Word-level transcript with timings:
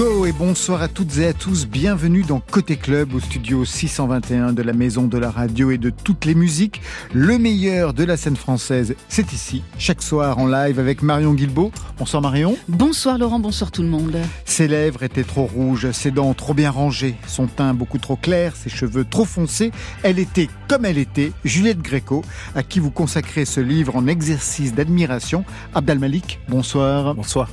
Go 0.00 0.24
et 0.24 0.32
bonsoir 0.32 0.80
à 0.80 0.88
toutes 0.88 1.18
et 1.18 1.26
à 1.26 1.34
tous. 1.34 1.66
Bienvenue 1.66 2.22
dans 2.22 2.40
Côté 2.40 2.76
Club 2.76 3.12
au 3.12 3.20
studio 3.20 3.66
621 3.66 4.54
de 4.54 4.62
la 4.62 4.72
Maison 4.72 5.06
de 5.06 5.18
la 5.18 5.30
Radio 5.30 5.70
et 5.72 5.76
de 5.76 5.90
toutes 5.90 6.24
les 6.24 6.34
musiques. 6.34 6.80
Le 7.12 7.36
meilleur 7.36 7.92
de 7.92 8.04
la 8.04 8.16
scène 8.16 8.36
française, 8.36 8.94
c'est 9.10 9.34
ici, 9.34 9.62
chaque 9.76 10.00
soir 10.00 10.38
en 10.38 10.46
live 10.46 10.78
avec 10.78 11.02
Marion 11.02 11.34
Guilbeault. 11.34 11.70
Bonsoir 11.98 12.22
Marion. 12.22 12.56
Bonsoir 12.66 13.18
Laurent, 13.18 13.40
bonsoir 13.40 13.70
tout 13.70 13.82
le 13.82 13.88
monde. 13.88 14.16
Ses 14.46 14.68
lèvres 14.68 15.02
étaient 15.02 15.22
trop 15.22 15.44
rouges, 15.44 15.90
ses 15.90 16.10
dents 16.10 16.32
trop 16.32 16.54
bien 16.54 16.70
rangées, 16.70 17.16
son 17.26 17.46
teint 17.46 17.74
beaucoup 17.74 17.98
trop 17.98 18.16
clair, 18.16 18.56
ses 18.56 18.70
cheveux 18.70 19.04
trop 19.04 19.26
foncés. 19.26 19.70
Elle 20.02 20.18
était 20.18 20.48
comme 20.66 20.86
elle 20.86 20.96
était, 20.96 21.32
Juliette 21.44 21.82
Gréco, 21.82 22.24
à 22.54 22.62
qui 22.62 22.80
vous 22.80 22.90
consacrez 22.90 23.44
ce 23.44 23.60
livre 23.60 23.96
en 23.96 24.06
exercice 24.06 24.72
d'admiration. 24.72 25.44
Abdal 25.74 25.98
Malik, 25.98 26.40
bonsoir. 26.48 27.14
Bonsoir. 27.14 27.50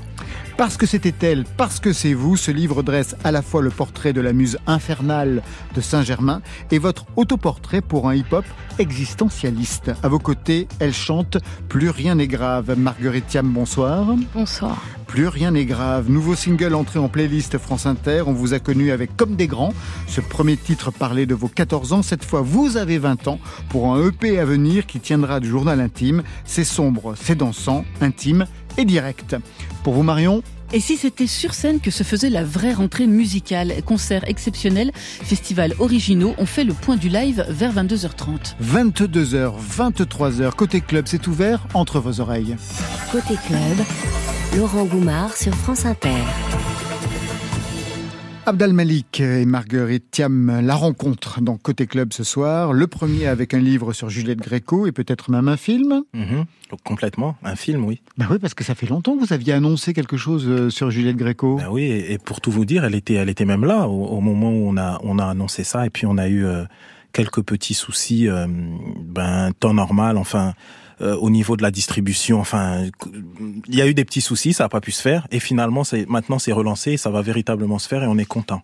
Parce 0.57 0.75
que 0.75 0.88
c'était 0.88 1.13
elle, 1.21 1.43
parce 1.55 1.79
que 1.79 1.93
c'est 1.93 2.16
vous, 2.16 2.35
ce 2.35 2.49
livre 2.49 2.81
dresse 2.81 3.16
à 3.23 3.31
la 3.31 3.43
fois 3.43 3.61
le 3.61 3.70
portrait 3.70 4.11
de 4.11 4.21
la 4.21 4.34
muse 4.34 4.57
infernale 4.66 5.43
de 5.75 5.81
Saint-Germain 5.81 6.41
et 6.71 6.80
votre 6.80 7.05
autoportrait 7.16 7.81
pour 7.81 8.09
un 8.09 8.16
hip-hop 8.16 8.43
existentialiste. 8.80 9.91
À 10.02 10.07
vos 10.07 10.17
côtés, 10.17 10.67
elle 10.80 10.95
chante 10.95 11.38
Plus 11.70 11.91
rien 11.91 12.16
n'est 12.16 12.27
grave. 12.27 12.75
Marguerite 12.75 13.27
Thiam, 13.27 13.47
bonsoir. 13.47 14.07
Bonsoir. 14.33 14.81
Plus 15.05 15.27
rien 15.27 15.52
n'est 15.52 15.66
grave. 15.66 16.09
Nouveau 16.09 16.33
single 16.33 16.73
entré 16.73 16.97
en 16.97 17.08
playlist 17.08 17.59
France 17.59 17.85
Inter. 17.85 18.23
On 18.25 18.33
vous 18.33 18.55
a 18.55 18.59
connu 18.59 18.89
avec 18.91 19.16
Comme 19.16 19.35
des 19.35 19.47
grands. 19.47 19.73
Ce 20.08 20.21
premier 20.21 20.58
titre 20.58 20.89
parlait 20.89 21.27
de 21.27 21.35
vos 21.35 21.49
14 21.49 21.94
ans. 21.94 22.02
Cette 22.02 22.25
fois, 22.25 22.41
vous 22.41 22.78
avez 22.78 22.97
20 22.97 23.28
ans 23.28 23.39
pour 23.69 23.94
un 23.94 24.08
EP 24.08 24.39
à 24.39 24.45
venir 24.45 24.88
qui 24.88 25.00
tiendra 25.00 25.39
du 25.39 25.50
journal 25.50 25.80
intime. 25.80 26.23
C'est 26.45 26.63
sombre, 26.63 27.13
c'est 27.16 27.35
dansant, 27.35 27.85
intime 28.02 28.47
et 28.78 28.86
direct. 28.86 29.36
Pour 29.83 29.94
vous, 29.94 30.03
Marion 30.03 30.42
et 30.73 30.81
si 30.81 30.97
c'était 30.97 31.28
sur 31.28 31.53
scène 31.53 31.80
que 31.80 31.92
se 31.92 32.03
faisait 32.03 32.30
la 32.30 32.44
vraie 32.44 32.73
rentrée 32.73 33.08
musicale 33.08 33.72
Concert 33.86 34.28
exceptionnel, 34.28 34.92
festival 34.94 35.73
originaux, 35.80 36.36
on 36.38 36.45
fait 36.45 36.66
le 36.66 36.73
point 36.73 36.97
du 36.97 37.08
live 37.08 37.45
vers 37.47 37.73
22h30. 37.73 38.56
22h, 38.61 39.53
23h, 39.78 40.52
côté 40.52 40.81
club, 40.81 41.06
c'est 41.08 41.25
ouvert 41.28 41.66
entre 41.73 42.02
vos 42.02 42.19
oreilles. 42.19 42.58
Côté 43.14 43.36
club, 43.47 43.86
Laurent 44.58 44.84
Goumard 44.84 45.38
sur 45.38 45.56
France 45.56 45.86
Inter. 45.86 46.09
Abdal 48.48 48.72
Malik 48.72 49.20
et 49.20 49.44
Marguerite 49.44 50.09
Thiam, 50.09 50.62
la 50.62 50.73
rencontre 50.73 51.42
dans 51.42 51.58
Côté 51.58 51.86
Club 51.86 52.14
ce 52.14 52.23
soir. 52.23 52.72
Le 52.72 52.88
premier 52.88 53.28
avec 53.28 53.53
un 53.53 53.59
livre 53.59 53.92
sur 53.92 54.09
Juliette 54.09 54.40
Gréco 54.40 54.88
et 54.88 54.94
peut-être 54.94 55.30
même 55.31 55.50
un 55.50 55.58
film. 55.58 56.03
Mhm. 56.14 56.45
complètement, 56.86 57.36
un 57.44 57.58
film, 57.58 57.84
oui. 57.84 58.00
Ben 58.18 58.25
oui, 58.31 58.40
parce 58.40 58.53
que 58.53 58.64
ça 58.64 58.73
fait 58.73 58.86
longtemps 58.86 59.18
que 59.18 59.20
vous 59.20 59.34
aviez 59.34 59.52
annoncé 59.52 59.94
quelque 59.94 60.16
chose 60.16 60.45
euh, 60.48 60.70
sur 60.70 60.92
Juliette 60.92 61.18
Gréco. 61.18 61.58
Ben 61.58 61.68
oui, 61.70 61.92
et 61.92 62.18
pour 62.20 62.40
tout 62.40 62.50
vous 62.50 62.64
dire, 62.64 62.86
elle 62.86 62.95
était, 62.95 63.16
elle 63.16 63.28
était 63.28 63.44
même 63.44 63.66
là 63.66 63.90
au, 63.90 64.22
moment 64.22 64.50
où 64.52 64.70
on 64.70 64.78
a, 64.78 64.98
on 65.03 65.20
a 65.20 65.25
annoncé 65.25 65.66
ça. 65.66 65.86
Et 65.86 65.90
puis 65.90 66.06
on 66.06 66.18
a 66.18 66.30
eu 66.30 66.45
euh, 66.45 66.64
quelques 67.12 67.42
petits 67.42 67.73
soucis, 67.73 68.30
euh, 68.30 68.48
ben 68.48 69.52
temps 69.59 69.73
normal, 69.73 70.18
enfin. 70.18 70.53
Euh, 71.00 71.16
au 71.16 71.30
niveau 71.30 71.56
de 71.56 71.62
la 71.62 71.70
distribution. 71.70 72.40
Enfin, 72.40 72.86
il 73.67 73.76
y 73.76 73.84
a 73.84 73.88
eu 73.88 73.94
des 73.94 74.03
petits 74.03 74.20
soucis, 74.20 74.53
ça 74.53 74.64
n'a 74.64 74.70
pas 74.70 74.81
pu 74.81 74.92
se 74.92 75.00
faire. 75.00 75.28
Et 75.30 75.40
finalement, 75.40 75.84
c'est 75.84 76.09
maintenant 76.09 76.40
c'est 76.40 76.52
relancé, 76.52 76.98
ça 76.98 77.12
va 77.12 77.22
véritablement 77.22 77.78
se 77.78 77.88
faire 77.88 78.02
et 78.02 78.08
on 78.08 78.17
est 78.17 78.26
content. 78.26 78.64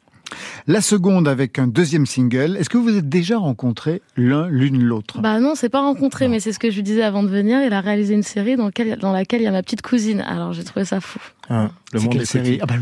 La 0.66 0.82
seconde 0.82 1.28
avec 1.28 1.60
un 1.60 1.68
deuxième 1.68 2.08
single. 2.08 2.58
Est-ce 2.58 2.70
que 2.70 2.80
vous 2.80 2.98
êtes 2.98 3.08
déjà 3.08 3.38
rencontrés 3.38 4.02
l'un 4.16 4.48
l'une 4.48 4.82
l'autre? 4.82 5.22
Bah 5.22 5.40
non, 5.40 5.54
c'est 5.54 5.70
pas 5.70 5.82
rencontré, 5.82 6.28
mais 6.28 6.40
c'est 6.40 6.54
ce 6.54 6.58
que 6.58 6.72
je 6.72 6.78
lui 6.78 6.82
disais 6.82 7.04
avant 7.04 7.22
de 7.22 7.30
venir. 7.30 7.62
Il 7.64 7.72
a 7.72 7.82
réalisé 7.82 8.16
une 8.16 8.24
série 8.24 8.56
dans, 8.56 8.66
laquelle, 8.66 8.98
dans 8.98 9.12
laquelle 9.12 9.42
il 9.42 9.46
y 9.46 9.48
a 9.48 9.52
ma 9.52 9.62
petite 9.62 9.84
cousine. 9.84 10.22
Alors 10.22 10.54
j'ai 10.54 10.64
trouvé 10.64 10.86
ça 10.86 11.02
fou. 11.02 11.20
Ah, 11.50 11.70
le 11.92 12.00
monde 12.00 12.14
quelle 12.14 12.26
série? 12.26 12.58
Ah 12.62 12.66
bah, 12.66 12.76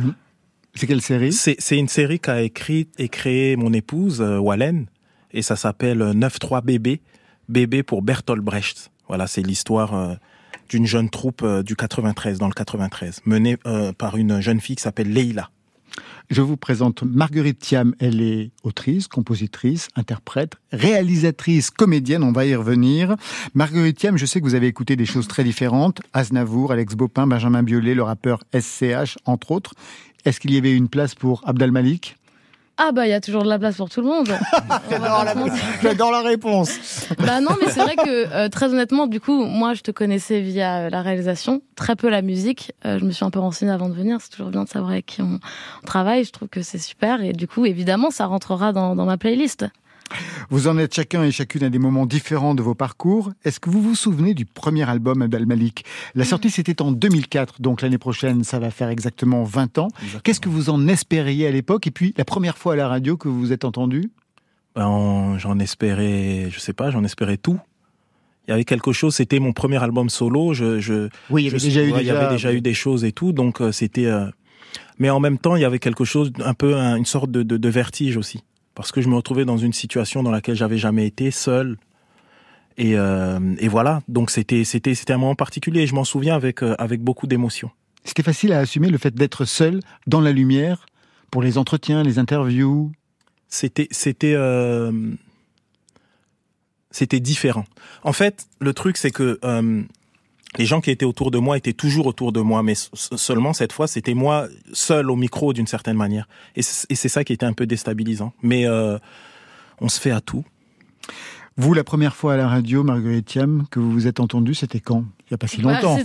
C'est 0.76 0.88
quelle 0.88 1.02
série? 1.02 1.34
C'est 1.34 1.78
une 1.78 1.90
série 1.90 2.22
qu'a 2.22 2.42
écrit 2.42 2.88
et 2.98 3.10
créé 3.10 3.58
mon 3.58 3.74
épouse 3.74 4.22
euh, 4.22 4.38
Wallen 4.38 4.86
et 5.32 5.42
ça 5.42 5.58
s'appelle 5.58 6.00
9-3 6.00 6.64
bébé, 6.64 7.02
bébé 7.50 7.84
pour 7.84 8.02
Bertolt 8.02 8.42
Brecht. 8.42 8.92
Voilà, 9.12 9.28
c'est 9.28 9.42
l'histoire 9.42 9.94
euh, 9.94 10.16
d'une 10.70 10.86
jeune 10.86 11.10
troupe 11.10 11.42
euh, 11.44 11.64
du 11.64 11.76
93, 11.76 12.38
dans 12.38 12.48
le 12.48 12.54
93, 12.54 13.20
menée 13.26 13.58
euh, 13.66 13.92
par 13.92 14.16
une 14.16 14.40
jeune 14.40 14.62
fille 14.62 14.78
qui 14.78 14.84
s'appelle 14.84 15.12
Leila. 15.12 15.50
Je 16.30 16.42
vous 16.42 16.56
présente 16.56 17.04
Marguerite 17.04 17.60
Thiam. 17.60 17.94
Elle 18.00 18.22
est 18.22 18.52
autrice, 18.64 19.10
compositrice, 19.10 19.90
interprète, 19.98 20.54
réalisatrice, 20.72 21.72
comédienne. 21.72 22.24
On 22.24 22.32
va 22.32 22.46
y 22.46 22.56
revenir. 22.56 23.18
Marguerite 23.54 23.98
Thiam, 23.98 24.16
je 24.16 24.26
sais 24.26 24.40
que 24.40 24.46
vous 24.46 24.56
avez 24.56 24.68
écouté 24.68 24.96
des 24.96 25.06
choses 25.06 25.28
très 25.28 25.44
différentes. 25.44 26.00
Aznavour, 26.14 26.72
Alex 26.72 26.96
Bopin, 26.96 27.28
Benjamin 27.28 27.64
Biolay, 27.64 27.96
le 27.96 28.04
rappeur 28.04 28.46
SCH, 28.58 29.18
entre 29.26 29.52
autres. 29.52 29.74
Est-ce 30.24 30.40
qu'il 30.40 30.54
y 30.54 30.58
avait 30.58 30.72
une 30.72 30.88
place 30.88 31.16
pour 31.16 31.42
Abdal 31.46 31.72
Malik? 31.72 32.16
Ah 32.84 32.92
bah 32.92 33.06
il 33.06 33.12
y 33.12 33.14
a 33.14 33.22
toujours 33.22 33.44
de 33.44 33.48
la 33.48 33.60
place 33.60 33.76
pour 33.76 33.90
tout 33.90 34.02
le 34.02 34.08
monde. 34.08 34.28
J'adore 35.84 36.12
la, 36.12 36.22
réponse. 36.22 37.08
bah 37.20 37.40
non 37.40 37.52
mais 37.62 37.70
c'est 37.70 37.82
vrai 37.82 37.96
que 37.96 38.34
euh, 38.34 38.50
très 38.50 38.70
honnêtement 38.70 39.06
du 39.06 39.20
coup 39.20 39.46
moi 39.46 39.76
je 39.76 39.82
te 39.82 39.92
connaissais 39.92 40.42
via 40.42 40.80
euh, 40.86 40.90
la 40.90 41.04
réalisation, 41.04 41.62
très 41.76 41.96
peu 41.96 42.10
la 42.10 42.24
musique. 42.24 42.72
Euh, 42.86 42.98
je 42.98 43.06
me 43.06 43.12
suis 43.12 43.24
un 43.24 43.30
peu 43.30 43.40
renseignée 43.40 43.72
avant 43.72 43.88
de 43.88 43.94
venir. 43.94 44.18
C'est 44.20 44.32
toujours 44.32 44.50
bien 44.50 44.64
de 44.64 44.70
savoir 44.70 44.94
avec 44.94 45.06
qui 45.06 45.22
on, 45.22 45.40
travaille. 45.86 46.24
Je 46.24 46.32
trouve 46.32 46.50
que 46.50 46.64
c'est 46.64 46.80
super 46.80 47.22
et 47.22 47.34
du 47.34 47.48
coup 47.48 47.68
évidemment 47.68 48.10
ça 48.10 48.26
rentrera 48.26 48.74
dans 48.74 48.96
ma 48.96 49.18
playlist. 49.18 49.68
Vous 50.50 50.68
en 50.68 50.78
êtes 50.78 50.94
chacun 50.94 51.24
et 51.24 51.32
chacune 51.32 51.64
à 51.64 51.70
des 51.70 51.80
moments 51.80 52.06
différents 52.06 52.56
de 52.56 52.62
vos 52.62 52.76
parcours. 52.76 53.32
Est-ce 53.46 53.60
que 53.60 53.70
vous 53.70 53.82
vous 53.82 53.96
souvenez 53.96 54.34
du 54.34 54.46
premier 54.46 54.88
album 54.90 55.22
Abdel 55.22 55.46
Malik? 55.46 55.86
La 56.16 56.26
sortie, 56.26 56.50
mm. 56.50 56.52
c'était 56.52 56.82
en 56.82 56.92
2004, 56.92 57.62
donc 57.62 57.82
l'année 57.82 57.98
prochaine, 57.98 58.44
ça 58.44 58.60
va 58.60 58.72
faire 58.72 58.90
exactement 58.90 59.44
20 59.44 59.78
ans. 59.78 59.88
Qu'est-ce 60.24 60.40
que 60.40 60.50
vous 60.50 60.70
en 60.70 60.88
espériez 60.88 61.48
à 61.48 61.52
l'époque? 61.52 61.88
Et 61.88 61.92
puis, 61.92 62.14
la 62.18 62.26
première 62.26 62.58
fois 62.58 62.74
à 62.74 62.76
la 62.76 62.88
radio 62.88 63.18
que 63.18 63.28
vous 63.28 63.40
vous 63.40 63.54
êtes 63.54 63.66
entendu? 63.66 64.12
Ben, 64.76 65.38
J'en 65.38 65.60
espérais, 65.60 66.50
je 66.50 66.60
sais 66.60 66.74
pas, 66.74 66.92
j'en 66.92 67.04
espérais 67.04 67.38
tout. 67.38 67.60
Il 68.48 68.52
y 68.52 68.54
avait 68.54 68.66
quelque 68.66 68.92
chose, 68.92 69.16
c'était 69.16 69.40
mon 69.40 69.54
premier 69.54 69.82
album 69.82 70.10
solo. 70.10 70.54
Je, 70.54 71.10
oui, 71.30 71.44
il 71.44 71.46
y 71.46 71.50
avait, 71.50 71.60
déjà, 71.60 71.84
eu, 71.84 71.94
il 72.00 72.06
y 72.06 72.10
avait 72.10 72.30
déjà 72.30 72.54
eu 72.54 72.62
des 72.62 72.74
choses 72.74 73.06
et 73.06 73.12
tout, 73.12 73.32
donc 73.32 73.62
euh, 73.62 73.72
c'était. 73.72 74.08
Euh, 74.08 74.26
mais 74.98 75.10
en 75.10 75.20
même 75.20 75.38
temps, 75.38 75.56
il 75.56 75.62
y 75.62 75.66
avait 75.66 75.80
quelque 75.80 76.04
chose, 76.04 76.32
un 76.44 76.54
peu 76.54 76.76
une 76.76 77.06
sorte 77.06 77.32
de 77.32 77.70
vertige 77.70 78.18
aussi 78.18 78.44
parce 78.82 78.92
que 78.92 79.02
je 79.02 79.10
me 79.10 79.16
retrouvais 79.16 79.46
dans 79.46 79.60
une 79.60 79.74
situation 79.74 80.24
dans 80.24 80.32
laquelle 80.32 80.56
j'avais 80.56 80.80
jamais 80.80 81.06
été 81.06 81.30
seul. 81.30 81.78
Et, 82.78 82.98
euh, 82.98 83.40
et 83.60 83.68
voilà, 83.68 84.02
donc 84.08 84.32
c'était 84.32 84.64
c'était 84.64 84.96
c'était 84.96 85.14
un 85.14 85.20
moment 85.20 85.36
particulier. 85.36 85.82
Et 85.82 85.88
je 85.88 85.94
m'en 85.94 86.04
souviens 86.04 86.36
avec 86.36 86.64
euh, 86.64 86.74
avec 86.80 87.02
beaucoup 87.02 87.28
d'émotion. 87.28 87.70
C'était 88.06 88.24
facile 88.24 88.54
à 88.54 88.58
assumer 88.58 88.90
le 88.90 88.98
fait 88.98 89.14
d'être 89.14 89.46
seul 89.46 89.82
dans 90.08 90.20
la 90.20 90.32
lumière 90.32 90.88
pour 91.30 91.44
les 91.44 91.60
entretiens, 91.60 92.02
les 92.02 92.18
interviews. 92.18 92.92
C'était 93.50 93.88
c'était 93.92 94.34
euh, 94.34 94.92
c'était 96.90 97.20
différent. 97.20 97.66
En 98.04 98.14
fait, 98.14 98.48
le 98.60 98.74
truc 98.74 98.98
c'est 98.98 99.12
que 99.12 99.40
les 100.58 100.66
gens 100.66 100.82
qui 100.82 100.92
étaient 100.92 101.06
autour 101.06 101.32
de 101.32 101.38
moi 101.38 101.58
étaient 101.58 101.74
toujours 101.74 102.08
autour 102.08 102.32
de 102.32 102.42
moi, 102.42 102.62
mais 102.62 102.74
seulement 102.94 103.54
cette 103.54 103.72
fois, 103.72 103.88
c'était 103.88 104.14
moi 104.14 104.48
seul 104.74 105.10
au 105.10 105.16
micro 105.16 105.54
d'une 105.54 105.68
certaine 105.68 105.96
manière. 105.96 106.28
Et 106.56 106.62
c'est 106.62 107.10
ça 107.10 107.24
qui 107.24 107.34
était 107.34 107.46
un 107.46 107.54
peu 107.54 107.66
déstabilisant. 107.66 108.34
Mais 108.42 108.66
euh, 108.66 108.98
on 109.80 109.88
se 109.88 110.00
fait 110.00 110.12
à 110.12 110.20
tout. 110.20 110.44
Vous, 111.58 111.74
la 111.74 111.84
première 111.84 112.16
fois 112.16 112.34
à 112.34 112.38
la 112.38 112.48
radio, 112.48 112.82
Marguerite 112.82 113.26
Thiam, 113.26 113.66
que 113.70 113.80
vous 113.80 113.92
vous 113.92 114.08
êtes 114.08 114.22
entendue, 114.22 114.54
c'était 114.54 114.80
quand? 114.80 115.04
Il 115.20 115.32
n'y 115.32 115.36
a 115.36 115.38
pas 115.38 115.48
si 115.48 115.62
bah, 115.62 115.74
longtemps. 115.74 115.98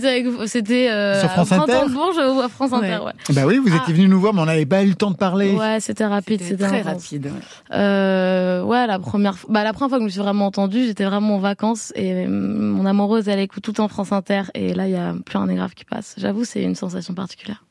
c'était 0.45 0.89
euh, 0.89 1.23
à 1.23 1.27
France 1.29 1.51
Inter 1.53 1.89
Bourges 1.89 2.17
ou 2.17 2.41
à 2.41 2.49
France 2.49 2.73
Inter, 2.73 2.99
ouais. 3.05 3.13
Bah 3.33 3.45
oui, 3.45 3.57
vous 3.57 3.69
étiez 3.69 3.79
ah. 3.87 3.91
venu 3.91 4.07
nous 4.09 4.19
voir, 4.19 4.33
mais 4.33 4.41
on 4.41 4.45
n'avait 4.45 4.65
pas 4.65 4.83
eu 4.83 4.87
le 4.89 4.95
temps 4.95 5.11
de 5.11 5.15
parler. 5.15 5.53
Ouais, 5.53 5.79
c'était 5.79 6.05
rapide, 6.05 6.41
c'était 6.41 6.67
très 6.67 6.81
rapide. 6.81 7.27
Ouais. 7.27 7.77
Euh, 7.77 8.61
ouais, 8.63 8.87
la 8.87 8.99
première, 8.99 9.35
bah 9.47 9.63
la 9.63 9.71
première 9.71 9.89
fois 9.89 9.97
que 9.99 10.03
je 10.03 10.05
me 10.05 10.11
suis 10.11 10.19
vraiment 10.19 10.47
entendue, 10.47 10.85
j'étais 10.85 11.05
vraiment 11.05 11.35
en 11.35 11.39
vacances 11.39 11.93
et 11.95 12.27
mon 12.27 12.85
amoureuse, 12.85 13.29
elle 13.29 13.39
écoute 13.39 13.63
tout 13.63 13.79
en 13.79 13.87
France 13.87 14.11
Inter 14.11 14.43
et 14.53 14.73
là, 14.73 14.87
il 14.87 14.91
y 14.91 14.97
a 14.97 15.15
plus 15.25 15.37
un 15.37 15.47
grave 15.47 15.73
qui 15.75 15.85
passe. 15.85 16.15
J'avoue, 16.17 16.43
c'est 16.43 16.61
une 16.61 16.75
sensation 16.75 17.13
particulière. 17.13 17.63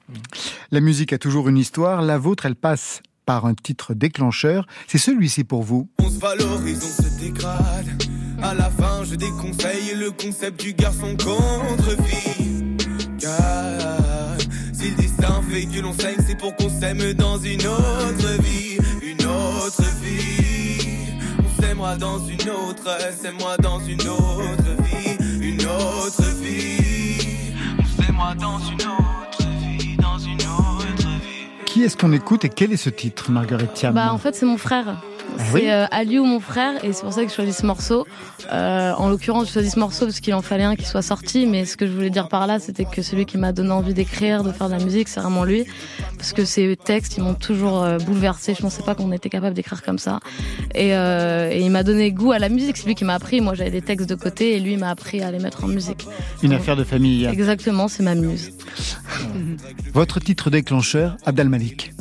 La 0.71 0.81
musique 0.81 1.13
a 1.13 1.19
toujours 1.19 1.49
une 1.49 1.59
histoire. 1.59 2.01
La 2.01 2.17
vôtre, 2.17 2.47
elle 2.47 2.55
passe 2.55 3.03
par 3.27 3.45
un 3.45 3.55
titre 3.55 3.93
déclencheur. 3.93 4.67
C'est 4.87 4.99
celui-ci 4.99 5.45
pour 5.45 5.63
vous. 5.63 5.89
On 5.99 6.09
se 6.09 6.19
valorise, 6.19 6.83
on 6.83 7.03
se 7.03 7.21
dégrade. 7.21 8.03
À 8.43 8.55
la 8.55 8.71
fin, 8.71 9.05
je 9.05 9.17
déconseille 9.17 9.95
le 9.97 10.11
concept 10.13 10.61
du 10.61 10.73
garçon 10.73 11.17
contre 11.17 11.97
fille. 12.05 12.77
Car 13.19 14.37
si 14.73 14.91
le 14.91 14.97
destin 14.97 15.43
fait 15.51 15.67
que 15.67 15.81
l'on 15.81 15.93
saigne, 15.93 16.19
c'est 16.27 16.39
pour 16.39 16.55
qu'on 16.57 16.71
s'aime 16.71 17.13
dans 17.15 17.39
une 17.39 17.67
autre 17.67 18.43
vie. 18.43 18.79
Une 19.03 19.27
autre 19.27 19.83
vie. 20.03 21.11
On 21.45 21.61
s'aimera 21.61 21.97
dans 21.97 22.19
une 22.27 22.51
autre, 22.51 22.99
c'est-moi 23.21 23.57
dans 23.59 23.81
une 23.81 24.01
autre 24.03 24.83
vie. 24.85 25.17
Une 25.41 25.63
autre 25.63 26.23
vie. 26.41 27.53
On 27.79 28.03
s'aimera 28.03 28.35
dans 28.35 28.59
une 28.59 28.75
autre 28.75 29.49
vie, 29.61 29.97
dans 29.97 30.19
une 30.19 30.35
autre 30.35 30.71
vie 30.71 30.76
Qui 31.77 31.83
est-ce 31.83 31.99
qu'on 31.99 32.13
écoute 32.13 32.43
et 32.47 32.49
quel 32.49 32.73
est 32.73 32.79
ce 32.79 32.89
titre, 32.89 33.31
Marguerite 33.31 33.75
Thiam? 33.75 33.93
Bah, 33.93 34.11
en 34.11 34.17
fait, 34.17 34.35
c'est 34.35 34.47
mon 34.47 34.57
frère. 34.57 34.97
Ah 35.39 35.43
C'est 35.47 35.55
oui 35.55 35.63
euh, 35.67 35.87
Aliou, 35.91 36.25
mon 36.25 36.41
frère, 36.41 36.85
et 36.85 36.93
c'est 36.93 37.03
pour 37.03 37.13
ça 37.13 37.25
que 37.25 37.31
je 37.31 37.35
choisis 37.35 37.59
ce 37.59 37.67
morceau. 37.67 38.07
Euh, 38.53 38.93
en 38.93 39.09
l'occurrence, 39.09 39.49
je 39.49 39.53
choisis 39.53 39.75
ce 39.75 39.79
morceau 39.79 40.07
parce 40.07 40.21
qu'il 40.21 40.35
en 40.35 40.43
fallait 40.43 40.65
un 40.65 40.77
qui 40.77 40.85
soit 40.85 41.03
sorti, 41.03 41.47
mais 41.47 41.65
ce 41.65 41.77
que 41.77 41.87
je 41.87 41.93
voulais 41.93 42.11
dire 42.11 42.29
par 42.29 42.47
là, 42.47 42.59
c'était 42.59 42.85
que 42.85 43.03
celui 43.03 43.27
qui 43.27 43.39
m'a 43.39 43.53
donné 43.53 43.71
envie 43.71 43.95
d'écrire, 43.95 44.43
de 44.43 44.53
faire 44.53 44.69
de 44.69 44.75
la 44.75 44.85
musique, 44.85 45.09
c'est 45.09 45.21
vraiment 45.21 45.45
lui. 45.45 45.65
Parce 46.17 46.33
que 46.33 46.45
ses 46.45 46.77
textes, 46.77 47.17
ils 47.17 47.23
m'ont 47.23 47.35
toujours 47.35 47.83
euh, 47.83 47.99
bouleversé. 47.99 48.55
Je 48.55 48.63
pensais 48.63 48.83
pas 48.83 48.95
qu'on 48.95 49.13
était 49.13 49.29
capable 49.29 49.55
d'écrire 49.55 49.83
comme 49.83 49.99
ça. 49.99 50.21
Et, 50.75 50.95
euh, 50.95 51.51
et 51.51 51.61
il 51.61 51.71
m'a 51.71 51.83
donné 51.83 52.13
goût 52.13 52.33
à 52.33 52.39
la 52.39 52.49
musique. 52.49 52.77
C'est 52.77 52.87
lui 52.87 52.95
qui 52.95 53.05
m'a 53.05 53.15
appris. 53.15 53.41
Moi, 53.41 53.55
j'avais 53.55 53.71
des 53.71 53.83
textes 53.83 54.09
de 54.09 54.15
côté, 54.15 54.57
et 54.57 54.61
lui 54.61 54.73
il 54.73 54.79
m'a 54.79 54.91
appris 54.91 55.23
à 55.23 55.31
les 55.31 55.39
mettre 55.39 55.65
en 55.65 55.69
musique. 55.69 56.07
Une 56.43 56.53
affaire 56.53 56.77
de 56.77 56.85
famille. 56.85 57.27
Exactement, 57.27 57.89
c'est 57.89 58.03
ma 58.03 58.15
muse. 58.15 58.53
Votre 59.93 60.21
titre 60.21 60.51
déclencheur, 60.51 61.17
Abdel 61.25 61.49
Malik. 61.49 61.93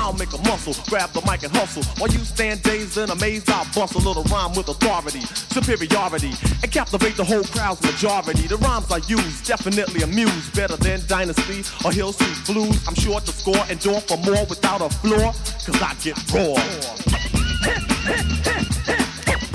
I'll 0.00 0.14
make 0.14 0.32
a 0.32 0.38
muscle, 0.48 0.74
grab 0.88 1.12
the 1.12 1.20
mic 1.30 1.42
and 1.44 1.54
hustle. 1.54 1.84
While 1.98 2.10
you 2.10 2.24
stand 2.24 2.62
dazed 2.62 2.96
and 2.96 3.10
amazed, 3.10 3.50
I'll 3.50 3.66
bust 3.74 3.94
a 3.94 3.98
little 3.98 4.24
rhyme 4.24 4.54
with 4.56 4.68
authority, 4.68 5.20
superiority, 5.52 6.32
and 6.62 6.72
captivate 6.72 7.16
the 7.16 7.24
whole 7.24 7.44
crowd's 7.44 7.82
majority. 7.82 8.48
The 8.48 8.56
rhymes 8.56 8.90
I 8.90 9.00
use 9.06 9.42
definitely 9.46 10.02
amuse, 10.02 10.48
better 10.50 10.76
than 10.76 11.00
Dynasty 11.06 11.62
or 11.84 11.92
Hill 11.92 12.12
Street 12.12 12.40
Blues. 12.46 12.80
I'm 12.88 12.94
sure 12.94 13.20
to 13.20 13.32
score 13.32 13.62
and 13.68 13.78
door 13.78 14.00
for 14.00 14.16
more 14.18 14.44
without 14.48 14.80
a 14.80 14.88
floor, 14.88 15.34
cause 15.66 15.82
I 15.82 15.94
get 16.02 16.16
raw. 16.32 16.56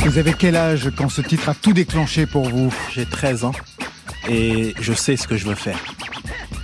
Vous 0.05 0.17
avez 0.19 0.33
quel 0.33 0.55
âge 0.55 0.91
quand 0.95 1.09
ce 1.09 1.21
titre 1.21 1.49
a 1.49 1.55
tout 1.55 1.73
déclenché 1.73 2.27
pour 2.27 2.47
vous? 2.47 2.71
J'ai 2.93 3.07
13 3.07 3.45
ans 3.45 3.55
et 4.29 4.75
je 4.79 4.93
sais 4.93 5.17
ce 5.17 5.27
que 5.27 5.37
je 5.37 5.45
veux 5.45 5.55
faire. 5.55 5.79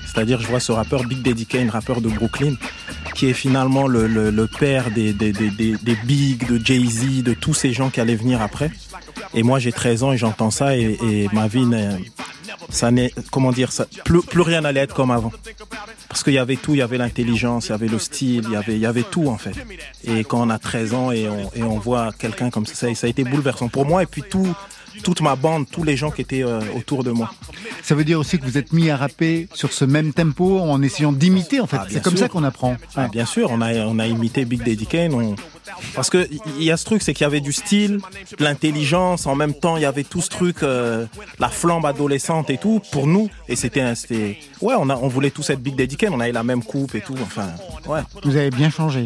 C'est-à-dire, 0.06 0.40
je 0.42 0.48
vois 0.48 0.60
ce 0.60 0.72
rappeur 0.72 1.06
Big 1.06 1.22
Daddy 1.24 1.46
Kane, 1.46 1.70
rappeur 1.70 2.02
de 2.02 2.10
Brooklyn, 2.10 2.56
qui 3.14 3.28
est 3.28 3.34
finalement 3.34 3.88
le, 3.88 4.08
le, 4.08 4.30
le 4.32 4.48
père 4.48 4.92
des, 4.92 5.14
des, 5.14 5.32
des, 5.32 5.50
des, 5.50 5.96
Big, 6.04 6.48
de 6.48 6.64
Jay-Z, 6.64 7.24
de 7.24 7.34
tous 7.34 7.54
ces 7.54 7.74
gens 7.74 7.90
qui 7.90 8.00
allaient 8.00 8.16
venir 8.16 8.42
après. 8.42 8.72
Et 9.34 9.44
moi, 9.44 9.60
j'ai 9.60 9.72
13 9.72 10.04
ans 10.04 10.12
et 10.14 10.18
j'entends 10.18 10.52
ça 10.52 10.76
et, 10.78 10.98
et 11.02 11.30
ma 11.34 11.48
vie, 11.48 11.66
ça 12.70 12.92
n'est, 12.92 13.14
comment 13.32 13.52
dire, 13.52 13.72
ça, 13.72 13.86
plus, 14.06 14.22
plus 14.22 14.42
rien 14.42 14.62
n'allait 14.62 14.82
être 14.82 14.96
comme 14.96 15.12
avant. 15.12 15.32
Parce 16.08 16.24
qu'il 16.24 16.34
y 16.34 16.38
avait 16.38 16.58
tout, 16.58 16.74
il 16.74 16.78
y 16.78 16.82
avait 16.82 16.98
l'intelligence, 16.98 17.68
il 17.68 17.72
y 17.72 17.74
avait 17.74 17.88
le 17.88 18.00
style, 18.00 18.44
il 18.48 18.52
y 18.52 18.56
avait, 18.56 18.76
il 18.76 18.82
y 18.82 18.86
avait 18.86 19.04
tout 19.04 19.28
en 19.28 19.38
fait. 19.38 19.54
Et 20.04 20.24
quand 20.24 20.46
on 20.46 20.50
a 20.50 20.60
13 20.60 20.94
ans 20.94 21.12
et 21.12 21.28
on, 21.30 21.52
et 21.56 21.64
on 21.64 21.80
voit 21.80 22.12
quelqu'un 22.18 22.50
comme 22.50 22.66
ça, 22.66 22.94
ça 22.94 23.08
a 23.08 23.10
été 23.10 23.24
bouleversant 23.24 23.70
pour 23.70 23.86
moi 23.86 24.04
et 24.04 24.06
puis 24.06 24.24
tout, 24.30 24.54
toute 25.04 25.22
ma 25.22 25.36
bande, 25.36 25.66
tous 25.72 25.84
les 25.84 25.96
gens 25.98 26.12
qui 26.12 26.22
étaient 26.22 26.44
euh, 26.44 26.62
autour 26.76 27.04
de 27.04 27.12
moi. 27.12 27.32
Ça 27.84 27.96
veut 27.96 28.04
dire 28.04 28.20
aussi 28.20 28.38
que 28.40 28.46
vous 28.46 28.58
êtes 28.58 28.74
mis 28.74 28.90
à 28.90 28.98
rapper 28.98 29.48
sur 29.54 29.72
ce 29.72 29.86
même 29.86 30.14
tempo 30.14 30.60
en 30.60 30.82
essayant 30.82 31.12
d'imiter 31.12 31.60
en 31.60 31.68
fait. 31.68 31.78
Ah, 31.80 31.86
c'est 31.90 32.02
comme 32.04 32.14
sûr. 32.14 32.22
ça 32.26 32.30
qu'on 32.30 32.44
apprend. 32.44 32.78
Ah, 32.96 33.08
bien 33.08 33.26
sûr, 33.26 33.50
on 33.52 33.62
a, 33.62 33.74
on 33.86 34.00
a 34.00 34.08
imité 34.08 34.46
Big 34.46 34.64
Daddy 34.64 34.86
Kane. 34.86 35.14
on- 35.14 35.36
Parce 35.96 36.10
que 36.10 36.28
il 36.58 36.64
y 36.64 36.72
a 36.72 36.78
ce 36.78 36.86
truc, 36.86 37.02
c'est 37.02 37.14
qu'il 37.14 37.24
y 37.24 37.28
avait 37.28 37.42
du 37.42 37.54
style, 37.54 38.00
de 38.38 38.44
l'intelligence, 38.44 39.28
en 39.28 39.36
même 39.36 39.54
temps 39.54 39.78
il 39.78 39.84
y 39.84 39.86
avait 39.86 40.04
tout 40.04 40.22
ce 40.22 40.30
truc, 40.30 40.64
euh, 40.64 41.06
la 41.40 41.50
flambe 41.50 41.86
adolescente 41.86 42.50
et 42.50 42.58
tout 42.58 42.82
pour 42.92 43.08
nous. 43.08 43.30
Et 43.48 43.56
c'était, 43.56 43.84
ouais, 44.62 44.76
on 44.78 44.90
a, 44.90 44.96
on 44.96 45.08
voulait 45.08 45.32
tous 45.32 45.50
être 45.50 45.62
Big 45.62 45.76
Daddy 45.76 45.98
Kane, 45.98 46.14
on 46.14 46.20
avait 46.20 46.32
la 46.32 46.44
même 46.44 46.64
coupe 46.64 46.96
et 46.96 47.02
tout. 47.02 47.16
Enfin, 47.22 47.50
ouais. 47.88 48.02
Vous 48.24 48.36
avez 48.36 48.50
bien 48.50 48.70
changé. 48.70 49.06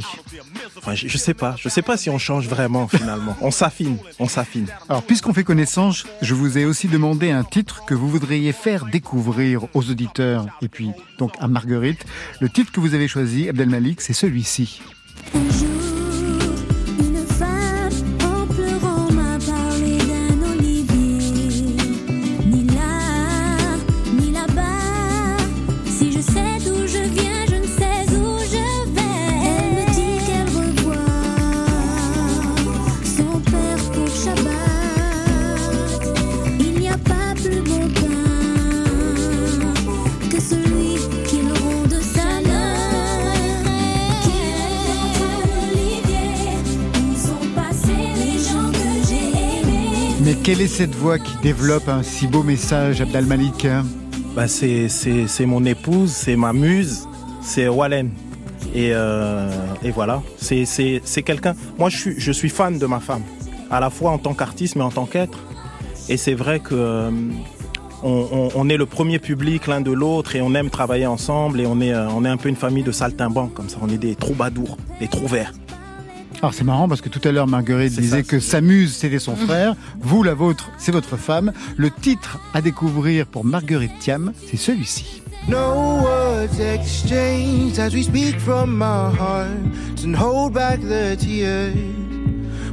Enfin, 0.77 0.95
je, 0.95 1.07
je 1.07 1.17
sais 1.17 1.33
pas, 1.33 1.55
je 1.57 1.69
sais 1.69 1.81
pas 1.81 1.97
si 1.97 2.09
on 2.09 2.17
change 2.17 2.47
vraiment 2.47 2.87
finalement. 2.87 3.35
On 3.41 3.51
s'affine, 3.51 3.97
on 4.19 4.27
s'affine. 4.27 4.67
Alors, 4.89 5.03
puisqu'on 5.03 5.33
fait 5.33 5.43
connaissance, 5.43 6.05
je 6.21 6.33
vous 6.33 6.57
ai 6.57 6.65
aussi 6.65 6.87
demandé 6.87 7.31
un 7.31 7.43
titre 7.43 7.85
que 7.85 7.93
vous 7.93 8.09
voudriez 8.09 8.51
faire 8.51 8.85
découvrir 8.85 9.65
aux 9.73 9.89
auditeurs 9.89 10.45
et 10.61 10.67
puis 10.67 10.91
donc 11.17 11.33
à 11.39 11.47
Marguerite. 11.47 12.05
Le 12.39 12.49
titre 12.49 12.71
que 12.71 12.79
vous 12.79 12.93
avez 12.93 13.07
choisi, 13.07 13.49
Abdel 13.49 13.69
Malik, 13.69 14.01
c'est 14.01 14.13
celui-ci. 14.13 14.81
Cette 50.75 50.95
voix 50.95 51.17
qui 51.17 51.37
développe 51.37 51.87
un 51.87 52.03
si 52.03 52.27
beau 52.27 52.43
message, 52.43 52.99
Abdel 52.99 53.25
Malik 53.25 53.65
Bah, 54.35 54.49
c'est, 54.49 54.89
mon 55.45 55.63
épouse, 55.63 56.11
c'est 56.11 56.35
ma 56.35 56.51
muse, 56.51 57.07
c'est 57.41 57.69
Wallen. 57.69 58.11
Et, 58.73 58.89
euh, 58.91 59.49
et 59.85 59.91
voilà, 59.91 60.21
c'est, 60.35 60.65
quelqu'un. 61.23 61.55
Moi, 61.79 61.87
je 61.89 62.31
suis, 62.33 62.49
fan 62.49 62.77
de 62.77 62.85
ma 62.87 62.99
femme, 62.99 63.21
à 63.71 63.79
la 63.79 63.89
fois 63.89 64.11
en 64.11 64.17
tant 64.17 64.33
qu'artiste, 64.33 64.75
mais 64.75 64.83
en 64.83 64.91
tant 64.91 65.05
qu'être. 65.05 65.39
Et 66.09 66.17
c'est 66.17 66.33
vrai 66.33 66.59
que 66.59 66.75
euh, 66.75 67.09
est 68.69 68.77
le 68.77 68.85
premier 68.85 69.19
public 69.19 69.67
l'un 69.67 69.79
de 69.79 69.93
l'autre 69.93 70.35
et 70.35 70.41
on 70.41 70.53
aime 70.55 70.69
travailler 70.69 71.07
ensemble 71.07 71.61
et 71.61 71.65
on 71.65 71.79
est, 71.79 71.93
euh, 71.93 72.09
on 72.09 72.25
est 72.25 72.29
un 72.29 72.37
peu 72.37 72.49
une 72.49 72.57
famille 72.57 72.83
de 72.83 72.91
saltimbanques 72.91 73.53
comme 73.53 73.69
ça. 73.69 73.77
On 73.81 73.87
est 73.87 73.97
des 73.97 74.15
troubadours, 74.15 74.75
des 74.99 75.07
trouverts. 75.07 75.53
Alors 76.41 76.53
c'est 76.53 76.63
marrant 76.63 76.87
parce 76.87 77.01
que 77.01 77.09
tout 77.09 77.21
à 77.27 77.31
l'heure 77.31 77.47
Marguerite 77.47 77.99
disait 77.99 78.23
ça. 78.23 78.29
que 78.29 78.39
sa 78.39 78.61
muse 78.61 78.93
c'était 78.95 79.19
son 79.19 79.35
frère, 79.35 79.75
vous 79.99 80.21
la 80.21 80.33
vôtre 80.33 80.69
c'est 80.77 80.91
votre 80.91 81.17
femme. 81.17 81.51
Le 81.77 81.89
titre 81.89 82.39
à 82.53 82.61
découvrir 82.61 83.25
pour 83.25 83.43
Marguerite 83.45 83.97
Thiam, 83.99 84.33
c'est 84.49 84.57
celui-ci. 84.57 85.21
No 85.47 86.01
words 86.01 86.59
exchanged 86.59 87.79
as 87.79 87.93
we 87.93 88.03
speak 88.03 88.39
from 88.39 88.81
our 88.81 89.11
hearts 89.11 90.03
and 90.03 90.15
hold 90.15 90.53
back 90.53 90.79
the 90.81 91.15
tears. 91.17 91.75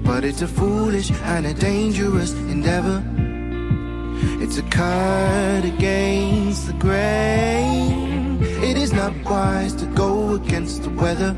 But 0.05 0.25
it's 0.25 0.43
a 0.43 0.47
foolish 0.49 1.11
and 1.27 1.47
a 1.47 1.55
dangerous 1.55 2.33
endeavor. 2.51 3.03
It's 4.41 4.59
a 4.59 4.63
cut 4.63 5.65
against 5.65 6.67
the 6.67 6.73
grain. 6.79 8.43
It 8.63 8.77
is 8.77 8.93
not 8.93 9.13
wise 9.25 9.75
to 9.75 9.87
go 9.87 10.35
against 10.35 10.83
the 10.83 10.91
weather. 10.91 11.37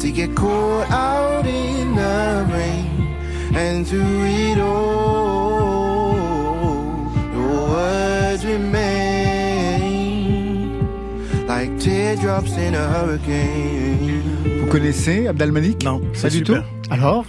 To 0.00 0.10
get 0.10 0.34
caught 0.34 0.90
out 0.90 1.44
in 1.46 1.94
the 1.94 2.46
rain. 2.50 2.86
And 3.54 3.86
through 3.86 4.24
it 4.24 4.58
all, 4.58 6.16
your 7.34 7.68
words 7.68 8.42
remain 8.46 8.80
like 11.46 11.78
teardrops 11.78 12.56
in 12.56 12.74
a 12.74 12.88
hurricane. 12.88 14.22
Vous 14.62 14.68
connaissez 14.68 15.26
Abdel 15.26 15.52
Malik? 15.52 15.84
Non, 15.84 16.00
Pas 16.22 16.30
du 16.30 16.38
super. 16.38 16.62
tout? 16.62 16.68
Alors? 16.90 17.26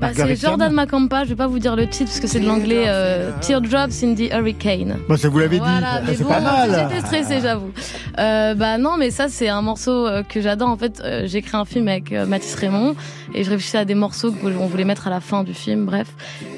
Bah, 0.00 0.08
c'est 0.16 0.34
Jordan 0.34 0.72
Macampa, 0.72 1.22
je 1.22 1.28
vais 1.28 1.36
pas 1.36 1.46
vous 1.46 1.60
dire 1.60 1.76
le 1.76 1.86
titre 1.88 2.06
parce 2.10 2.18
que 2.18 2.26
c'est 2.26 2.40
de 2.40 2.46
l'anglais 2.46 2.86
euh, 2.88 3.30
Teardrops 3.40 4.02
in 4.02 4.16
the 4.16 4.32
Hurricane. 4.32 4.96
Bon, 5.08 5.16
ça 5.16 5.28
vous 5.28 5.38
l'avez 5.38 5.58
Voilà, 5.58 6.00
dit, 6.00 6.06
mais 6.08 6.16
c'est 6.16 6.24
bon, 6.24 6.30
pas 6.30 6.40
mal. 6.40 6.88
J'étais 6.90 7.06
stressée, 7.06 7.38
j'avoue. 7.40 7.70
Euh, 8.18 8.54
bah 8.54 8.78
non, 8.78 8.96
mais 8.98 9.10
ça 9.10 9.28
c'est 9.28 9.48
un 9.48 9.62
morceau 9.62 10.06
euh, 10.06 10.22
que 10.22 10.40
j'adore. 10.40 10.68
En 10.68 10.76
fait, 10.76 11.00
euh, 11.04 11.26
j'ai 11.26 11.38
écrit 11.38 11.56
un 11.56 11.64
film 11.64 11.88
avec 11.88 12.12
euh, 12.12 12.26
Mathis 12.26 12.54
Raymond 12.54 12.94
et 13.34 13.44
je 13.44 13.50
réfléchissais 13.50 13.78
à 13.78 13.84
des 13.84 13.94
morceaux 13.94 14.32
qu'on 14.32 14.66
voulait 14.66 14.84
mettre 14.84 15.06
à 15.06 15.10
la 15.10 15.20
fin 15.20 15.44
du 15.44 15.54
film, 15.54 15.86
bref. 15.86 16.08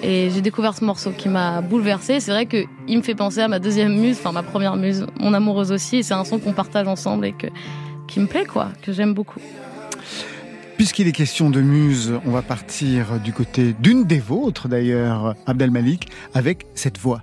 Et 0.02 0.30
j'ai 0.30 0.40
découvert 0.40 0.74
ce 0.74 0.84
morceau 0.84 1.10
qui 1.10 1.28
m'a 1.28 1.60
bouleversée. 1.60 2.20
C'est 2.20 2.32
vrai 2.32 2.46
que 2.46 2.64
il 2.88 2.98
me 2.98 3.02
fait 3.02 3.14
penser 3.14 3.40
à 3.40 3.48
ma 3.48 3.58
deuxième 3.58 3.98
muse, 3.98 4.16
enfin 4.18 4.32
ma 4.32 4.42
première 4.42 4.76
muse, 4.76 5.06
mon 5.20 5.32
amoureuse 5.32 5.72
aussi. 5.72 5.98
Et 5.98 6.02
c'est 6.02 6.14
un 6.14 6.24
son 6.24 6.38
qu'on 6.38 6.52
partage 6.52 6.88
ensemble 6.88 7.26
et 7.26 7.32
que 7.32 7.46
qui 8.08 8.20
me 8.20 8.26
plaît 8.26 8.44
quoi, 8.44 8.68
que 8.82 8.92
j'aime 8.92 9.14
beaucoup. 9.14 9.40
Puisqu'il 10.76 11.06
est 11.06 11.12
question 11.12 11.50
de 11.50 11.60
muse, 11.60 12.14
on 12.26 12.30
va 12.30 12.42
partir 12.42 13.20
du 13.20 13.32
côté 13.32 13.74
d'une 13.78 14.04
des 14.04 14.18
vôtres 14.18 14.66
d'ailleurs, 14.66 15.36
Abdel 15.46 15.70
Malik, 15.70 16.08
avec 16.34 16.66
cette 16.74 16.98
voix. 16.98 17.22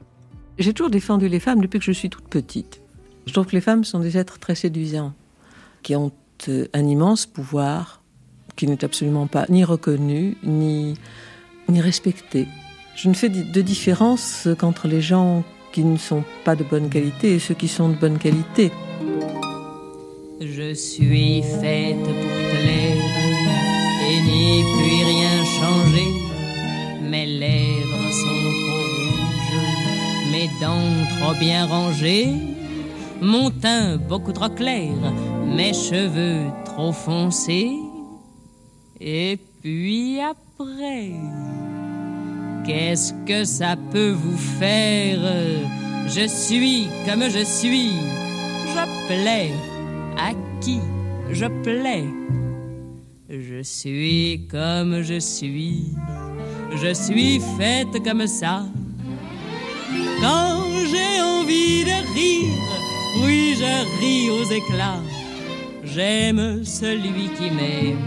J'ai 0.58 0.74
toujours 0.74 0.90
défendu 0.90 1.28
les 1.28 1.40
femmes 1.40 1.60
depuis 1.60 1.80
que 1.80 1.86
je 1.86 1.92
suis 1.92 2.10
toute 2.10 2.28
petite. 2.30 2.82
Je 3.26 3.34
trouve 3.34 3.46
que 3.46 3.56
les 3.56 3.62
femmes 3.62 3.84
sont 3.84 4.00
des 4.00 4.18
êtres 4.18 4.40
très 4.40 4.56
séduisants, 4.56 5.14
qui 5.84 5.96
ont 5.96 6.12
euh, 6.50 6.68
un 6.74 6.86
immense 6.86 7.26
pouvoir, 7.26 8.02
qui 8.56 8.68
n'est 8.68 8.84
absolument 8.84 9.28
pas 9.28 9.46
ni 9.50 9.64
reconnu, 9.64 10.38
ni, 10.44 10.96
ni 11.70 11.82
respecté. 11.82 12.48
Je 12.96 13.10
ne 13.10 13.14
fais 13.14 13.30
de 13.30 13.62
différence 13.62 14.48
qu'entre 14.58 14.88
les 14.88 15.02
gens 15.02 15.44
qui 15.72 15.84
ne 15.84 15.98
sont 15.98 16.24
pas 16.44 16.56
de 16.56 16.64
bonne 16.64 16.90
qualité 16.90 17.36
et 17.36 17.40
ceux 17.40 17.54
qui 17.54 17.68
sont 17.68 17.90
de 17.90 17.96
bonne 17.96 18.18
qualité. 18.18 18.72
Je 20.42 20.74
suis 20.74 21.42
faite 21.44 21.98
pour 21.98 22.14
te 22.14 22.64
plaire 22.64 22.98
et 24.10 24.22
n'y 24.22 24.64
puis 24.64 25.04
rien 25.04 25.46
changer. 25.60 26.08
Mes 27.10 27.26
lèvres 27.26 28.12
sont 28.12 28.42
trop 28.62 28.86
rouges, 28.98 30.32
mes 30.32 30.50
dents 30.60 31.06
trop 31.20 31.34
bien 31.40 31.66
rangées, 31.66 32.34
mon 33.22 33.52
teint 33.52 33.98
beaucoup 33.98 34.34
trop 34.34 34.50
clair, 34.50 34.92
mes 35.46 35.74
cheveux 35.74 36.48
trop 36.66 36.92
foncé. 36.92 37.72
Et 39.00 39.40
puis 39.62 40.20
après, 40.20 41.12
qu'est-ce 42.66 43.14
que 43.26 43.46
ça 43.46 43.76
peut 43.92 44.12
vous 44.12 44.38
faire? 44.38 45.20
Je 46.08 46.28
suis 46.28 46.88
comme 47.08 47.24
je 47.30 47.44
suis. 47.44 47.92
Je 48.68 49.08
plais. 49.08 49.52
À 50.18 50.32
qui 50.60 50.80
je 51.32 51.46
plais 51.64 52.04
Je 53.30 53.62
suis 53.64 54.48
comme 54.50 55.02
je 55.02 55.20
suis. 55.20 55.94
Je 56.76 56.94
suis 56.94 57.40
faite 57.58 58.04
comme 58.04 58.28
ça. 58.28 58.66
Quand 60.22 60.64
j'ai 60.92 61.22
envie 61.22 61.84
de 61.84 62.14
rire, 62.14 62.71
oui, 63.24 63.56
je 63.58 64.00
ris 64.00 64.30
aux 64.30 64.46
éclats. 64.52 65.02
J'aime 65.84 66.64
celui 66.64 67.30
qui 67.38 67.50
m'aime, 67.50 67.98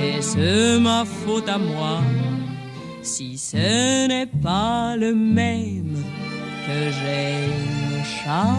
et 0.00 0.20
c'est 0.20 0.78
ma 0.78 1.04
faute 1.04 1.48
à 1.48 1.58
moi. 1.58 2.00
Si 3.02 3.38
ce 3.38 4.06
n'est 4.06 4.26
pas 4.26 4.96
le 4.96 5.14
même 5.14 5.96
que 6.66 6.90
j'aime 6.98 8.04
chaque 8.24 8.52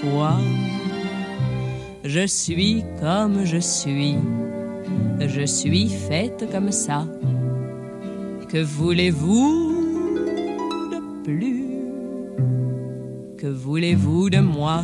fois, 0.00 0.38
je 2.04 2.26
suis 2.26 2.84
comme 3.00 3.44
je 3.44 3.58
suis, 3.58 4.16
je 5.20 5.46
suis 5.46 5.88
faite 5.88 6.46
comme 6.52 6.70
ça. 6.70 7.06
Que 8.48 8.62
voulez-vous 8.62 9.72
de 10.92 11.00
plus? 11.24 11.55
Voulez-vous 13.54 14.30
de 14.30 14.38
moi? 14.38 14.82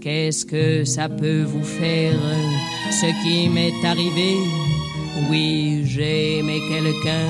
Qu'est-ce 0.00 0.46
que 0.46 0.84
ça 0.84 1.08
peut 1.08 1.42
vous 1.42 1.64
faire 1.64 2.18
Ce 2.90 3.06
qui 3.22 3.48
m'est 3.48 3.84
arrivé? 3.84 4.36
Oui, 5.28 5.82
j'ai 5.84 6.38
aimé 6.38 6.60
quelqu'un 6.68 7.28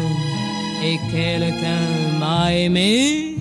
et 0.84 0.98
quelqu'un 1.10 2.18
m'a 2.20 2.54
aimé 2.54 3.36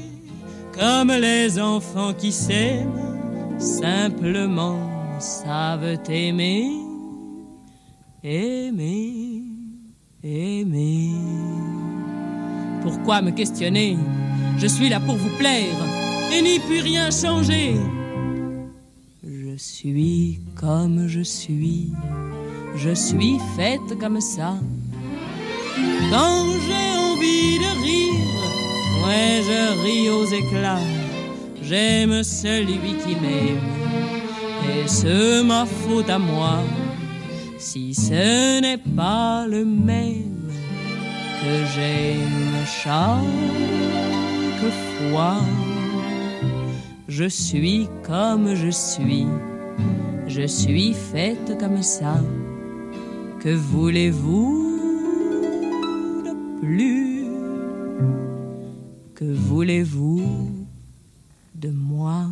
comme 0.74 1.12
les 1.12 1.60
enfants 1.60 2.13
qui 2.13 2.31
s'aiment. 2.31 3.60
Simplement 3.60 4.79
savent 5.19 6.00
aimer, 6.10 6.72
aimer, 8.24 9.41
aimer. 10.24 11.12
Pourquoi 12.81 13.22
me 13.22 13.31
questionner? 13.31 13.98
Je 14.58 14.68
suis 14.68 14.90
là 14.90 15.00
pour 15.00 15.16
vous 15.16 15.36
plaire 15.38 15.78
et 16.34 16.42
n'y 16.42 16.60
puis 16.60 16.82
rien 16.82 17.10
changer. 17.12 17.76
Je 19.24 19.56
suis 19.58 20.40
comme 20.56 21.08
je 21.08 21.22
suis, 21.22 21.92
je 22.76 22.94
suis 22.94 23.38
faite 23.56 24.00
comme 24.00 24.20
ça. 24.20 24.58
Quand 26.12 26.46
j'ai 26.66 26.98
envie 26.98 27.60
de 27.60 27.72
rire, 27.86 29.06
ouais, 29.06 29.42
je 29.48 29.84
ris 29.84 30.10
aux 30.10 30.26
éclats. 30.26 30.88
J'aime 31.62 32.24
celui 32.24 32.96
qui 33.04 33.16
m'aime, 33.16 33.60
et 34.70 34.88
c'est 34.88 35.44
ma 35.44 35.66
faute 35.66 36.10
à 36.10 36.18
moi 36.18 36.64
si 37.58 37.94
ce 37.94 38.62
n'est 38.62 38.78
pas 38.78 39.46
le 39.48 39.66
même 39.66 40.50
que 41.42 41.66
j'aime 41.76 42.66
chaque 42.84 44.26
fois. 44.60 45.38
Je 47.08 47.28
suis 47.28 47.88
comme 48.04 48.54
je 48.56 48.70
suis, 48.70 49.26
je 50.28 50.46
suis 50.46 50.94
faite 50.94 51.58
comme 51.60 51.82
ça. 51.82 52.22
Que 53.40 53.56
voulez-vous 53.56 54.80
de 56.26 56.60
plus? 56.60 57.26
Que 59.16 59.34
voulez-vous 59.34 60.52
de 61.56 61.70
moi? 61.70 62.28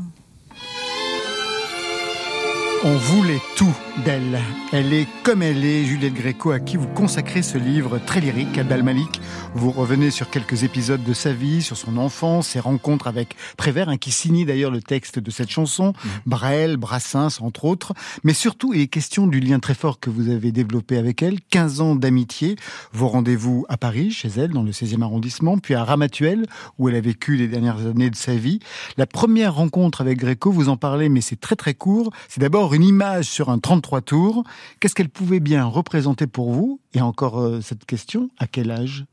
On 2.88 2.98
voulait 2.98 3.42
tout 3.56 3.74
d'elle. 4.06 4.40
Elle 4.72 4.94
est 4.94 5.08
comme 5.24 5.42
elle 5.42 5.66
est, 5.66 5.86
Juliette 5.86 6.14
Gréco, 6.14 6.52
à 6.52 6.60
qui 6.60 6.78
vous 6.78 6.88
consacrez 6.88 7.42
ce 7.42 7.58
livre 7.58 7.98
très 7.98 8.22
lyrique, 8.22 8.60
Abdal 8.60 8.84
Malik. 8.84 9.22
Vous 9.56 9.72
revenez 9.72 10.12
sur 10.12 10.30
quelques 10.30 10.62
épisodes 10.62 11.04
de 11.04 11.14
sa 11.14 11.34
vie, 11.34 11.64
sur 11.64 11.78
son 11.78 11.98
enfance, 11.98 12.50
ses 12.50 12.60
rencontres 12.60 13.08
avec 13.08 13.36
Prévert, 13.58 13.90
hein, 13.90 13.98
qui 13.98 14.12
signe 14.12 14.46
d'ailleurs 14.46 14.70
le 14.70 14.84
texte 14.84 15.18
de 15.18 15.32
cette 15.32 15.50
chanson, 15.50 15.94
Brel, 16.28 16.78
Brassens, 16.78 17.42
entre 17.42 17.66
autres. 17.66 17.94
Mais 18.24 18.34
surtout, 18.34 18.72
il 18.76 18.82
est 18.82 18.88
question 18.88 19.26
du 19.26 19.40
lien 19.40 19.58
très 19.58 19.74
fort 19.74 20.00
que 20.00 20.12
vous 20.12 20.30
avez 20.30 20.52
développé 20.52 20.98
avec 20.98 21.24
elle, 21.24 21.40
15 21.42 21.82
ans 21.82 21.96
d'amitié, 21.96 22.56
vos 22.94 23.08
rendez-vous 23.08 23.66
à 23.68 23.78
Paris, 23.78 24.12
chez 24.12 24.30
elle, 24.38 24.52
dans 24.52 24.62
le 24.62 24.72
16e 24.72 25.02
arrondissement, 25.02 25.58
puis 25.58 25.74
à 25.74 25.84
Ramatuelle, 25.84 26.46
où 26.78 26.88
elle 26.88 26.96
a 26.96 27.02
vécu 27.02 27.36
les 27.36 27.48
dernières 27.48 27.88
années 27.88 28.12
de 28.12 28.16
sa 28.16 28.36
vie. 28.36 28.60
La 28.96 29.08
première 29.08 29.56
rencontre 29.56 30.02
avec 30.02 30.20
Gréco, 30.20 30.52
vous 30.52 30.70
en 30.70 30.78
parlez, 30.78 31.10
mais 31.10 31.22
c'est 31.22 31.40
très 31.40 31.56
très 31.56 31.74
court. 31.74 32.12
C'est 32.28 32.42
d'abord 32.42 32.75
une 32.76 32.84
image 32.84 33.26
sur 33.26 33.50
un 33.50 33.60
33 33.60 34.02
tours. 34.02 34.44
Qu'est-ce 34.80 34.94
qu'elle 34.94 35.10
pouvait 35.10 35.40
bien 35.40 35.66
représenter 35.66 36.28
pour 36.28 36.52
vous? 36.52 36.80
Et 36.94 37.02
encore 37.02 37.40
euh, 37.40 37.62
cette 37.62 37.86
question, 37.86 38.30
à 38.38 38.48
quel 38.48 38.72
âge? 38.72 39.06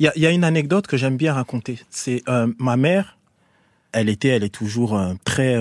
Il 0.00 0.10
y 0.16 0.26
a, 0.26 0.30
une 0.30 0.42
anecdote 0.42 0.86
que 0.88 0.96
j'aime 0.96 1.16
bien 1.16 1.34
raconter. 1.34 1.78
C'est 1.88 2.22
euh, 2.28 2.52
ma 2.58 2.76
mère, 2.76 3.16
elle 3.92 4.08
était, 4.08 4.28
elle 4.28 4.42
est 4.42 4.54
toujours 4.54 4.96
euh, 4.96 5.14
très 5.24 5.56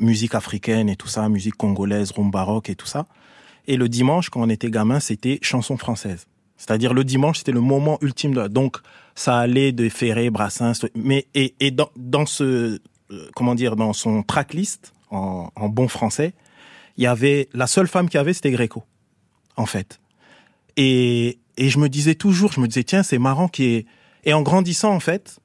musique 0.00 0.34
africaine 0.34 0.88
et 0.88 0.96
tout 0.96 1.06
ça, 1.06 1.28
musique 1.28 1.56
congolaise, 1.56 2.10
rumba 2.10 2.42
rock 2.42 2.68
et 2.68 2.74
tout 2.74 2.86
ça. 2.86 3.06
Et 3.68 3.76
le 3.76 3.88
dimanche, 3.88 4.28
quand 4.28 4.40
on 4.40 4.48
était 4.48 4.70
gamin, 4.70 4.98
c'était 4.98 5.38
chanson 5.40 5.76
française. 5.76 6.26
C'est-à-dire 6.56 6.94
le 6.94 7.04
dimanche, 7.04 7.38
c'était 7.38 7.52
le 7.52 7.60
moment 7.60 7.98
ultime. 8.00 8.34
De... 8.34 8.48
Donc 8.48 8.78
ça 9.14 9.38
allait 9.38 9.70
de 9.70 9.88
Ferré, 9.88 10.30
Brassens, 10.30 10.86
mais 10.96 11.26
et, 11.34 11.70
dans, 11.70 11.90
dans 11.96 12.26
ce 12.26 12.80
comment 13.34 13.54
dire, 13.54 13.76
dans 13.76 13.92
son 13.92 14.22
tracklist 14.22 14.92
en, 15.12 15.68
bon 15.68 15.88
français, 15.88 16.32
il 16.96 17.04
y 17.04 17.06
avait 17.06 17.48
la 17.52 17.66
seule 17.66 17.88
femme 17.88 18.08
qu'il 18.08 18.18
y 18.18 18.20
avait, 18.20 18.32
c'était 18.32 18.50
Gréco, 18.50 18.82
en 19.56 19.66
fait. 19.66 20.00
Et, 20.76 21.38
et 21.56 21.68
je 21.68 21.78
me 21.78 21.88
disais 21.88 22.14
toujours, 22.14 22.52
je 22.52 22.60
me 22.60 22.66
disais 22.66 22.84
tiens, 22.84 23.02
c'est 23.02 23.18
marrant 23.18 23.48
qui 23.48 23.64
est. 23.64 23.86
Et 24.24 24.32
en 24.32 24.42
grandissant, 24.42 24.94
en 24.94 25.00
fait, 25.00 25.40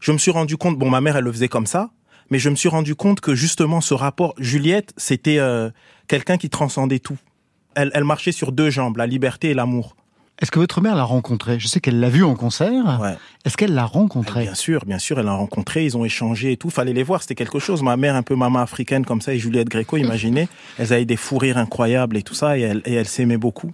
je 0.00 0.12
me 0.12 0.18
suis 0.18 0.30
rendu 0.30 0.56
compte. 0.56 0.78
Bon, 0.78 0.90
ma 0.90 1.00
mère, 1.00 1.16
elle 1.16 1.24
le 1.24 1.32
faisait 1.32 1.48
comme 1.48 1.66
ça, 1.66 1.90
mais 2.30 2.38
je 2.38 2.50
me 2.50 2.56
suis 2.56 2.68
rendu 2.68 2.94
compte 2.94 3.20
que 3.20 3.34
justement, 3.34 3.80
ce 3.80 3.94
rapport, 3.94 4.34
Juliette, 4.38 4.92
c'était 4.96 5.38
euh, 5.38 5.70
quelqu'un 6.06 6.36
qui 6.36 6.50
transcendait 6.50 6.98
tout. 6.98 7.18
Elle, 7.74 7.90
elle 7.94 8.04
marchait 8.04 8.32
sur 8.32 8.52
deux 8.52 8.70
jambes, 8.70 8.96
la 8.96 9.06
liberté 9.06 9.50
et 9.50 9.54
l'amour. 9.54 9.96
Est-ce 10.40 10.52
que 10.52 10.60
votre 10.60 10.80
mère 10.80 10.94
l'a 10.94 11.02
rencontré 11.02 11.58
Je 11.58 11.66
sais 11.66 11.80
qu'elle 11.80 11.98
l'a 11.98 12.10
vu 12.10 12.22
en 12.22 12.36
concert. 12.36 13.00
Ouais. 13.00 13.16
Est-ce 13.44 13.56
qu'elle 13.56 13.74
l'a 13.74 13.84
rencontré 13.84 14.42
Bien 14.42 14.54
sûr, 14.54 14.84
bien 14.86 15.00
sûr, 15.00 15.18
elle 15.18 15.26
l'a 15.26 15.32
rencontré, 15.32 15.84
ils 15.84 15.96
ont 15.96 16.04
échangé 16.04 16.52
et 16.52 16.56
tout. 16.56 16.70
Fallait 16.70 16.92
les 16.92 17.02
voir, 17.02 17.22
c'était 17.22 17.34
quelque 17.34 17.58
chose. 17.58 17.82
Ma 17.82 17.96
mère, 17.96 18.14
un 18.14 18.22
peu 18.22 18.36
maman 18.36 18.60
africaine 18.60 19.04
comme 19.04 19.20
ça, 19.20 19.34
et 19.34 19.38
Juliette 19.38 19.68
Gréco, 19.68 19.96
imaginez, 19.96 20.48
elles 20.78 20.92
avaient 20.92 21.04
des 21.04 21.16
fous 21.16 21.38
rires 21.38 21.58
incroyables 21.58 22.16
et 22.16 22.22
tout 22.22 22.34
ça, 22.34 22.56
et 22.56 22.60
elles, 22.60 22.82
et 22.84 22.94
elles 22.94 23.08
s'aimaient 23.08 23.36
beaucoup. 23.36 23.72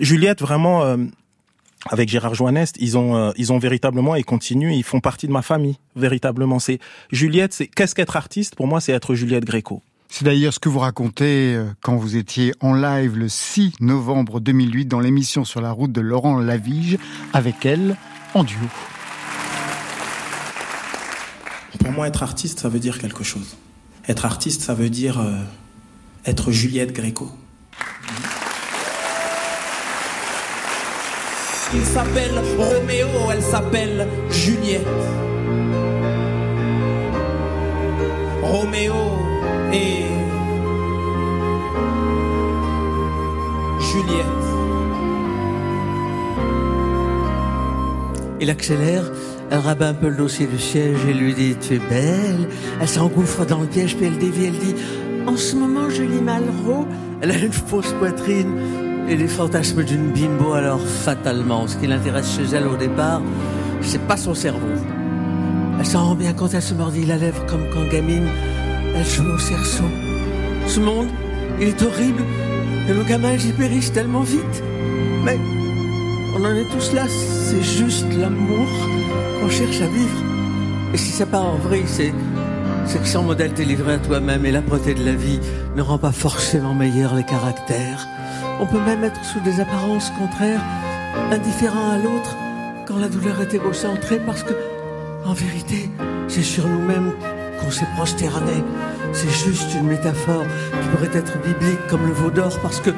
Juliette, 0.00 0.40
vraiment, 0.40 0.82
euh, 0.82 0.96
avec 1.88 2.08
Gérard 2.08 2.34
Joannest, 2.34 2.76
ils 2.80 2.98
ont, 2.98 3.16
euh, 3.16 3.30
ils 3.36 3.52
ont 3.52 3.58
véritablement, 3.58 4.16
et 4.16 4.24
continuent, 4.24 4.72
ils 4.72 4.82
font 4.82 4.98
partie 4.98 5.28
de 5.28 5.32
ma 5.32 5.42
famille, 5.42 5.78
véritablement. 5.94 6.58
C'est 6.58 6.80
Juliette, 7.12 7.52
c'est 7.52 7.68
qu'est-ce 7.68 7.94
qu'être 7.94 8.16
artiste? 8.16 8.56
Pour 8.56 8.66
moi, 8.66 8.80
c'est 8.80 8.92
être 8.92 9.14
Juliette 9.14 9.44
Gréco. 9.44 9.82
C'est 10.08 10.24
d'ailleurs 10.24 10.54
ce 10.54 10.58
que 10.58 10.68
vous 10.68 10.78
racontez 10.78 11.54
euh, 11.54 11.66
quand 11.82 11.96
vous 11.96 12.16
étiez 12.16 12.54
en 12.60 12.74
live 12.74 13.16
le 13.16 13.28
6 13.28 13.74
novembre 13.80 14.40
2008 14.40 14.86
dans 14.86 15.00
l'émission 15.00 15.44
Sur 15.44 15.60
la 15.60 15.72
route 15.72 15.92
de 15.92 16.00
Laurent 16.00 16.38
Lavige 16.38 16.98
avec 17.32 17.66
elle 17.66 17.96
en 18.34 18.44
duo. 18.44 18.58
Pour 21.78 21.92
moi, 21.92 22.08
être 22.08 22.22
artiste, 22.22 22.60
ça 22.60 22.68
veut 22.68 22.78
dire 22.78 22.98
quelque 22.98 23.24
chose. 23.24 23.56
Être 24.08 24.24
artiste, 24.24 24.62
ça 24.62 24.74
veut 24.74 24.90
dire 24.90 25.20
euh, 25.20 25.38
être 26.24 26.50
Juliette 26.50 26.92
Gréco. 26.92 27.30
Il 31.74 31.84
s'appelle 31.84 32.40
Roméo, 32.56 33.08
elle 33.32 33.42
s'appelle 33.42 34.08
Juliette. 34.30 34.86
Roméo 38.42 39.25
et 39.76 40.04
Juliette. 43.80 44.26
Il 48.40 48.50
accélère, 48.50 49.04
elle 49.50 49.58
rabat 49.58 49.88
un 49.88 49.94
peu 49.94 50.08
le 50.08 50.16
dossier 50.16 50.46
du 50.46 50.58
siège 50.58 50.98
et 51.08 51.14
lui 51.14 51.34
dit 51.34 51.56
Tu 51.60 51.74
es 51.74 51.78
belle. 51.78 52.48
Elle 52.80 52.88
s'engouffre 52.88 53.44
dans 53.46 53.60
le 53.60 53.66
piège, 53.66 53.96
puis 53.96 54.06
elle 54.06 54.18
dévie, 54.18 54.46
elle 54.46 54.58
dit 54.58 54.74
En 55.26 55.36
ce 55.36 55.56
moment, 55.56 55.88
Julie 55.88 56.22
Malraux, 56.22 56.86
elle 57.20 57.30
a 57.30 57.38
une 57.38 57.52
fausse 57.52 57.92
poitrine 57.98 58.58
et 59.08 59.16
les 59.16 59.28
fantasmes 59.28 59.84
d'une 59.84 60.12
bimbo, 60.12 60.52
alors 60.52 60.80
fatalement. 60.80 61.66
Ce 61.66 61.76
qui 61.76 61.86
l'intéresse 61.86 62.36
chez 62.36 62.54
elle 62.54 62.66
au 62.66 62.76
départ, 62.76 63.22
c'est 63.82 64.02
pas 64.02 64.16
son 64.16 64.34
cerveau. 64.34 64.66
Elle 65.78 65.86
s'en 65.86 66.04
rend 66.06 66.14
bien 66.14 66.32
compte, 66.32 66.54
elle 66.54 66.62
se 66.62 66.74
mordit 66.74 67.04
la 67.04 67.16
lèvre 67.16 67.44
comme 67.46 67.68
quand 67.72 67.86
gamine. 67.90 68.28
Elle 68.96 69.06
joue 69.06 69.28
au 69.28 69.38
cerceau. 69.38 69.84
Ce 70.66 70.80
monde, 70.80 71.08
il 71.60 71.68
est 71.68 71.82
horrible, 71.82 72.22
et 72.88 72.92
nos 72.92 73.04
gamins, 73.04 73.36
j'y 73.36 73.52
périssent 73.52 73.92
tellement 73.92 74.22
vite. 74.22 74.62
Mais 75.24 75.38
on 76.36 76.44
en 76.44 76.54
est 76.54 76.68
tous 76.72 76.92
là, 76.92 77.04
c'est 77.08 77.62
juste 77.62 78.06
l'amour 78.18 78.68
qu'on 79.40 79.48
cherche 79.48 79.80
à 79.80 79.86
vivre. 79.86 80.22
Et 80.94 80.96
si 80.96 81.10
ça 81.10 81.26
part 81.26 81.46
en 81.46 81.56
vrille, 81.56 81.86
c'est 81.86 82.12
que 82.98 83.06
sans 83.06 83.22
modèle 83.22 83.52
t'es 83.52 83.64
livré 83.64 83.94
à 83.94 83.98
toi-même 83.98 84.46
et 84.46 84.52
l'âpreté 84.52 84.94
de 84.94 85.04
la 85.04 85.12
vie 85.12 85.40
ne 85.74 85.82
rend 85.82 85.98
pas 85.98 86.12
forcément 86.12 86.74
meilleurs 86.74 87.14
les 87.14 87.24
caractères. 87.24 88.06
On 88.60 88.66
peut 88.66 88.80
même 88.80 89.04
être 89.04 89.22
sous 89.24 89.40
des 89.40 89.60
apparences 89.60 90.10
contraires, 90.18 90.62
indifférents 91.30 91.90
à 91.90 91.98
l'autre, 91.98 92.36
quand 92.86 92.98
la 92.98 93.08
douleur 93.08 93.40
est 93.40 93.52
égocentrée, 93.52 94.20
parce 94.24 94.42
que, 94.42 94.54
en 95.24 95.32
vérité, 95.32 95.90
c'est 96.28 96.42
sur 96.42 96.66
nous-mêmes 96.66 97.12
qu'on 97.60 97.70
s'est 97.70 97.88
prosterné. 97.96 98.62
C'est 99.12 99.30
juste 99.30 99.74
une 99.74 99.86
métaphore 99.86 100.44
qui 100.72 100.88
pourrait 100.88 101.18
être 101.18 101.40
biblique 101.40 101.86
comme 101.88 102.06
le 102.06 102.12
veau 102.12 102.30
d'or, 102.30 102.58
parce 102.62 102.80
que 102.80 102.90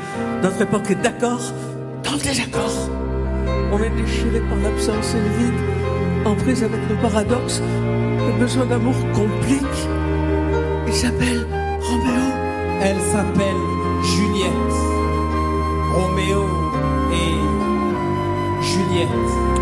notre 0.43 0.63
époque 0.63 0.91
est 0.91 1.03
d'accord 1.03 1.41
dans 2.05 2.13
le 2.13 2.21
désaccord. 2.21 2.91
On 3.73 3.79
est 3.83 3.91
déchiré 3.91 4.41
par 4.41 4.59
l'absence 4.59 5.15
et 5.15 5.21
le 5.21 5.45
vide, 5.45 5.61
en 6.25 6.35
prise 6.35 6.63
avec 6.63 6.81
nos 6.89 6.97
paradoxes, 6.97 7.61
le 7.61 8.39
besoin 8.39 8.67
d'amour 8.67 8.97
complique. 9.15 9.89
Il 10.87 10.93
s'appelle 10.93 11.47
Roméo. 11.81 12.29
Elle 12.81 13.01
s'appelle 13.13 13.61
Juliette. 14.03 14.77
Roméo 15.95 16.45
et 17.13 18.63
Juliette. 18.63 19.58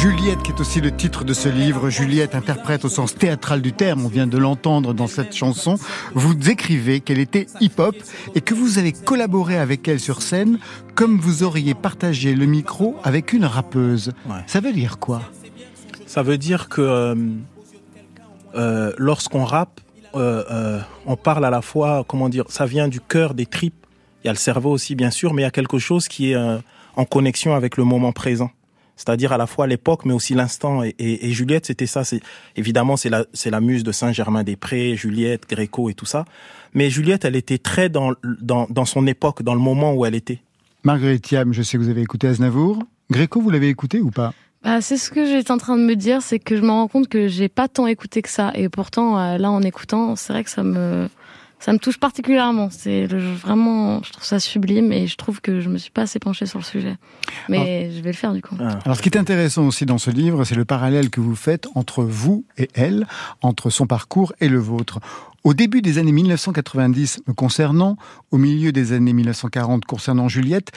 Juliette, 0.00 0.44
qui 0.44 0.52
est 0.52 0.60
aussi 0.60 0.80
le 0.80 0.94
titre 0.94 1.24
de 1.24 1.32
ce 1.32 1.48
livre, 1.48 1.90
Juliette 1.90 2.36
interprète 2.36 2.84
au 2.84 2.88
sens 2.88 3.16
théâtral 3.16 3.60
du 3.60 3.72
terme, 3.72 4.06
on 4.06 4.08
vient 4.08 4.28
de 4.28 4.38
l'entendre 4.38 4.94
dans 4.94 5.08
cette 5.08 5.34
chanson, 5.34 5.74
vous 6.14 6.36
écrivez 6.48 7.00
qu'elle 7.00 7.18
était 7.18 7.46
hip-hop 7.60 7.96
et 8.36 8.40
que 8.40 8.54
vous 8.54 8.78
avez 8.78 8.92
collaboré 8.92 9.58
avec 9.58 9.88
elle 9.88 9.98
sur 9.98 10.22
scène 10.22 10.60
comme 10.94 11.18
vous 11.18 11.42
auriez 11.42 11.74
partagé 11.74 12.34
le 12.36 12.46
micro 12.46 12.94
avec 13.02 13.32
une 13.32 13.44
rappeuse. 13.44 14.12
Ça 14.46 14.60
veut 14.60 14.72
dire 14.72 15.00
quoi? 15.00 15.20
Ça 16.06 16.22
veut 16.22 16.38
dire 16.38 16.68
que 16.68 16.80
euh, 16.80 17.14
euh, 18.54 18.92
lorsqu'on 18.98 19.44
rappe, 19.44 19.80
euh, 20.14 20.44
euh, 20.48 20.80
on 21.06 21.16
parle 21.16 21.44
à 21.44 21.50
la 21.50 21.60
fois, 21.60 22.04
comment 22.06 22.28
dire, 22.28 22.44
ça 22.50 22.66
vient 22.66 22.86
du 22.86 23.00
cœur, 23.00 23.34
des 23.34 23.46
tripes. 23.46 23.84
Il 24.22 24.28
y 24.28 24.30
a 24.30 24.32
le 24.32 24.38
cerveau 24.38 24.70
aussi, 24.70 24.94
bien 24.94 25.10
sûr, 25.10 25.34
mais 25.34 25.42
il 25.42 25.44
y 25.44 25.48
a 25.48 25.50
quelque 25.50 25.78
chose 25.78 26.06
qui 26.06 26.30
est 26.30 26.36
euh, 26.36 26.58
en 26.94 27.04
connexion 27.04 27.54
avec 27.56 27.76
le 27.76 27.82
moment 27.82 28.12
présent. 28.12 28.50
C'est-à-dire 28.98 29.32
à 29.32 29.38
la 29.38 29.46
fois 29.46 29.66
l'époque, 29.66 30.04
mais 30.04 30.12
aussi 30.12 30.34
l'instant. 30.34 30.82
Et, 30.82 30.94
et- 30.98 31.28
et 31.28 31.32
Juliette, 31.32 31.64
c'était 31.64 31.86
ça. 31.86 32.04
C'est 32.04 32.20
évidemment 32.56 32.96
c'est 32.98 33.08
la 33.08 33.24
c'est 33.32 33.48
la 33.50 33.60
muse 33.62 33.84
de 33.84 33.92
Saint-Germain-des-Prés, 33.92 34.94
Juliette, 34.96 35.48
Gréco 35.48 35.88
et 35.88 35.94
tout 35.94 36.04
ça. 36.04 36.26
Mais 36.74 36.90
Juliette, 36.90 37.24
elle 37.24 37.36
était 37.36 37.58
très 37.58 37.88
dans 37.88 38.12
dans 38.22 38.66
dans 38.68 38.84
son 38.84 39.06
époque, 39.06 39.42
dans 39.42 39.54
le 39.54 39.60
moment 39.60 39.94
où 39.94 40.04
elle 40.04 40.14
était. 40.14 40.40
Marguerite 40.84 41.22
Thiam, 41.22 41.52
je 41.54 41.62
sais 41.62 41.78
que 41.78 41.82
vous 41.82 41.88
avez 41.88 42.02
écouté 42.02 42.26
Aznavour. 42.28 42.82
Gréco, 43.10 43.40
vous 43.40 43.50
l'avez 43.50 43.68
écouté 43.68 44.00
ou 44.00 44.10
pas? 44.10 44.34
Bah, 44.64 44.80
c'est 44.80 44.96
ce 44.96 45.10
que 45.10 45.24
j'étais 45.24 45.50
en 45.52 45.56
train 45.58 45.76
de 45.76 45.82
me 45.82 45.94
dire, 45.94 46.20
c'est 46.20 46.40
que 46.40 46.56
je 46.56 46.62
me 46.62 46.70
rends 46.70 46.88
compte 46.88 47.08
que 47.08 47.28
j'ai 47.28 47.48
pas 47.48 47.68
tant 47.68 47.86
écouté 47.86 48.22
que 48.22 48.28
ça. 48.28 48.50
Et 48.54 48.68
pourtant, 48.68 49.16
euh, 49.18 49.38
là, 49.38 49.50
en 49.52 49.62
écoutant, 49.62 50.16
c'est 50.16 50.32
vrai 50.32 50.42
que 50.42 50.50
ça 50.50 50.64
me, 50.64 51.08
ça 51.60 51.72
me 51.72 51.78
touche 51.78 51.98
particulièrement. 51.98 52.68
C'est 52.70 53.06
vraiment, 53.06 54.02
je 54.02 54.12
trouve 54.12 54.24
ça 54.24 54.40
sublime 54.40 54.92
et 54.92 55.06
je 55.06 55.16
trouve 55.16 55.40
que 55.40 55.60
je 55.60 55.68
me 55.68 55.78
suis 55.78 55.90
pas 55.90 56.02
assez 56.02 56.18
penchée 56.18 56.46
sur 56.46 56.58
le 56.58 56.64
sujet. 56.64 56.96
Mais 57.48 57.90
je 57.90 58.00
vais 58.00 58.10
le 58.10 58.16
faire 58.16 58.32
du 58.32 58.42
coup. 58.42 58.56
Alors, 58.84 58.96
ce 58.96 59.02
qui 59.02 59.08
est 59.08 59.18
intéressant 59.18 59.66
aussi 59.66 59.86
dans 59.86 59.98
ce 59.98 60.10
livre, 60.10 60.44
c'est 60.44 60.54
le 60.54 60.64
parallèle 60.64 61.10
que 61.10 61.20
vous 61.20 61.36
faites 61.36 61.66
entre 61.74 62.02
vous 62.02 62.44
et 62.56 62.68
elle, 62.74 63.06
entre 63.42 63.70
son 63.70 63.86
parcours 63.86 64.32
et 64.40 64.48
le 64.48 64.58
vôtre. 64.58 65.00
Au 65.44 65.54
début 65.54 65.82
des 65.82 65.98
années 65.98 66.12
1990 66.12 67.20
me 67.26 67.32
concernant, 67.32 67.96
au 68.30 68.38
milieu 68.38 68.72
des 68.72 68.92
années 68.92 69.12
1940 69.12 69.84
concernant 69.84 70.28
Juliette, 70.28 70.72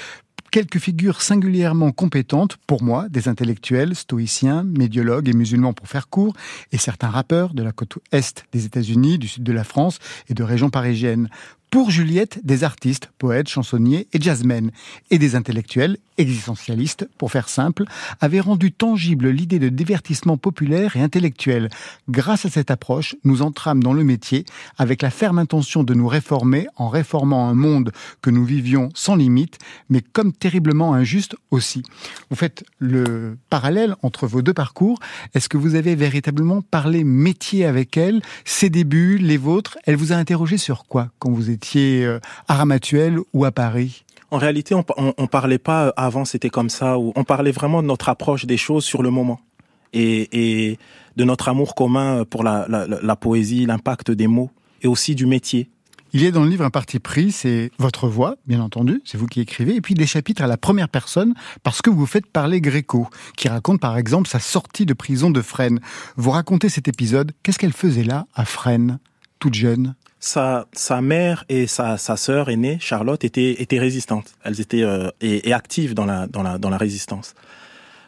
quelques 0.51 0.79
figures 0.79 1.21
singulièrement 1.21 1.91
compétentes, 1.91 2.57
pour 2.67 2.83
moi, 2.83 3.07
des 3.09 3.27
intellectuels, 3.29 3.95
stoïciens, 3.95 4.63
médiologues 4.63 5.29
et 5.29 5.33
musulmans 5.33 5.73
pour 5.73 5.87
faire 5.87 6.09
court, 6.09 6.35
et 6.71 6.77
certains 6.77 7.09
rappeurs 7.09 7.53
de 7.53 7.63
la 7.63 7.71
côte 7.71 7.97
est 8.11 8.43
des 8.51 8.65
États-Unis, 8.65 9.17
du 9.17 9.29
sud 9.29 9.43
de 9.43 9.53
la 9.53 9.63
France 9.63 9.99
et 10.27 10.33
de 10.33 10.43
régions 10.43 10.69
parisiennes. 10.69 11.29
Pour 11.71 11.89
Juliette, 11.89 12.41
des 12.43 12.65
artistes, 12.65 13.13
poètes, 13.17 13.47
chansonniers 13.47 14.05
et 14.11 14.19
jazzmen, 14.19 14.71
et 15.09 15.17
des 15.17 15.35
intellectuels, 15.35 15.95
existentialistes, 16.17 17.07
pour 17.17 17.31
faire 17.31 17.47
simple, 17.47 17.85
avaient 18.19 18.41
rendu 18.41 18.73
tangible 18.73 19.29
l'idée 19.29 19.57
de 19.57 19.69
divertissement 19.69 20.35
populaire 20.35 20.97
et 20.97 21.01
intellectuel. 21.01 21.69
Grâce 22.09 22.45
à 22.45 22.49
cette 22.49 22.71
approche, 22.71 23.15
nous 23.23 23.41
entrâmes 23.41 23.81
dans 23.81 23.93
le 23.93 24.03
métier 24.03 24.43
avec 24.77 25.01
la 25.01 25.09
ferme 25.09 25.39
intention 25.39 25.85
de 25.85 25.93
nous 25.93 26.09
réformer 26.09 26.67
en 26.75 26.89
réformant 26.89 27.47
un 27.47 27.53
monde 27.53 27.93
que 28.21 28.29
nous 28.29 28.43
vivions 28.43 28.89
sans 28.93 29.15
limite, 29.15 29.57
mais 29.89 30.01
comme 30.01 30.33
terriblement 30.33 30.93
injuste 30.93 31.37
aussi. 31.51 31.83
Vous 32.29 32.35
faites 32.35 32.65
le 32.79 33.37
parallèle 33.49 33.95
entre 34.01 34.27
vos 34.27 34.41
deux 34.41 34.53
parcours. 34.53 34.99
Est-ce 35.35 35.47
que 35.47 35.57
vous 35.57 35.75
avez 35.75 35.95
véritablement 35.95 36.61
parlé 36.61 37.05
métier 37.05 37.63
avec 37.63 37.95
elle, 37.95 38.21
ses 38.43 38.69
débuts, 38.69 39.17
les 39.17 39.37
vôtres? 39.37 39.77
Elle 39.85 39.95
vous 39.95 40.11
a 40.11 40.17
interrogé 40.17 40.57
sur 40.57 40.83
quoi 40.83 41.07
quand 41.17 41.31
vous 41.31 41.49
étiez 41.49 41.60
euh, 41.75 42.19
à 42.47 42.55
Ramatuelle 42.55 43.19
ou 43.33 43.45
à 43.45 43.51
Paris? 43.51 44.03
En 44.29 44.37
réalité, 44.37 44.75
on, 44.75 44.85
on, 44.97 45.13
on 45.17 45.27
parlait 45.27 45.57
pas 45.57 45.87
euh, 45.87 45.91
avant, 45.97 46.25
c'était 46.25 46.49
comme 46.49 46.69
ça. 46.69 46.97
Ou 46.97 47.11
on 47.15 47.23
parlait 47.23 47.51
vraiment 47.51 47.81
de 47.81 47.87
notre 47.87 48.09
approche 48.09 48.45
des 48.45 48.57
choses 48.57 48.85
sur 48.85 49.03
le 49.03 49.09
moment 49.09 49.39
et, 49.93 50.69
et 50.69 50.79
de 51.17 51.23
notre 51.23 51.49
amour 51.49 51.75
commun 51.75 52.23
pour 52.25 52.43
la, 52.43 52.65
la, 52.69 52.87
la 52.87 53.15
poésie, 53.15 53.65
l'impact 53.65 54.11
des 54.11 54.27
mots 54.27 54.51
et 54.81 54.87
aussi 54.87 55.15
du 55.15 55.25
métier. 55.25 55.69
Il 56.13 56.21
y 56.21 56.27
a 56.27 56.31
dans 56.31 56.43
le 56.43 56.49
livre 56.49 56.65
un 56.65 56.69
parti 56.69 56.99
pris, 56.99 57.31
c'est 57.31 57.71
votre 57.79 58.09
voix, 58.09 58.35
bien 58.45 58.59
entendu, 58.59 59.01
c'est 59.05 59.17
vous 59.17 59.27
qui 59.27 59.39
écrivez, 59.39 59.75
et 59.75 59.81
puis 59.81 59.93
des 59.93 60.05
chapitres 60.05 60.41
à 60.41 60.47
la 60.47 60.57
première 60.57 60.89
personne, 60.89 61.33
parce 61.63 61.81
que 61.81 61.89
vous 61.89 62.05
faites 62.05 62.25
parler 62.25 62.59
Gréco, 62.59 63.07
qui 63.37 63.47
raconte 63.47 63.79
par 63.79 63.97
exemple 63.97 64.27
sa 64.27 64.39
sortie 64.39 64.85
de 64.85 64.93
prison 64.93 65.29
de 65.29 65.41
Fresnes. 65.41 65.79
Vous 66.17 66.31
racontez 66.31 66.67
cet 66.67 66.89
épisode, 66.89 67.31
qu'est-ce 67.43 67.57
qu'elle 67.57 67.71
faisait 67.71 68.03
là, 68.03 68.27
à 68.35 68.43
Fresnes, 68.43 68.99
toute 69.39 69.53
jeune? 69.53 69.95
Sa, 70.21 70.67
sa 70.71 71.01
mère 71.01 71.43
et 71.49 71.67
sa, 71.67 71.97
sa 71.97 72.15
sœur 72.15 72.49
aînée, 72.49 72.77
Charlotte, 72.79 73.21
étaient, 73.25 73.61
étaient 73.61 73.79
résistantes. 73.79 74.35
Elles 74.45 74.61
étaient 74.61 74.83
euh, 74.83 75.09
et, 75.19 75.49
et 75.49 75.53
actives 75.53 75.93
dans 75.93 76.05
la, 76.05 76.27
dans 76.27 76.43
la, 76.43 76.57
dans 76.57 76.69
la 76.69 76.77
résistance. 76.77 77.33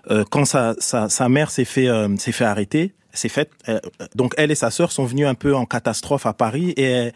Euh, 0.10 0.24
quand 0.30 0.46
sa, 0.46 0.76
sa, 0.78 1.10
sa 1.10 1.28
mère 1.28 1.52
s'est 1.52 1.66
fait, 1.66 1.90
euh, 1.90 2.16
s'est 2.18 2.32
fait 2.32 2.46
arrêter, 2.46 2.94
s'est 3.14 3.30
fait, 3.30 3.50
euh, 3.68 3.80
donc 4.16 4.34
elle 4.38 4.52
et 4.52 4.56
sa 4.56 4.72
sœur 4.72 4.92
sont 4.92 5.06
venues 5.06 5.26
un 5.26 5.36
peu 5.36 5.56
en 5.56 5.66
catastrophe 5.66 6.26
à 6.26 6.34
Paris 6.34 6.74
et 6.78 7.12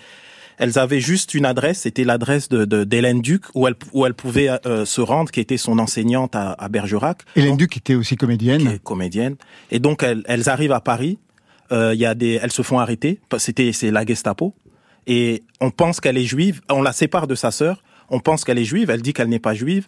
elles 0.57 0.79
avaient 0.79 0.99
juste 1.01 1.35
une 1.35 1.45
adresse, 1.45 1.81
c'était 1.81 2.03
l'adresse 2.03 2.49
de, 2.49 2.65
de 2.65 2.83
d'Hélène 2.83 3.21
Duc 3.21 3.43
où 3.53 3.67
elle, 3.67 3.75
où 3.93 4.05
elle 4.07 4.15
pouvait 4.15 4.49
euh, 4.65 4.85
se 4.85 5.01
rendre, 5.01 5.29
qui 5.29 5.39
était 5.39 5.57
son 5.57 5.77
enseignante 5.77 6.35
à, 6.35 6.53
à 6.53 6.67
Bergerac. 6.69 7.19
Hélène 7.35 7.57
Duc 7.57 7.77
était 7.77 7.93
aussi 7.93 8.15
comédienne. 8.15 8.61
Qui 8.61 8.67
est 8.67 8.83
comédienne. 8.83 9.35
Et 9.69 9.79
donc 9.79 10.01
elles, 10.01 10.23
elles 10.25 10.49
arrivent 10.49 10.71
à 10.71 10.81
Paris. 10.81 11.19
Euh, 11.71 11.93
Il 11.93 11.99
y 11.99 12.05
a 12.05 12.15
des, 12.15 12.39
elles 12.41 12.51
se 12.51 12.63
font 12.63 12.79
arrêter. 12.79 13.19
C'était 13.37 13.71
c'est 13.71 13.91
la 13.91 14.03
Gestapo. 14.03 14.55
Et 15.07 15.43
on 15.61 15.71
pense 15.71 15.99
qu'elle 15.99 16.17
est 16.17 16.25
juive. 16.25 16.61
On 16.69 16.81
la 16.81 16.93
sépare 16.93 17.27
de 17.27 17.35
sa 17.35 17.51
sœur. 17.51 17.81
On 18.09 18.19
pense 18.19 18.43
qu'elle 18.43 18.59
est 18.59 18.65
juive. 18.65 18.89
Elle 18.89 19.01
dit 19.01 19.13
qu'elle 19.13 19.29
n'est 19.29 19.39
pas 19.39 19.53
juive. 19.53 19.87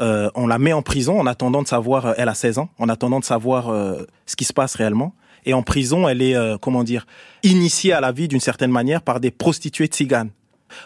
Euh, 0.00 0.28
on 0.34 0.46
la 0.46 0.58
met 0.58 0.74
en 0.74 0.82
prison 0.82 1.18
en 1.18 1.26
attendant 1.26 1.62
de 1.62 1.68
savoir. 1.68 2.14
Elle 2.18 2.28
a 2.28 2.34
16 2.34 2.58
ans. 2.58 2.68
En 2.78 2.88
attendant 2.88 3.20
de 3.20 3.24
savoir 3.24 3.70
euh, 3.70 4.04
ce 4.26 4.36
qui 4.36 4.44
se 4.44 4.52
passe 4.52 4.74
réellement. 4.74 5.14
Et 5.46 5.54
en 5.54 5.62
prison, 5.62 6.08
elle 6.08 6.20
est 6.20 6.34
euh, 6.34 6.58
comment 6.58 6.84
dire 6.84 7.06
initiée 7.42 7.92
à 7.92 8.00
la 8.00 8.12
vie 8.12 8.28
d'une 8.28 8.40
certaine 8.40 8.72
manière 8.72 9.00
par 9.00 9.20
des 9.20 9.30
prostituées 9.30 9.86
tziganes. 9.88 10.30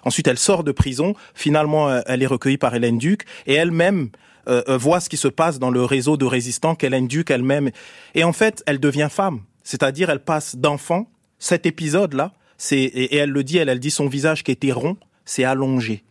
Ensuite, 0.04 0.28
elle 0.28 0.38
sort 0.38 0.64
de 0.64 0.72
prison. 0.72 1.14
Finalement, 1.34 1.88
euh, 1.88 2.00
elle 2.06 2.22
est 2.22 2.26
recueillie 2.26 2.58
par 2.58 2.74
Hélène 2.74 2.98
Duc 2.98 3.24
et 3.46 3.54
elle-même 3.54 4.10
euh, 4.48 4.62
euh, 4.68 4.76
voit 4.76 5.00
ce 5.00 5.08
qui 5.08 5.16
se 5.16 5.28
passe 5.28 5.58
dans 5.58 5.70
le 5.70 5.84
réseau 5.84 6.16
de 6.16 6.24
résistants 6.24 6.74
qu'Hélène 6.74 7.08
Duc 7.08 7.30
elle-même. 7.30 7.70
Et 8.14 8.24
en 8.24 8.32
fait, 8.32 8.62
elle 8.66 8.80
devient 8.80 9.08
femme. 9.10 9.40
C'est-à-dire, 9.62 10.10
elle 10.10 10.22
passe 10.24 10.56
d'enfant. 10.56 11.10
Cet 11.38 11.64
épisode-là, 11.64 12.32
c'est 12.62 12.78
et, 12.78 13.14
et 13.14 13.16
elle 13.16 13.30
le 13.30 13.42
dit, 13.42 13.56
elle, 13.56 13.68
elle 13.70 13.80
dit 13.80 13.90
son 13.90 14.06
visage 14.06 14.44
qui 14.44 14.50
était 14.50 14.70
rond, 14.72 14.96
c'est 15.24 15.44
allongé. 15.44 16.04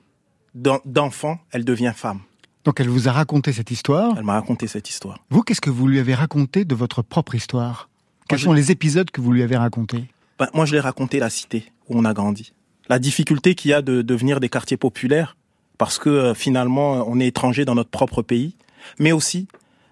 D'en- 0.55 0.81
D'enfant, 0.83 1.37
elle 1.51 1.63
devient 1.63 1.93
femme. 1.95 2.21
Donc 2.65 2.79
elle 2.79 2.89
vous 2.89 3.07
a 3.07 3.11
raconté 3.11 3.53
cette 3.53 3.69
histoire. 3.71 4.15
Elle 4.17 4.23
m'a 4.23 4.33
raconté 4.33 4.65
cette 4.67 4.89
histoire. 4.89 5.19
Vous, 5.29 5.43
qu'est-ce 5.43 5.61
que 5.61 5.69
vous 5.69 5.87
lui 5.87 5.99
avez 5.99 6.15
raconté 6.15 6.65
de 6.65 6.73
votre 6.75 7.03
propre 7.03 7.35
histoire? 7.35 7.87
Quels 8.27 8.39
sont 8.39 8.53
les 8.53 8.71
épisodes 8.71 9.09
que 9.11 9.21
vous 9.21 9.31
lui 9.31 9.43
avez 9.43 9.57
racontés? 9.57 10.05
Ben, 10.39 10.47
moi, 10.53 10.65
je 10.65 10.73
l'ai 10.73 10.79
raconté 10.79 11.19
la 11.19 11.29
cité 11.29 11.71
où 11.87 11.97
on 11.99 12.05
a 12.05 12.13
grandi. 12.13 12.53
La 12.89 12.97
difficulté 12.99 13.53
qu'il 13.55 13.69
y 13.71 13.73
a 13.73 13.81
de 13.81 14.01
devenir 14.01 14.39
des 14.39 14.49
quartiers 14.49 14.77
populaires, 14.77 15.35
parce 15.77 15.99
que 15.99 16.09
euh, 16.09 16.33
finalement, 16.33 17.05
on 17.07 17.19
est 17.19 17.27
étranger 17.27 17.63
dans 17.65 17.75
notre 17.75 17.89
propre 17.91 18.21
pays, 18.23 18.55
mais 18.99 19.11
aussi 19.11 19.47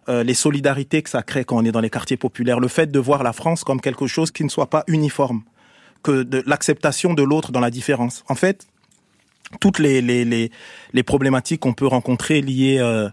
euh, 0.10 0.24
les 0.24 0.34
solidarités 0.34 1.02
que 1.04 1.10
ça 1.10 1.22
crée 1.22 1.46
quand 1.46 1.58
on 1.58 1.66
est 1.66 1.72
dans 1.72 1.82
les 1.82 1.90
quartiers 1.92 2.18
populaires, 2.18 2.60
le 2.60 2.68
fait 2.68 2.92
de 2.92 3.00
voir 3.00 3.22
la 3.24 3.34
France 3.34 3.64
comme 3.64 3.82
quelque 3.82 4.08
chose 4.08 4.32
qui 4.32 4.44
ne 4.44 4.50
soit 4.50 4.70
pas 4.70 4.84
uniforme, 4.88 5.44
que 6.04 6.24
de 6.24 6.44
l'acceptation 6.46 7.14
de 7.14 7.24
l'autre 7.24 7.52
dans 7.52 7.60
la 7.60 7.70
différence. 7.72 8.24
En 8.28 8.36
fait, 8.36 8.68
toutes 9.60 9.80
les, 9.80 10.02
les, 10.02 10.26
les, 10.26 10.52
les 10.94 11.04
problématiques 11.04 11.62
qu'on 11.62 11.74
peut 11.74 11.88
rencontrer 11.88 12.42
liées 12.42 12.78
euh, 12.80 13.08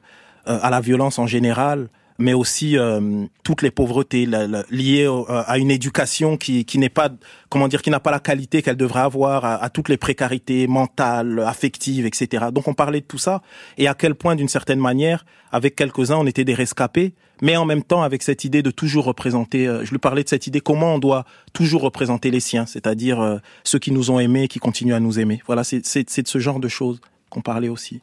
euh, 0.48 0.58
à 0.62 0.70
la 0.70 0.80
violence 0.80 1.18
en 1.18 1.26
général, 1.26 1.88
mais 2.18 2.32
aussi 2.32 2.78
euh, 2.78 3.24
toutes 3.42 3.62
les 3.62 3.70
pauvretés 3.72 4.28
liées 4.70 5.06
au- 5.08 5.26
à 5.28 5.58
une 5.58 5.70
éducation 5.70 6.36
qui, 6.36 6.64
qui 6.64 6.78
n'est 6.78 6.88
pas, 6.88 7.08
comment 7.48 7.66
dire, 7.66 7.82
qui 7.82 7.90
n'a 7.90 7.98
pas 7.98 8.12
la 8.12 8.20
qualité 8.20 8.62
qu'elle 8.62 8.76
devrait 8.76 9.00
avoir, 9.00 9.44
à, 9.44 9.56
à 9.56 9.68
toutes 9.68 9.88
les 9.88 9.96
précarités 9.96 10.66
mentales, 10.68 11.40
affectives, 11.44 12.06
etc. 12.06 12.46
Donc 12.52 12.68
on 12.68 12.74
parlait 12.74 13.00
de 13.00 13.06
tout 13.06 13.18
ça 13.18 13.42
et 13.78 13.88
à 13.88 13.94
quel 13.94 14.14
point, 14.14 14.36
d'une 14.36 14.48
certaine 14.48 14.78
manière, 14.78 15.24
avec 15.50 15.74
quelques-uns, 15.74 16.16
on 16.16 16.26
était 16.26 16.44
des 16.44 16.54
rescapés, 16.54 17.14
mais 17.42 17.56
en 17.56 17.64
même 17.64 17.82
temps 17.82 18.02
avec 18.02 18.22
cette 18.22 18.44
idée 18.44 18.62
de 18.62 18.70
toujours 18.70 19.04
représenter. 19.04 19.66
euh, 19.66 19.84
je 19.84 19.90
lui 19.90 19.98
parlais 19.98 20.22
de 20.24 20.28
cette 20.28 20.46
idée 20.46 20.60
comment 20.60 20.94
on 20.94 20.98
doit 20.98 21.24
toujours 21.52 21.82
représenter 21.82 22.30
les 22.30 22.40
siens, 22.40 22.66
c'est-à-dire 22.66 23.20
euh, 23.20 23.38
ceux 23.64 23.78
qui 23.78 23.92
nous 23.92 24.10
ont 24.10 24.18
aimés, 24.18 24.44
et 24.44 24.48
qui 24.48 24.58
continuent 24.58 24.94
à 24.94 25.00
nous 25.00 25.18
aimer. 25.18 25.42
Voilà, 25.46 25.64
c'est 25.64 25.80
de 25.80 26.28
ce 26.28 26.38
genre 26.38 26.60
de 26.60 26.68
choses 26.68 27.00
qu'on 27.30 27.40
parlait 27.42 27.68
aussi. 27.68 28.00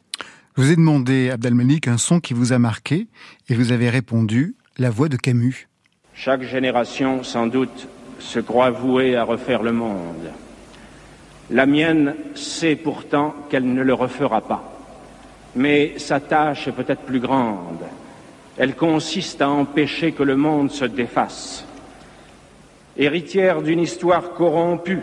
Je 0.56 0.62
vous 0.62 0.70
ai 0.70 0.76
demandé, 0.76 1.30
Abdelmalik, 1.30 1.88
un 1.88 1.98
son 1.98 2.20
qui 2.20 2.34
vous 2.34 2.52
a 2.52 2.58
marqué 2.58 3.06
et 3.48 3.54
vous 3.54 3.72
avez 3.72 3.88
répondu 3.88 4.54
la 4.78 4.90
voix 4.90 5.08
de 5.08 5.16
Camus. 5.16 5.68
Chaque 6.14 6.42
génération, 6.42 7.24
sans 7.24 7.46
doute, 7.46 7.88
se 8.18 8.38
croit 8.38 8.70
vouée 8.70 9.16
à 9.16 9.24
refaire 9.24 9.62
le 9.62 9.72
monde. 9.72 10.30
La 11.50 11.66
mienne 11.66 12.14
sait 12.34 12.76
pourtant 12.76 13.34
qu'elle 13.50 13.72
ne 13.72 13.82
le 13.82 13.94
refera 13.94 14.40
pas. 14.42 14.78
Mais 15.56 15.94
sa 15.98 16.20
tâche 16.20 16.68
est 16.68 16.72
peut-être 16.72 17.02
plus 17.02 17.20
grande. 17.20 17.80
Elle 18.58 18.74
consiste 18.74 19.40
à 19.40 19.48
empêcher 19.48 20.12
que 20.12 20.22
le 20.22 20.36
monde 20.36 20.70
se 20.70 20.84
défasse. 20.84 21.64
Héritière 22.96 23.62
d'une 23.62 23.80
histoire 23.80 24.34
corrompue, 24.34 25.00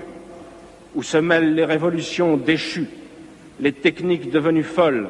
où 0.96 1.04
se 1.04 1.18
mêlent 1.18 1.56
les 1.56 1.66
révolutions 1.66 2.38
déchues, 2.38 2.90
les 3.60 3.74
techniques 3.74 4.30
devenues 4.30 4.64
folles, 4.64 5.08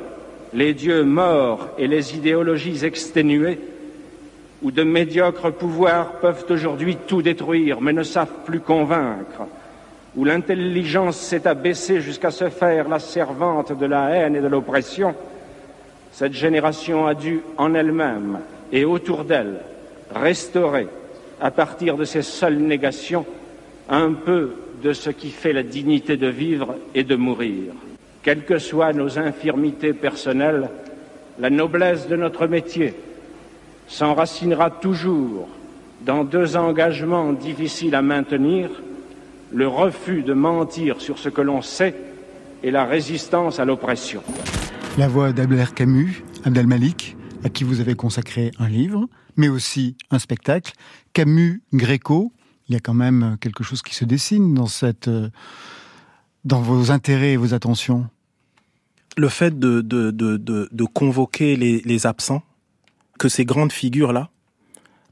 les 0.54 0.74
dieux 0.74 1.04
morts 1.04 1.70
et 1.78 1.88
les 1.88 2.16
idéologies 2.16 2.86
exténuées, 2.86 3.60
où 4.62 4.72
de 4.72 4.84
médiocres 4.84 5.54
pouvoirs 5.54 6.14
peuvent 6.20 6.46
aujourd'hui 6.50 6.98
tout 7.08 7.22
détruire 7.22 7.82
mais 7.82 7.94
ne 7.94 8.04
savent 8.04 8.44
plus 8.46 8.60
convaincre, 8.60 9.44
où 10.16 10.26
l'intelligence 10.26 11.18
s'est 11.18 11.48
abaissée 11.48 12.02
jusqu'à 12.02 12.32
se 12.32 12.50
faire 12.50 12.90
la 12.90 13.00
servante 13.00 13.78
de 13.78 13.86
la 13.86 14.10
haine 14.10 14.36
et 14.36 14.42
de 14.42 14.48
l'oppression, 14.48 15.16
cette 16.12 16.34
génération 16.34 17.08
a 17.08 17.14
dû 17.14 17.42
en 17.58 17.74
elle-même 17.74 18.40
et 18.72 18.86
autour 18.86 19.24
d'elle 19.24 19.60
restaurer, 20.14 20.88
à 21.40 21.52
partir 21.52 21.98
de 21.98 22.06
ses 22.06 22.22
seules 22.22 22.58
négations, 22.58 23.26
un 23.90 24.14
peu 24.14 24.52
de 24.84 24.94
ce 24.94 25.10
qui 25.10 25.30
fait 25.30 25.54
la 25.54 25.64
dignité 25.64 26.18
de 26.18 26.28
vivre 26.28 26.76
et 26.96 27.04
de 27.04 27.16
mourir. 27.16 27.74
Quelles 28.24 28.44
que 28.44 28.60
soient 28.60 28.94
nos 28.94 29.18
infirmités 29.18 29.94
personnelles, 29.94 30.70
la 31.40 31.50
noblesse 31.50 32.08
de 32.08 32.16
notre 32.16 32.48
métier, 32.48 32.94
s'enracinera 33.88 34.70
toujours 34.70 35.48
dans 36.02 36.24
deux 36.24 36.56
engagements 36.56 37.34
difficiles 37.34 37.96
à 37.96 38.02
maintenir, 38.02 38.70
le 39.52 39.68
refus 39.68 40.22
de 40.22 40.34
mentir 40.34 41.02
sur 41.02 41.18
ce 41.18 41.30
que 41.30 41.42
l'on 41.42 41.62
sait 41.62 41.96
et 42.64 42.72
la 42.72 42.86
résistance 42.86 43.60
à 43.60 43.66
l'oppression. 43.66 44.22
La 44.98 45.08
voix 45.08 45.32
d'Abdel 45.32 45.68
Camus, 45.70 46.24
Abdelmalik, 46.44 47.16
à 47.44 47.50
qui 47.50 47.64
vous 47.64 47.80
avez 47.80 47.96
consacré 47.96 48.52
un 48.60 48.68
livre, 48.68 49.08
mais 49.38 49.48
aussi 49.48 49.96
un 50.12 50.20
spectacle. 50.20 50.74
Camus 51.14 51.62
Gréco, 51.74 52.34
il 52.68 52.74
y 52.74 52.76
a 52.76 52.80
quand 52.80 52.94
même 52.94 53.38
quelque 53.40 53.64
chose 53.64 53.82
qui 53.82 53.96
se 53.96 54.04
dessine 54.06 54.54
dans 54.54 54.68
euh, 54.84 55.30
vos 56.46 56.92
intérêts 56.92 57.34
et 57.34 57.38
vos 57.38 57.54
attentions. 57.54 58.08
le 59.16 59.30
fait 59.30 59.58
de, 59.58 60.86
convoquer 60.94 61.56
les, 61.56 61.82
les 61.82 62.06
absents, 62.06 62.44
que 63.18 63.30
ces 63.30 63.46
grandes 63.46 63.72
figures-là 63.72 64.30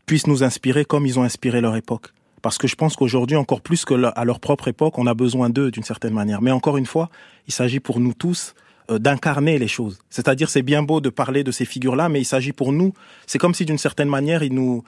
puissent 0.05 0.27
nous 0.27 0.43
inspirer 0.43 0.85
comme 0.85 1.05
ils 1.05 1.19
ont 1.19 1.23
inspiré 1.23 1.61
leur 1.61 1.75
époque. 1.75 2.13
Parce 2.41 2.57
que 2.57 2.67
je 2.67 2.75
pense 2.75 2.95
qu'aujourd'hui, 2.95 3.35
encore 3.35 3.61
plus 3.61 3.83
que 3.83 3.93
à 4.15 4.25
leur 4.25 4.39
propre 4.39 4.67
époque, 4.67 4.97
on 4.97 5.07
a 5.07 5.13
besoin 5.13 5.49
d'eux 5.49 5.71
d'une 5.71 5.83
certaine 5.83 6.13
manière. 6.13 6.41
Mais 6.41 6.51
encore 6.51 6.77
une 6.77 6.85
fois, 6.85 7.09
il 7.47 7.53
s'agit 7.53 7.79
pour 7.79 7.99
nous 7.99 8.13
tous 8.13 8.53
d'incarner 8.89 9.59
les 9.59 9.67
choses. 9.67 9.99
C'est-à-dire, 10.09 10.49
c'est 10.49 10.61
bien 10.61 10.83
beau 10.83 11.01
de 11.01 11.09
parler 11.09 11.43
de 11.43 11.51
ces 11.51 11.65
figures-là, 11.65 12.09
mais 12.09 12.21
il 12.21 12.25
s'agit 12.25 12.53
pour 12.53 12.71
nous, 12.71 12.93
c'est 13.25 13.37
comme 13.37 13.53
si 13.53 13.65
d'une 13.65 13.77
certaine 13.77 14.09
manière, 14.09 14.43
ils 14.43 14.53
nous, 14.53 14.83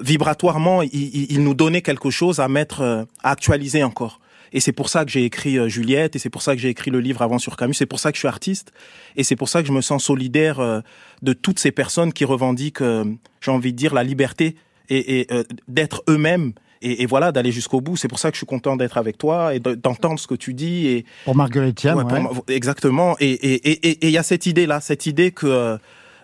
vibratoirement, 0.00 0.82
ils, 0.82 1.42
nous 1.42 1.54
donnaient 1.54 1.82
quelque 1.82 2.10
chose 2.10 2.40
à 2.40 2.48
mettre, 2.48 2.80
euh, 2.80 3.04
à 3.22 3.30
actualiser 3.30 3.82
encore. 3.82 4.20
Et 4.52 4.60
c'est 4.60 4.72
pour 4.72 4.88
ça 4.88 5.04
que 5.04 5.10
j'ai 5.10 5.24
écrit 5.24 5.58
euh, 5.58 5.68
Juliette, 5.68 6.16
et 6.16 6.18
c'est 6.18 6.30
pour 6.30 6.42
ça 6.42 6.54
que 6.54 6.60
j'ai 6.60 6.68
écrit 6.68 6.90
le 6.90 7.00
livre 7.00 7.22
Avant 7.22 7.38
sur 7.38 7.56
Camus, 7.56 7.74
c'est 7.74 7.86
pour 7.86 8.00
ça 8.00 8.12
que 8.12 8.16
je 8.16 8.20
suis 8.20 8.28
artiste, 8.28 8.72
et 9.16 9.24
c'est 9.24 9.36
pour 9.36 9.48
ça 9.48 9.60
que 9.62 9.68
je 9.68 9.72
me 9.72 9.80
sens 9.80 10.04
solidaire 10.04 10.60
euh, 10.60 10.80
de 11.22 11.32
toutes 11.32 11.58
ces 11.58 11.72
personnes 11.72 12.12
qui 12.12 12.24
revendiquent, 12.24 12.80
euh, 12.80 13.04
j'ai 13.40 13.50
envie 13.50 13.72
de 13.72 13.76
dire, 13.76 13.94
la 13.94 14.04
liberté 14.04 14.56
et, 14.88 15.26
euh, 15.30 15.42
d'être 15.68 16.02
eux-mêmes. 16.08 16.52
Et, 16.82 17.02
et 17.02 17.06
voilà, 17.06 17.32
d'aller 17.32 17.52
jusqu'au 17.52 17.80
bout. 17.80 17.96
C'est 17.96 18.08
pour 18.08 18.18
ça 18.18 18.30
que 18.30 18.34
je 18.34 18.38
suis 18.40 18.46
content 18.46 18.76
d'être 18.76 18.98
avec 18.98 19.18
toi 19.18 19.54
et 19.54 19.60
de- 19.60 19.74
d'entendre 19.74 20.18
ce 20.18 20.26
que 20.26 20.34
tu 20.34 20.54
dis. 20.54 20.86
Et 20.86 21.04
Pour 21.24 21.34
Marguerite 21.36 21.76
Thiam, 21.76 21.96
Ouais, 21.98 22.04
pour 22.04 22.12
ouais. 22.12 22.20
moi, 22.20 22.32
exactement. 22.48 23.16
Et 23.20 23.30
et 23.30 23.70
et 23.70 23.88
et 23.88 23.90
et 24.04 24.06
il 24.08 24.12
y 24.12 24.18
a 24.18 24.22
cette 24.22 24.46
idée-là, 24.46 24.80
cette 24.80 25.06
idée 25.06 25.30
que 25.30 25.46
euh, 25.46 25.78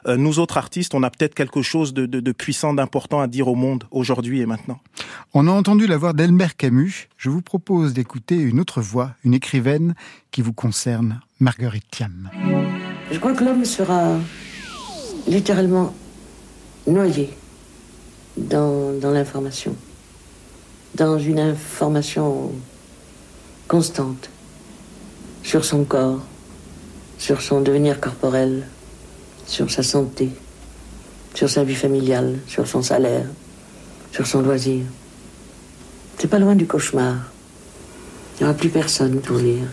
euh, 0.09 0.17
nous 0.17 0.41
autres 0.41 0.59
artistes, 0.59 0.95
on 0.95 1.03
a 1.05 1.11
peut-être 1.11 1.35
quelque 1.35 1.62
chose 1.62 1.95
de, 1.95 2.07
de, 2.07 2.19
de 2.19 2.33
puissant, 2.33 2.75
d'important 2.75 3.21
à 3.21 3.29
dire 3.29 3.47
au 3.47 3.55
monde 3.55 3.85
aujourd'hui 3.93 4.41
et 4.41 4.47
maintenant. 4.47 4.81
On 5.33 5.47
a 5.47 5.51
entendu 5.53 5.87
la 5.87 5.97
voix 5.97 6.12
d'Elmer 6.12 6.49
Camus. 6.59 7.09
Je 7.17 7.31
vous 7.31 7.41
propose 7.41 7.93
d'écouter 7.95 8.35
une 8.37 8.59
autre 8.59 8.81
voix, 8.81 9.12
une 9.25 9.33
écrivaine 9.35 9.95
qui 10.33 10.43
vous 10.43 10.53
concerne, 10.53 11.21
Marguerite 11.38 11.85
Thiam. 11.91 12.31
Je 13.12 13.19
crois 13.19 13.33
que 13.33 13.45
l'homme 13.45 13.65
sera 13.65 14.17
littéralement 15.29 15.95
noyé 16.87 17.31
dans, 18.37 18.99
dans 18.99 19.11
l'information, 19.12 19.77
dans 20.94 21.18
une 21.18 21.40
information 21.40 22.52
constante 23.68 24.28
sur 25.42 25.64
son 25.64 25.85
corps, 25.85 26.20
sur 27.18 27.40
son 27.40 27.61
devenir 27.61 28.00
corporel, 28.00 28.66
sur 29.46 29.70
sa 29.70 29.83
santé, 29.83 30.31
sur 31.35 31.48
sa 31.48 31.64
vie 31.64 31.74
familiale, 31.74 32.38
sur 32.46 32.66
son 32.66 32.83
salaire, 32.83 33.26
sur 34.12 34.26
son 34.26 34.42
loisir. 34.42 34.85
C'est 36.18 36.28
pas 36.28 36.38
loin 36.38 36.55
du 36.55 36.66
cauchemar. 36.66 37.16
Il 38.35 38.44
n'y 38.44 38.48
aura 38.48 38.55
plus 38.57 38.68
personne 38.68 39.20
pour 39.20 39.38
lire. 39.38 39.66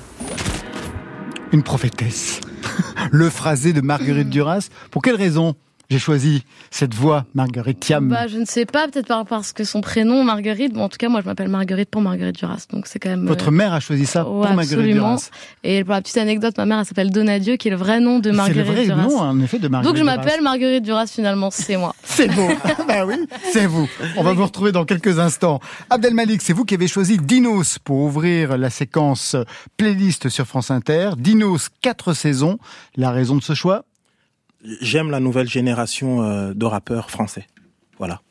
Une 1.51 1.63
prophétesse. 1.63 2.39
Le 3.11 3.29
phrasé 3.29 3.73
de 3.73 3.81
Marguerite 3.81 4.29
Duras. 4.29 4.69
Pour 4.91 5.01
quelle 5.01 5.15
raison? 5.15 5.55
J'ai 5.89 5.97
choisi 5.99 6.43
cette 6.69 6.93
voix, 6.93 7.25
Marguerite 7.33 7.79
Thiam 7.79 8.09
Bah, 8.09 8.27
je 8.27 8.37
ne 8.37 8.45
sais 8.45 8.65
pas, 8.65 8.87
peut-être 8.87 9.07
par 9.07 9.25
parce 9.25 9.53
que 9.53 9.63
son 9.63 9.81
prénom, 9.81 10.23
Marguerite. 10.23 10.73
Bon, 10.73 10.83
en 10.83 10.89
tout 10.89 10.97
cas, 10.97 11.09
moi, 11.09 11.21
je 11.21 11.25
m'appelle 11.25 11.47
Marguerite 11.49 11.89
pour 11.89 12.01
Marguerite 12.01 12.35
Duras. 12.35 12.65
Donc, 12.71 12.85
c'est 12.85 12.99
quand 12.99 13.09
même. 13.09 13.25
Votre 13.25 13.47
euh, 13.47 13.51
mère 13.51 13.73
a 13.73 13.79
choisi 13.79 14.05
ça 14.05 14.23
pour 14.23 14.35
ouais, 14.35 14.53
Marguerite 14.53 14.73
absolument. 14.73 15.15
Duras. 15.15 15.29
Et 15.63 15.83
pour 15.83 15.93
la 15.93 16.01
petite 16.01 16.17
anecdote, 16.17 16.55
ma 16.57 16.65
mère, 16.67 16.79
elle 16.79 16.85
s'appelle 16.85 17.09
Donadieu, 17.11 17.55
qui 17.55 17.69
est 17.69 17.71
le 17.71 17.77
vrai 17.77 17.99
nom 17.99 18.19
de 18.19 18.25
C'est 18.25 18.29
le 18.31 18.37
Marguerite 18.37 18.67
vrai 18.71 18.85
Duras. 18.85 19.01
nom, 19.01 19.17
en 19.19 19.39
effet, 19.41 19.57
de 19.57 19.67
Marguerite 19.67 19.87
Donc, 19.95 19.97
je 19.97 20.03
Duras. 20.03 20.17
m'appelle 20.17 20.41
Marguerite 20.43 20.83
Duras, 20.83 21.07
finalement, 21.07 21.49
c'est 21.51 21.77
moi. 21.77 21.95
C'est 22.03 22.27
beau. 22.35 22.47
bah 22.87 23.05
oui, 23.05 23.15
c'est 23.53 23.65
vous. 23.65 23.87
On 24.17 24.23
va 24.23 24.33
vous 24.33 24.43
retrouver 24.45 24.71
dans 24.71 24.85
quelques 24.85 25.19
instants. 25.19 25.59
Abdelmalik, 25.89 26.41
c'est 26.41 26.53
vous 26.53 26.65
qui 26.65 26.73
avez 26.75 26.87
choisi 26.87 27.17
Dinos 27.17 27.79
pour 27.79 27.97
ouvrir 27.99 28.57
la 28.57 28.69
séquence 28.69 29.35
playlist 29.77 30.29
sur 30.29 30.45
France 30.45 30.69
Inter. 30.69 31.11
Dinos, 31.17 31.69
quatre 31.81 32.13
saisons. 32.13 32.57
La 32.97 33.11
raison 33.11 33.37
de 33.37 33.41
ce 33.43 33.53
choix? 33.53 33.85
J'aime 34.81 35.09
la 35.09 35.19
nouvelle 35.19 35.47
génération 35.47 36.23
euh, 36.23 36.53
de 36.53 36.65
rappeurs 36.65 37.09
français. 37.09 37.47
Voilà. 37.97 38.21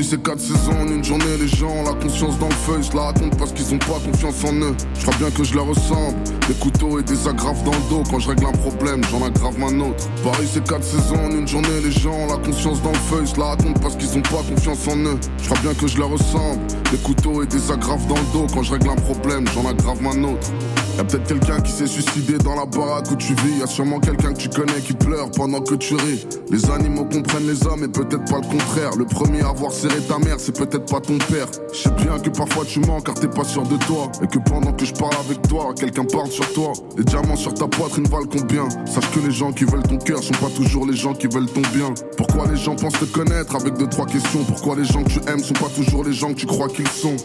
Paris 0.00 0.08
c'est 0.12 0.22
quatre 0.22 0.40
saisons 0.40 0.80
en 0.80 0.86
une 0.86 1.04
journée, 1.04 1.36
les 1.38 1.46
gens 1.46 1.68
ont 1.68 1.84
la 1.84 1.92
conscience 1.92 2.38
dans 2.38 2.48
le 2.48 2.54
feuille, 2.54 2.82
je 2.82 2.96
la 2.96 3.02
raconte 3.02 3.36
parce 3.36 3.52
qu'ils 3.52 3.74
ont 3.74 3.78
pas 3.78 4.00
confiance 4.02 4.42
en 4.44 4.54
eux. 4.54 4.74
Je 4.94 5.02
crois 5.02 5.14
bien 5.18 5.30
que 5.30 5.44
je 5.44 5.54
leur 5.54 5.66
ressemble, 5.66 6.16
des 6.48 6.54
couteaux 6.54 6.98
et 6.98 7.02
des 7.02 7.28
agrafes 7.28 7.62
dans 7.64 7.72
le 7.72 7.90
dos. 7.90 8.02
Quand 8.10 8.18
je 8.18 8.28
règle 8.30 8.46
un 8.46 8.52
problème, 8.52 9.02
j'en 9.10 9.22
aggrave 9.26 9.62
un 9.62 9.80
autre. 9.80 10.08
Paris 10.24 10.48
c'est 10.50 10.66
quatre 10.66 10.84
saisons 10.84 11.22
en 11.22 11.30
une 11.30 11.46
journée, 11.46 11.80
les 11.84 11.92
gens 11.92 12.14
ont 12.14 12.28
la 12.28 12.38
conscience 12.38 12.80
dans 12.80 12.92
le 12.92 12.96
feuille, 12.96 13.26
je 13.26 13.38
la 13.38 13.48
raconte 13.48 13.78
parce 13.82 13.96
qu'ils 13.96 14.16
ont 14.16 14.22
pas 14.22 14.42
confiance 14.48 14.88
en 14.88 14.96
eux. 14.96 15.18
Je 15.42 15.50
crois 15.50 15.60
bien 15.60 15.74
que 15.74 15.86
je 15.86 15.98
leur 15.98 16.08
ressemble, 16.08 16.60
des 16.90 16.96
couteaux 16.96 17.42
et 17.42 17.46
des 17.46 17.70
agrafes 17.70 18.06
dans 18.06 18.16
le 18.16 18.32
dos. 18.32 18.46
Quand 18.54 18.62
je 18.62 18.72
règle 18.72 18.88
un 18.88 18.96
problème, 18.96 19.44
j'en 19.54 19.68
aggrave 19.68 19.98
un 20.06 20.24
autre. 20.24 20.48
Y'a 20.96 21.04
peut-être 21.04 21.28
quelqu'un 21.28 21.60
qui 21.60 21.72
s'est 21.72 21.86
suicidé 21.86 22.36
dans 22.38 22.56
la 22.56 22.66
baraque 22.66 23.10
où 23.10 23.16
tu 23.16 23.34
vis. 23.34 23.58
Y'a 23.60 23.66
sûrement 23.66 24.00
quelqu'un 24.00 24.32
que 24.32 24.38
tu 24.38 24.48
connais 24.48 24.80
qui 24.80 24.92
pleure 24.92 25.30
pendant 25.30 25.60
que 25.60 25.74
tu 25.74 25.94
ris. 25.94 26.26
Les 26.50 26.70
animaux 26.70 27.04
comprennent 27.04 27.46
les 27.46 27.66
hommes 27.66 27.84
et 27.84 27.88
peut-être 27.88 28.24
pas 28.30 28.40
le 28.40 28.46
contraire. 28.46 28.90
Le 28.98 29.04
premier 29.04 29.40
à 29.42 29.48
avoir 29.48 29.72
serré 29.90 30.02
ta 30.02 30.18
mère, 30.18 30.36
c'est 30.38 30.56
peut-être 30.56 30.90
pas 30.90 31.00
ton 31.00 31.18
père. 31.18 31.46
Je 31.72 31.78
sais 31.78 31.90
bien 31.90 32.18
que 32.18 32.30
parfois 32.30 32.64
tu 32.64 32.80
mens 32.80 33.00
car 33.00 33.14
t'es 33.14 33.28
pas 33.28 33.44
sûr 33.44 33.62
de 33.62 33.76
toi. 33.84 34.10
Et 34.22 34.26
que 34.26 34.38
pendant 34.38 34.72
que 34.72 34.84
je 34.84 34.92
parle 34.92 35.14
avec 35.24 35.42
toi, 35.48 35.74
quelqu'un 35.78 36.04
parle 36.04 36.30
sur 36.30 36.50
toi. 36.52 36.72
Les 36.96 37.04
diamants 37.04 37.36
sur 37.36 37.54
ta 37.54 37.66
poitrine 37.66 38.06
valent 38.06 38.26
combien? 38.30 38.68
Sache 38.86 39.10
que 39.10 39.20
les 39.20 39.30
gens 39.30 39.52
qui 39.52 39.64
veulent 39.64 39.82
ton 39.82 39.98
cœur 39.98 40.22
sont 40.22 40.34
pas 40.34 40.50
toujours 40.54 40.86
les 40.86 40.96
gens 40.96 41.14
qui 41.14 41.26
veulent 41.26 41.50
ton 41.50 41.62
bien. 41.72 41.92
Pourquoi 42.16 42.46
les 42.46 42.56
gens 42.56 42.76
pensent 42.76 42.98
te 42.98 43.04
connaître? 43.04 43.56
Avec 43.56 43.74
deux 43.74 43.88
trois 43.88 44.06
questions 44.06 44.44
Pourquoi 44.44 44.76
les 44.76 44.84
gens 44.84 45.02
que 45.02 45.10
tu 45.10 45.20
aimes 45.28 45.42
sont 45.42 45.54
pas 45.54 45.70
toujours 45.74 46.04
les 46.04 46.12
gens 46.12 46.28
que 46.28 46.40
tu 46.40 46.46
crois 46.46 46.68
qu'ils 46.68 46.88
sont? 46.88 47.16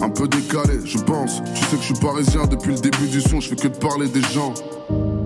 Un 0.00 0.10
peu 0.10 0.28
décalé, 0.28 0.80
je 0.84 0.98
pense. 0.98 1.42
Tu 1.54 1.64
sais 1.64 1.76
que 1.76 1.82
je 1.82 1.94
suis 1.94 1.94
parisien 1.94 2.46
depuis 2.46 2.72
le 2.72 2.80
début 2.80 3.08
du 3.08 3.20
son, 3.20 3.40
je 3.40 3.48
fais 3.48 3.56
que 3.56 3.68
de 3.68 3.76
parler 3.76 4.08
des 4.08 4.22
gens. 4.22 4.52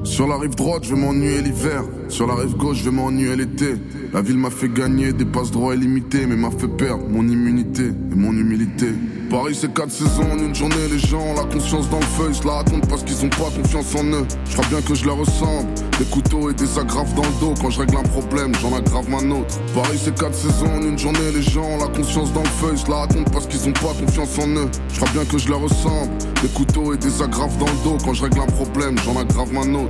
Sur 0.03 0.27
la 0.27 0.39
rive 0.39 0.55
droite, 0.55 0.85
je 0.85 0.95
vais 0.95 1.01
m'ennuyer 1.01 1.43
l'hiver. 1.43 1.83
Sur 2.09 2.27
la 2.27 2.35
rive 2.35 2.57
gauche, 2.57 2.79
je 2.79 2.85
vais 2.85 2.91
m'ennuyer 2.91 3.37
l'été. 3.37 3.75
La 4.13 4.23
ville 4.23 4.39
m'a 4.39 4.51
fait 4.51 4.69
gagner 4.69 5.13
des 5.13 5.25
passes 5.25 5.51
droits 5.51 5.75
illimités, 5.75 6.27
mais 6.27 6.37
m'a 6.37 6.51
fait 6.51 6.69
perdre 6.69 7.05
mon 7.09 7.27
immunité 7.29 7.85
et 7.85 8.15
mon 8.15 8.33
humilité. 8.33 8.89
Paris, 9.31 9.57
c'est 9.59 9.73
quatre 9.73 9.93
saisons 9.93 10.29
en 10.33 10.39
une 10.39 10.55
journée. 10.55 10.89
Les 10.91 10.99
gens 10.99 11.21
ont 11.21 11.35
la 11.35 11.45
conscience 11.45 11.89
dans 11.89 12.01
le 12.01 12.05
feuille, 12.05 12.35
se 12.35 12.45
la 12.45 12.55
racontent 12.55 12.87
parce 12.89 13.05
qu'ils 13.05 13.25
ont 13.25 13.29
pas 13.29 13.49
confiance 13.55 13.95
en 13.95 14.05
eux. 14.05 14.27
Je 14.45 14.53
crois 14.55 14.67
bien 14.69 14.81
que 14.81 14.95
je 14.95 15.05
leur 15.07 15.19
ressemble. 15.19 15.69
Des 16.01 16.05
couteaux 16.07 16.51
et 16.51 16.55
des 16.55 16.79
agrafes 16.79 17.15
dans 17.15 17.23
le 17.23 17.41
dos. 17.41 17.55
Quand 17.61 17.71
je 17.71 17.79
règle 17.79 17.97
un 17.99 18.03
problème, 18.03 18.53
j'en 18.61 18.75
aggrave 18.75 19.07
un 19.15 19.31
autre. 19.31 19.61
Paris, 19.73 20.01
c'est 20.03 20.19
quatre 20.19 20.35
saisons 20.35 20.75
en 20.75 20.83
une 20.83 20.99
journée. 20.99 21.31
Les 21.33 21.43
gens 21.43 21.63
ont 21.63 21.79
la 21.79 21.87
conscience 21.87 22.33
dans 22.33 22.43
le 22.43 22.49
feuille, 22.49 22.77
se 22.77 22.91
la 22.91 22.97
racontent 22.97 23.31
parce 23.31 23.47
qu'ils 23.47 23.69
ont 23.69 23.73
pas 23.73 23.95
confiance 24.05 24.37
en 24.41 24.49
eux. 24.49 24.69
Je 24.93 24.97
crois 24.97 25.13
bien 25.13 25.25
que 25.25 25.39
je 25.39 25.49
leur 25.49 25.61
ressemble. 25.61 26.11
Des 26.43 26.49
couteaux 26.49 26.93
et 26.93 26.97
des 26.97 27.23
agrafes 27.23 27.57
dans 27.59 27.67
le 27.67 27.85
dos. 27.85 27.99
Quand 28.05 28.15
je 28.15 28.23
règle 28.25 28.41
un 28.41 28.47
problème, 28.47 28.97
j'en 29.05 29.17
aggrave 29.21 29.57
un 29.57 29.75
autre. 29.75 29.89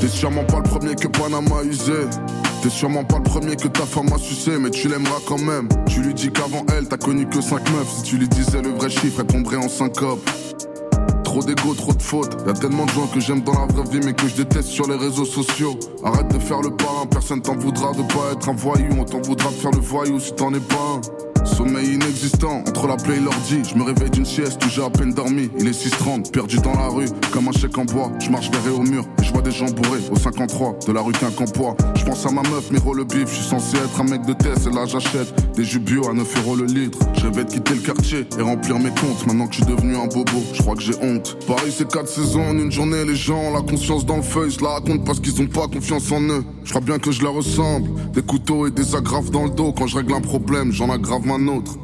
T'es 0.00 0.08
sûrement 0.08 0.44
pas 0.44 0.58
le 0.58 0.62
premier 0.64 0.94
que 0.94 1.08
Panama 1.08 1.62
usé. 1.64 1.92
T'es 2.62 2.70
sûrement 2.70 3.04
pas 3.04 3.16
le 3.18 3.22
premier 3.22 3.56
que 3.56 3.68
ta 3.68 3.86
femme 3.86 4.12
a 4.12 4.18
sucé, 4.18 4.52
mais 4.58 4.70
tu 4.70 4.88
l'aimeras 4.88 5.20
quand 5.26 5.38
même. 5.38 5.68
Tu 5.86 6.00
lui 6.00 6.14
dis 6.14 6.30
qu'avant 6.30 6.64
elle, 6.76 6.86
t'as 6.88 6.96
connu 6.96 7.26
que 7.26 7.40
5 7.40 7.70
meufs. 7.70 7.88
Si 7.96 8.02
tu 8.02 8.16
lui 8.18 8.28
disais 8.28 8.62
le 8.62 8.70
vrai 8.70 8.90
chiffre, 8.90 9.20
elle 9.20 9.26
tomberait 9.26 9.56
en 9.56 9.68
syncope. 9.68 10.28
Trop 11.24 11.42
d'ego, 11.42 11.74
trop 11.74 11.92
de 11.92 12.02
fautes. 12.02 12.36
Y 12.46 12.50
a 12.50 12.52
tellement 12.54 12.86
de 12.86 12.90
gens 12.90 13.06
que 13.06 13.20
j'aime 13.20 13.42
dans 13.42 13.52
la 13.52 13.66
vraie 13.66 13.88
vie, 13.90 14.00
mais 14.04 14.14
que 14.14 14.26
je 14.26 14.36
déteste 14.36 14.68
sur 14.68 14.88
les 14.88 14.96
réseaux 14.96 15.24
sociaux. 15.24 15.78
Arrête 16.02 16.28
de 16.28 16.38
faire 16.38 16.60
le 16.60 16.70
parrain, 16.70 17.06
personne 17.06 17.42
t'en 17.42 17.56
voudra 17.56 17.92
de 17.92 18.02
pas 18.02 18.32
être 18.32 18.48
un 18.48 18.54
voyou. 18.54 18.88
On 18.98 19.04
t'en 19.04 19.20
voudra 19.20 19.50
de 19.50 19.54
faire 19.54 19.70
le 19.70 19.80
voyou 19.80 20.18
si 20.18 20.32
t'en 20.34 20.52
es 20.54 20.60
pas 20.60 20.76
un. 20.96 21.00
Sommeil 21.46 21.94
inexistant, 21.94 22.62
entre 22.66 22.86
la 22.86 22.96
plaie 22.96 23.16
et 23.16 23.20
l'ordi, 23.20 23.62
je 23.68 23.76
me 23.76 23.84
réveille 23.84 24.10
d'une 24.10 24.26
sieste 24.26 24.64
où 24.64 24.68
j'ai 24.68 24.82
à 24.82 24.90
peine 24.90 25.12
dormi. 25.12 25.48
Il 25.58 25.66
est 25.66 25.70
6h30, 25.70 26.30
perdu 26.30 26.56
dans 26.58 26.74
la 26.74 26.88
rue, 26.88 27.06
comme 27.32 27.48
un 27.48 27.52
chèque 27.52 27.78
en 27.78 27.84
bois. 27.84 28.10
Je 28.18 28.30
marche 28.30 28.50
vers 28.50 28.78
au 28.78 28.82
mur 28.82 29.04
et 29.20 29.24
je 29.24 29.32
vois 29.32 29.42
des 29.42 29.50
gens 29.52 29.66
bourrés 29.66 30.00
au 30.10 30.16
53 30.16 30.78
de 30.86 30.92
la 30.92 31.00
rue 31.00 31.12
Quincampoix. 31.12 31.76
Je 31.94 32.04
pense 32.04 32.26
à 32.26 32.30
ma 32.30 32.42
meuf, 32.42 32.70
Miro 32.70 32.94
le 32.94 33.04
bif. 33.04 33.28
Je 33.28 33.34
suis 33.36 33.44
censé 33.44 33.76
être 33.76 34.00
un 34.00 34.04
mec 34.04 34.26
de 34.26 34.32
test 34.32 34.66
et 34.66 34.74
là 34.74 34.84
j'achète 34.86 35.32
des 35.56 35.64
jus 35.64 35.78
bio 35.78 36.08
à 36.08 36.12
9 36.12 36.44
euros 36.44 36.56
le 36.56 36.64
litre. 36.66 36.98
Je 37.14 37.26
vais 37.28 37.44
de 37.44 37.50
quitter 37.50 37.74
le 37.74 37.80
quartier 37.80 38.26
et 38.38 38.42
remplir 38.42 38.78
mes 38.78 38.90
comptes 38.90 39.26
maintenant 39.26 39.46
que 39.46 39.54
je 39.54 39.64
suis 39.64 39.72
devenu 39.72 39.96
un 39.96 40.06
bobo. 40.06 40.42
Je 40.52 40.62
crois 40.62 40.74
que 40.74 40.82
j'ai 40.82 40.94
honte. 41.00 41.38
Paris, 41.46 41.72
c'est 41.76 41.90
4 41.90 42.08
saisons 42.08 42.46
en 42.46 42.58
une 42.58 42.72
journée. 42.72 43.04
Les 43.04 43.16
gens 43.16 43.38
ont 43.38 43.54
la 43.54 43.62
conscience 43.62 44.04
dans 44.04 44.16
le 44.16 44.22
feuille, 44.22 44.52
se 44.52 44.62
la 44.62 44.70
racontent 44.70 45.04
parce 45.04 45.20
qu'ils 45.20 45.40
ont 45.40 45.46
pas 45.46 45.68
confiance 45.68 46.10
en 46.12 46.20
eux. 46.22 46.44
Je 46.64 46.70
crois 46.70 46.82
bien 46.82 46.98
que 46.98 47.12
je 47.12 47.22
leur 47.22 47.34
ressemble. 47.34 47.88
Des 48.12 48.22
couteaux 48.22 48.66
et 48.66 48.70
des 48.70 48.94
agrafes 48.94 49.30
dans 49.30 49.44
le 49.44 49.50
dos. 49.50 49.72
Quand 49.72 49.86
je 49.86 49.96
règle 49.96 50.14
un 50.14 50.20
problème, 50.20 50.72
j'en 50.72 50.90
aggrave 50.90 51.26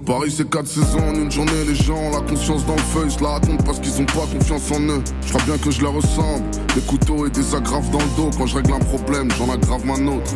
Paris, 0.07 0.33
c'est 0.35 0.49
4 0.49 0.67
saisons 0.67 1.01
en 1.11 1.15
une 1.15 1.31
journée. 1.31 1.65
Les 1.67 1.75
gens 1.75 1.97
ont 1.97 2.11
la 2.11 2.21
conscience 2.21 2.65
dans 2.65 2.75
le 2.75 2.81
feuille, 2.81 3.11
se 3.11 3.23
la 3.23 3.31
racontent 3.31 3.62
parce 3.65 3.81
qu'ils 3.81 4.01
ont 4.01 4.07
pas 4.07 4.27
confiance 4.33 4.71
en 4.73 4.81
eux. 4.81 5.03
Je 5.27 5.29
crois 5.29 5.43
bien 5.45 5.59
que 5.59 5.71
je 5.71 5.83
leur 5.83 5.93
ressemble. 5.93 6.45
Des 6.75 6.81
couteaux 6.81 7.27
et 7.27 7.31
des 7.31 7.55
agrafes 7.55 7.91
dans 7.91 7.99
le 7.99 8.17
dos. 8.17 8.31
Quand 8.37 8.47
je 8.47 8.57
règle 8.57 8.73
un 8.73 8.79
problème, 8.79 9.29
j'en 9.38 9.53
aggrave 9.53 9.83
un 9.91 10.07
autre. 10.07 10.33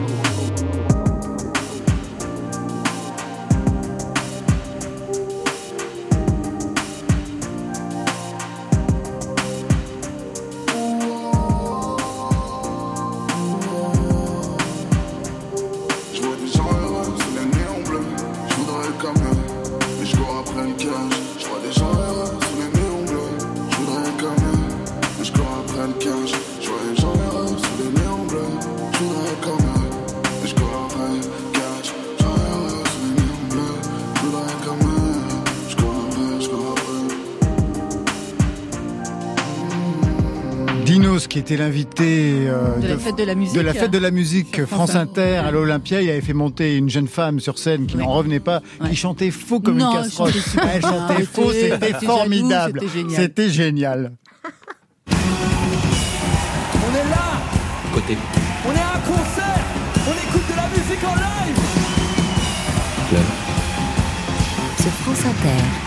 Était 41.46 41.59
l'invité 41.59 42.48
euh, 42.48 42.76
De 42.80 42.88
la 42.88 42.98
fête 42.98 43.14
de 43.16 43.22
la 43.22 43.37
musique. 43.37 43.54
de 43.54 43.61
la 43.61 43.72
fête 43.72 43.92
de 43.92 43.98
la 43.98 44.11
musique 44.11 44.64
France 44.64 44.96
Inter 44.96 45.37
à 45.37 45.52
l'Olympia, 45.52 46.02
il 46.02 46.11
avait 46.11 46.20
fait 46.20 46.32
monter 46.32 46.76
une 46.76 46.90
jeune 46.90 47.06
femme 47.06 47.38
sur 47.38 47.56
scène 47.56 47.87
qui 47.87 47.96
n'en 47.96 48.09
revenait 48.09 48.40
pas, 48.40 48.62
qui 48.90 48.96
chantait 48.96 49.30
faux 49.30 49.61
comme 49.61 49.76
Non, 49.76 49.92
une 49.92 49.98
elle 49.98 50.02
casserole. 50.06 50.32
Elle 50.74 50.82
chantait 50.82 51.22
faux, 51.22 51.52
c'était 51.52 51.92
formidable. 52.04 52.80
c'était 52.82 52.98
génial. 52.98 53.20
C'était 53.22 53.50
génial. 53.50 54.12
On 55.09 55.12
est 56.96 57.11
là 57.11 57.40
Côté. 57.94 58.18
On 58.66 58.72
est 58.72 58.80
à 58.80 58.96
un 58.96 59.00
concert 59.06 59.64
On 60.09 60.14
écoute 60.28 60.50
de 60.50 60.56
la 60.56 60.66
musique 60.66 61.04
en 61.04 61.14
live 61.14 61.56
Sur 64.82 64.90
France 64.90 65.20
Inter. 65.20 65.86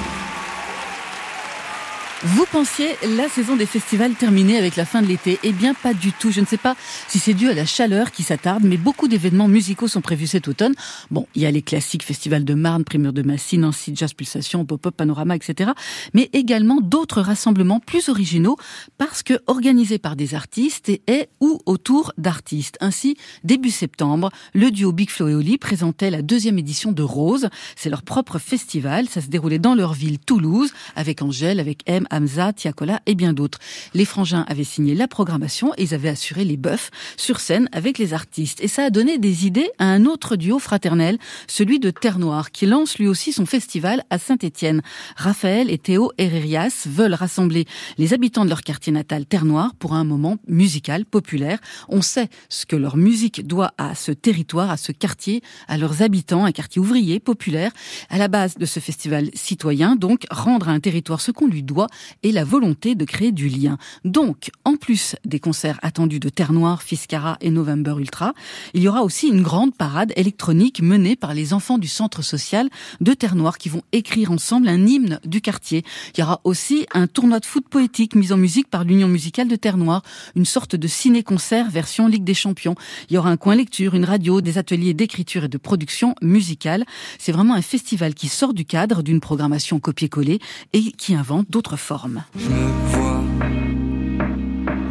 Vous 2.21 2.45
pensiez 2.51 2.97
la 3.15 3.29
saison 3.29 3.55
des 3.55 3.65
festivals 3.65 4.11
terminée 4.11 4.57
avec 4.57 4.75
la 4.75 4.83
fin 4.83 5.01
de 5.01 5.07
l'été 5.07 5.39
Eh 5.43 5.53
bien, 5.53 5.73
pas 5.73 5.93
du 5.93 6.11
tout. 6.11 6.31
Je 6.31 6.41
ne 6.41 6.45
sais 6.45 6.57
pas 6.57 6.75
si 7.07 7.17
c'est 7.17 7.33
dû 7.33 7.47
à 7.47 7.53
la 7.53 7.65
chaleur 7.65 8.11
qui 8.11 8.23
s'attarde, 8.23 8.65
mais 8.65 8.75
beaucoup 8.75 9.07
d'événements 9.07 9.47
musicaux 9.47 9.87
sont 9.87 10.01
prévus 10.01 10.27
cet 10.27 10.49
automne. 10.49 10.73
Bon, 11.11 11.27
il 11.33 11.43
y 11.43 11.45
a 11.45 11.51
les 11.51 11.61
classiques 11.61 12.03
Festival 12.03 12.43
de 12.43 12.53
Marne, 12.55 12.83
Primeur 12.83 13.13
de 13.13 13.21
Massy, 13.21 13.57
Nancy, 13.57 13.93
Jazz 13.95 14.13
Pulsation, 14.13 14.65
Pop-Up, 14.65 14.95
Panorama, 14.97 15.33
etc. 15.33 15.71
Mais 16.13 16.29
également 16.33 16.81
d'autres 16.81 17.21
rassemblements 17.21 17.79
plus 17.79 18.09
originaux 18.09 18.57
parce 18.97 19.23
que 19.23 19.35
organisés 19.47 19.97
par 19.97 20.17
des 20.17 20.35
artistes 20.35 20.89
et, 20.89 21.01
et 21.07 21.29
ou 21.39 21.61
autour 21.65 22.11
d'artistes. 22.17 22.77
Ainsi, 22.81 23.15
début 23.45 23.71
septembre, 23.71 24.29
le 24.53 24.71
duo 24.71 24.91
Big 24.91 25.09
Flo 25.09 25.29
et 25.29 25.35
Oli 25.35 25.57
présentait 25.57 26.11
la 26.11 26.21
deuxième 26.21 26.59
édition 26.59 26.91
de 26.91 27.01
Rose. 27.01 27.47
C'est 27.77 27.89
leur 27.89 28.03
propre 28.03 28.39
festival. 28.39 29.07
Ça 29.07 29.21
se 29.21 29.27
déroulait 29.27 29.57
dans 29.57 29.73
leur 29.73 29.93
ville, 29.93 30.19
Toulouse, 30.19 30.73
avec 30.97 31.21
Angèle, 31.21 31.61
avec 31.61 31.83
M, 31.85 32.07
Hamza, 32.11 32.53
Tiakola 32.53 33.01
et 33.05 33.15
bien 33.15 33.33
d'autres. 33.33 33.59
Les 33.93 34.05
frangins 34.05 34.45
avaient 34.47 34.63
signé 34.63 34.95
la 34.95 35.07
programmation 35.07 35.73
et 35.77 35.83
ils 35.83 35.93
avaient 35.93 36.09
assuré 36.09 36.45
les 36.45 36.57
bœufs 36.57 36.89
sur 37.17 37.39
scène 37.39 37.69
avec 37.71 37.97
les 37.97 38.13
artistes. 38.13 38.61
Et 38.61 38.67
ça 38.67 38.83
a 38.83 38.89
donné 38.89 39.17
des 39.17 39.45
idées 39.45 39.69
à 39.77 39.85
un 39.85 40.05
autre 40.05 40.35
duo 40.35 40.59
fraternel, 40.59 41.17
celui 41.47 41.79
de 41.79 41.89
Terre 41.89 42.19
Noire, 42.19 42.51
qui 42.51 42.65
lance 42.65 42.97
lui 42.97 43.07
aussi 43.07 43.33
son 43.33 43.45
festival 43.45 44.03
à 44.09 44.17
Saint-Étienne. 44.17 44.81
Raphaël 45.15 45.69
et 45.69 45.77
Théo 45.77 46.11
Herrerias 46.17 46.85
veulent 46.87 47.13
rassembler 47.13 47.65
les 47.97 48.13
habitants 48.13 48.45
de 48.45 48.49
leur 48.49 48.61
quartier 48.61 48.91
natal 48.91 49.25
Terre 49.25 49.45
Noire 49.45 49.73
pour 49.77 49.93
un 49.93 50.03
moment 50.03 50.37
musical 50.47 51.05
populaire. 51.05 51.59
On 51.87 52.01
sait 52.01 52.29
ce 52.49 52.65
que 52.65 52.75
leur 52.75 52.97
musique 52.97 53.45
doit 53.47 53.73
à 53.77 53.95
ce 53.95 54.11
territoire, 54.11 54.69
à 54.69 54.77
ce 54.77 54.91
quartier, 54.91 55.41
à 55.67 55.77
leurs 55.77 56.01
habitants, 56.01 56.45
un 56.45 56.51
quartier 56.51 56.81
ouvrier, 56.81 57.19
populaire. 57.19 57.71
À 58.09 58.17
la 58.17 58.27
base 58.27 58.55
de 58.55 58.65
ce 58.65 58.79
festival 58.79 59.29
citoyen, 59.33 59.95
donc, 59.95 60.25
rendre 60.29 60.69
à 60.69 60.71
un 60.71 60.79
territoire 60.79 61.21
ce 61.21 61.31
qu'on 61.31 61.47
lui 61.47 61.63
doit 61.63 61.87
et 62.23 62.31
la 62.31 62.43
volonté 62.43 62.95
de 62.95 63.05
créer 63.05 63.31
du 63.31 63.47
lien. 63.47 63.77
Donc, 64.05 64.51
en 64.65 64.75
plus 64.75 65.15
des 65.25 65.39
concerts 65.39 65.79
attendus 65.81 66.19
de 66.19 66.29
Terre 66.29 66.53
Noire, 66.53 66.83
Fiscara 66.83 67.37
et 67.41 67.51
November 67.51 67.95
Ultra, 67.97 68.33
il 68.73 68.81
y 68.81 68.87
aura 68.87 69.03
aussi 69.03 69.27
une 69.27 69.41
grande 69.41 69.75
parade 69.75 70.13
électronique 70.15 70.81
menée 70.81 71.15
par 71.15 71.33
les 71.33 71.53
enfants 71.53 71.77
du 71.77 71.87
centre 71.87 72.21
social 72.21 72.69
de 73.01 73.13
Terre 73.13 73.35
Noire 73.35 73.57
qui 73.57 73.69
vont 73.69 73.83
écrire 73.91 74.31
ensemble 74.31 74.67
un 74.67 74.85
hymne 74.85 75.19
du 75.25 75.41
quartier. 75.41 75.83
Il 76.15 76.21
y 76.21 76.23
aura 76.23 76.41
aussi 76.43 76.85
un 76.93 77.07
tournoi 77.07 77.39
de 77.39 77.45
foot 77.45 77.67
poétique 77.67 78.15
mis 78.15 78.31
en 78.31 78.37
musique 78.37 78.69
par 78.69 78.83
l'Union 78.83 79.07
musicale 79.07 79.47
de 79.47 79.55
Terre 79.55 79.77
Noire, 79.77 80.03
une 80.35 80.45
sorte 80.45 80.75
de 80.75 80.87
ciné-concert 80.87 81.69
version 81.69 82.07
Ligue 82.07 82.23
des 82.23 82.33
Champions. 82.33 82.75
Il 83.09 83.13
y 83.13 83.17
aura 83.17 83.29
un 83.29 83.37
coin 83.37 83.55
lecture, 83.55 83.95
une 83.95 84.05
radio, 84.05 84.41
des 84.41 84.57
ateliers 84.57 84.93
d'écriture 84.93 85.45
et 85.45 85.47
de 85.47 85.57
production 85.57 86.15
musicale. 86.21 86.85
C'est 87.17 87.31
vraiment 87.31 87.53
un 87.53 87.61
festival 87.61 88.13
qui 88.13 88.27
sort 88.27 88.53
du 88.53 88.65
cadre 88.65 89.03
d'une 89.03 89.19
programmation 89.19 89.79
copier-coller 89.79 90.39
et 90.73 90.91
qui 90.91 91.15
invente 91.15 91.49
d'autres 91.49 91.77
formes. 91.77 91.88
Je 91.91 92.49
me 92.49 92.67
vois 92.91 93.23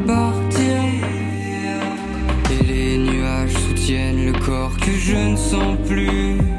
partir 0.05 0.83
et 2.51 2.65
les 2.65 2.99
nuages 2.99 3.53
soutiennent 3.53 4.27
le 4.27 4.33
corps 4.45 4.77
que 4.79 4.91
je 4.91 5.15
ne 5.15 5.37
sens 5.37 5.77
plus. 5.87 6.58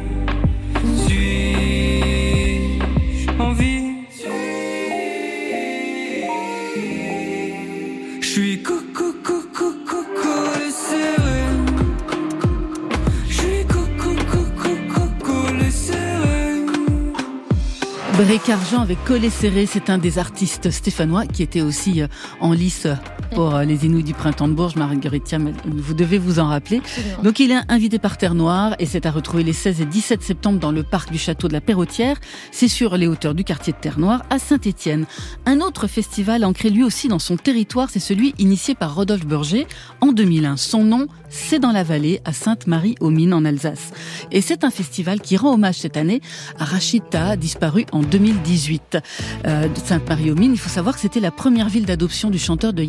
Argent 18.51 18.81
avec 18.81 19.03
Collet 19.03 19.29
Serré, 19.29 19.65
c'est 19.67 19.91
un 19.91 19.99
des 19.99 20.17
artistes 20.17 20.71
stéphanois 20.71 21.27
qui 21.27 21.43
était 21.43 21.61
aussi 21.61 22.01
euh, 22.01 22.07
en 22.39 22.51
lice 22.51 22.87
pour 23.33 23.55
euh, 23.55 23.63
les 23.63 23.85
Inouïs 23.85 24.03
du 24.03 24.13
printemps 24.13 24.47
de 24.47 24.53
Bourges. 24.53 24.75
Marguerite 24.75 25.35
vous 25.65 25.93
devez 25.93 26.17
vous 26.17 26.39
en 26.39 26.47
rappeler. 26.47 26.81
Donc 27.23 27.39
il 27.39 27.51
est 27.51 27.59
invité 27.69 27.99
par 27.99 28.17
Terre 28.17 28.35
Noire 28.35 28.75
et 28.79 28.85
c'est 28.85 29.05
à 29.05 29.11
retrouver 29.11 29.43
les 29.43 29.53
16 29.53 29.81
et 29.81 29.85
17 29.85 30.21
septembre 30.21 30.59
dans 30.59 30.71
le 30.71 30.83
parc 30.83 31.11
du 31.11 31.17
château 31.17 31.47
de 31.47 31.53
la 31.53 31.61
Perrotière. 31.61 32.17
C'est 32.51 32.67
sur 32.67 32.97
les 32.97 33.07
hauteurs 33.07 33.33
du 33.33 33.43
quartier 33.43 33.73
de 33.73 33.77
Terre 33.77 33.99
Noire 33.99 34.23
à 34.29 34.39
Saint-Étienne. 34.39 35.05
Un 35.45 35.61
autre 35.61 35.87
festival 35.87 36.43
ancré 36.45 36.69
lui 36.69 36.83
aussi 36.83 37.07
dans 37.07 37.19
son 37.19 37.37
territoire, 37.37 37.89
c'est 37.89 37.99
celui 37.99 38.33
initié 38.39 38.75
par 38.75 38.95
Rodolphe 38.95 39.25
Burger 39.25 39.67
en 40.01 40.11
2001. 40.11 40.57
Son 40.57 40.83
nom, 40.83 41.07
c'est 41.29 41.59
dans 41.59 41.71
la 41.71 41.83
vallée 41.83 42.21
à 42.25 42.33
Sainte-Marie-aux-Mines 42.33 43.33
en 43.33 43.45
Alsace. 43.45 43.91
Et 44.31 44.41
c'est 44.41 44.63
un 44.63 44.71
festival 44.71 45.21
qui 45.21 45.37
rend 45.37 45.53
hommage 45.53 45.75
cette 45.75 45.97
année 45.97 46.21
à 46.57 46.65
Rachida, 46.65 47.35
disparu 47.35 47.85
en 47.91 48.01
2018. 48.01 48.97
Euh, 49.45 49.67
de 49.67 49.79
Sainte-Marie-aux-Mines, 49.79 50.53
il 50.53 50.59
faut 50.59 50.69
savoir 50.69 50.95
que 50.95 51.01
c'était 51.01 51.19
la 51.19 51.31
première 51.31 51.69
ville 51.69 51.85
d'adoption 51.85 52.29
du 52.29 52.39
chanteur 52.39 52.73
de 52.73 52.83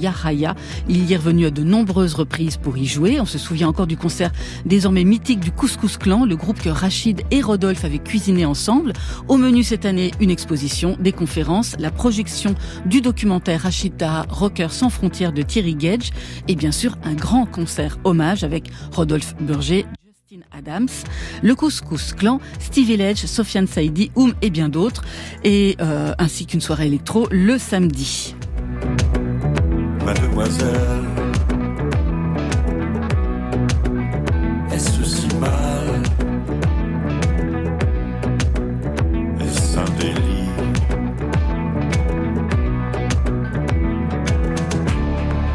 Il 0.88 1.11
y 1.11 1.12
est 1.12 1.16
revenu 1.16 1.47
à 1.47 1.51
de 1.51 1.62
nombreuses 1.62 2.14
reprises 2.14 2.57
pour 2.57 2.77
y 2.77 2.87
jouer. 2.87 3.21
On 3.21 3.27
se 3.27 3.38
souvient 3.38 3.69
encore 3.69 3.87
du 3.87 3.97
concert 3.97 4.31
désormais 4.64 5.05
mythique 5.05 5.40
du 5.40 5.51
Couscous 5.51 5.97
Clan, 5.97 6.25
le 6.25 6.37
groupe 6.37 6.61
que 6.61 6.69
Rachid 6.69 7.23
et 7.31 7.40
Rodolphe 7.40 7.85
avaient 7.85 7.99
cuisiné 7.99 8.45
ensemble. 8.45 8.93
Au 9.29 9.37
menu 9.37 9.62
cette 9.62 9.85
année, 9.85 10.11
une 10.21 10.31
exposition, 10.31 10.97
des 11.01 11.12
conférences, 11.12 11.75
la 11.79 11.90
projection 11.90 12.55
du 12.87 13.01
documentaire 13.01 13.62
Rachida, 13.62 14.27
Rocker 14.29 14.69
sans 14.71 14.90
frontières 14.90 15.33
de 15.33 15.43
Thierry 15.43 15.75
Gage 15.75 16.11
et 16.49 16.55
bien 16.55 16.73
sûr 16.73 16.97
un 17.05 17.14
grand 17.14 17.47
concert 17.47 17.99
hommage 18.05 18.45
avec 18.45 18.71
Rodolphe 18.93 19.35
Burger, 19.40 19.85
Justin 20.31 20.45
Adams, 20.57 20.88
le 21.43 21.55
Couscous 21.55 22.12
Clan, 22.12 22.40
Stevie 22.59 22.97
Ledge, 22.97 23.25
Sofiane 23.25 23.66
Saidi, 23.66 24.11
Oum 24.14 24.35
et 24.43 24.51
bien 24.51 24.69
d'autres, 24.69 25.03
et 25.45 25.77
euh, 25.81 26.12
ainsi 26.19 26.47
qu'une 26.47 26.61
soirée 26.61 26.87
électro 26.87 27.27
le 27.31 27.59
samedi. 27.59 28.35
Mademoiselle, 30.11 31.07
est-ce 34.73 35.05
si 35.05 35.29
mal? 35.37 36.03
Est-ce 39.40 39.79
un 39.79 39.85
délit? 40.01 40.51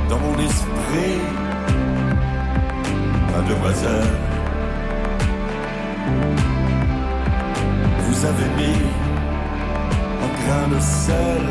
Dans 0.07 0.19
mon 0.19 0.39
esprit, 0.39 1.19
mademoiselle, 3.35 4.15
vous 8.07 8.25
avez 8.25 8.49
mis 8.55 8.79
un 10.23 10.31
grain 10.45 10.67
de 10.73 10.79
sel, 10.79 11.43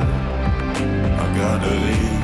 un 1.21 1.39
grain 1.39 1.59
de 1.59 1.69
riz. 1.69 2.24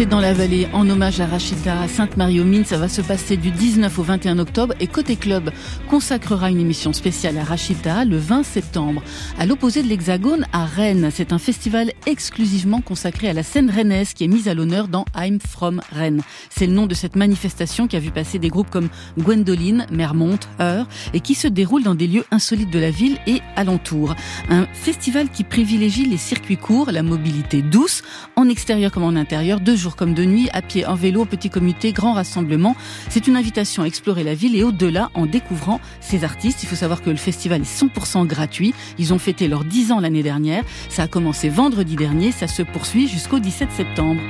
C'est 0.00 0.06
dans 0.06 0.18
la 0.18 0.32
vallée 0.32 0.66
en 0.72 0.88
hommage 0.88 1.20
à 1.20 1.26
Rachida 1.26 1.82
à 1.82 1.86
Sainte-Marie-aux-Mines. 1.86 2.64
Ça 2.64 2.78
va 2.78 2.88
se 2.88 3.02
passer 3.02 3.36
du 3.36 3.50
19 3.50 3.98
au 3.98 4.02
21 4.02 4.38
octobre 4.38 4.72
et 4.80 4.86
Côté 4.86 5.14
Club 5.14 5.50
consacrera 5.90 6.48
une 6.48 6.58
émission 6.58 6.94
spéciale 6.94 7.36
à 7.36 7.44
Rachida 7.44 8.06
le 8.06 8.16
20 8.16 8.42
septembre. 8.42 9.02
À 9.38 9.44
l'opposé 9.44 9.82
de 9.82 9.88
l'Hexagone, 9.88 10.46
à 10.54 10.64
Rennes, 10.64 11.10
c'est 11.12 11.34
un 11.34 11.38
festival 11.38 11.92
exclusivement 12.06 12.80
consacré 12.80 13.28
à 13.28 13.34
la 13.34 13.42
scène 13.42 13.68
rennaise 13.68 14.14
qui 14.14 14.24
est 14.24 14.28
mise 14.28 14.48
à 14.48 14.54
l'honneur 14.54 14.88
dans 14.88 15.04
I'm 15.14 15.38
From 15.38 15.82
Rennes. 15.92 16.22
C'est 16.48 16.66
le 16.66 16.72
nom 16.72 16.86
de 16.86 16.94
cette 16.94 17.14
manifestation 17.14 17.86
qui 17.86 17.96
a 17.96 18.00
vu 18.00 18.10
passer 18.10 18.38
des 18.38 18.48
groupes 18.48 18.70
comme 18.70 18.88
Gwendoline, 19.18 19.84
Mermont, 19.92 20.38
Heur 20.60 20.88
et 21.12 21.20
qui 21.20 21.34
se 21.34 21.46
déroule 21.46 21.82
dans 21.82 21.94
des 21.94 22.06
lieux 22.06 22.24
insolites 22.30 22.70
de 22.70 22.78
la 22.78 22.90
ville 22.90 23.18
et 23.26 23.42
alentour. 23.54 24.14
Un 24.48 24.64
festival 24.72 25.28
qui 25.28 25.44
privilégie 25.44 26.06
les 26.06 26.16
circuits 26.16 26.56
courts, 26.56 26.90
la 26.90 27.02
mobilité 27.02 27.60
douce, 27.60 28.00
en 28.34 28.48
extérieur 28.48 28.92
comme 28.92 29.04
en 29.04 29.14
intérieur, 29.14 29.60
de 29.60 29.76
comme 29.96 30.14
de 30.14 30.24
nuit, 30.24 30.48
à 30.52 30.62
pied, 30.62 30.86
en 30.86 30.94
vélo, 30.94 31.24
petit 31.24 31.50
comité, 31.50 31.92
grand 31.92 32.12
rassemblement. 32.12 32.76
C'est 33.08 33.26
une 33.26 33.36
invitation 33.36 33.82
à 33.82 33.86
explorer 33.86 34.24
la 34.24 34.34
ville 34.34 34.56
et 34.56 34.62
au-delà 34.62 35.10
en 35.14 35.26
découvrant 35.26 35.80
ces 36.00 36.24
artistes. 36.24 36.62
Il 36.62 36.66
faut 36.66 36.76
savoir 36.76 37.02
que 37.02 37.10
le 37.10 37.16
festival 37.16 37.62
est 37.62 37.64
100% 37.64 38.26
gratuit. 38.26 38.74
Ils 38.98 39.12
ont 39.12 39.18
fêté 39.18 39.48
leurs 39.48 39.64
10 39.64 39.92
ans 39.92 40.00
l'année 40.00 40.22
dernière. 40.22 40.64
Ça 40.88 41.04
a 41.04 41.08
commencé 41.08 41.48
vendredi 41.48 41.96
dernier. 41.96 42.32
Ça 42.32 42.48
se 42.48 42.62
poursuit 42.62 43.08
jusqu'au 43.08 43.38
17 43.38 43.70
septembre. 43.72 44.20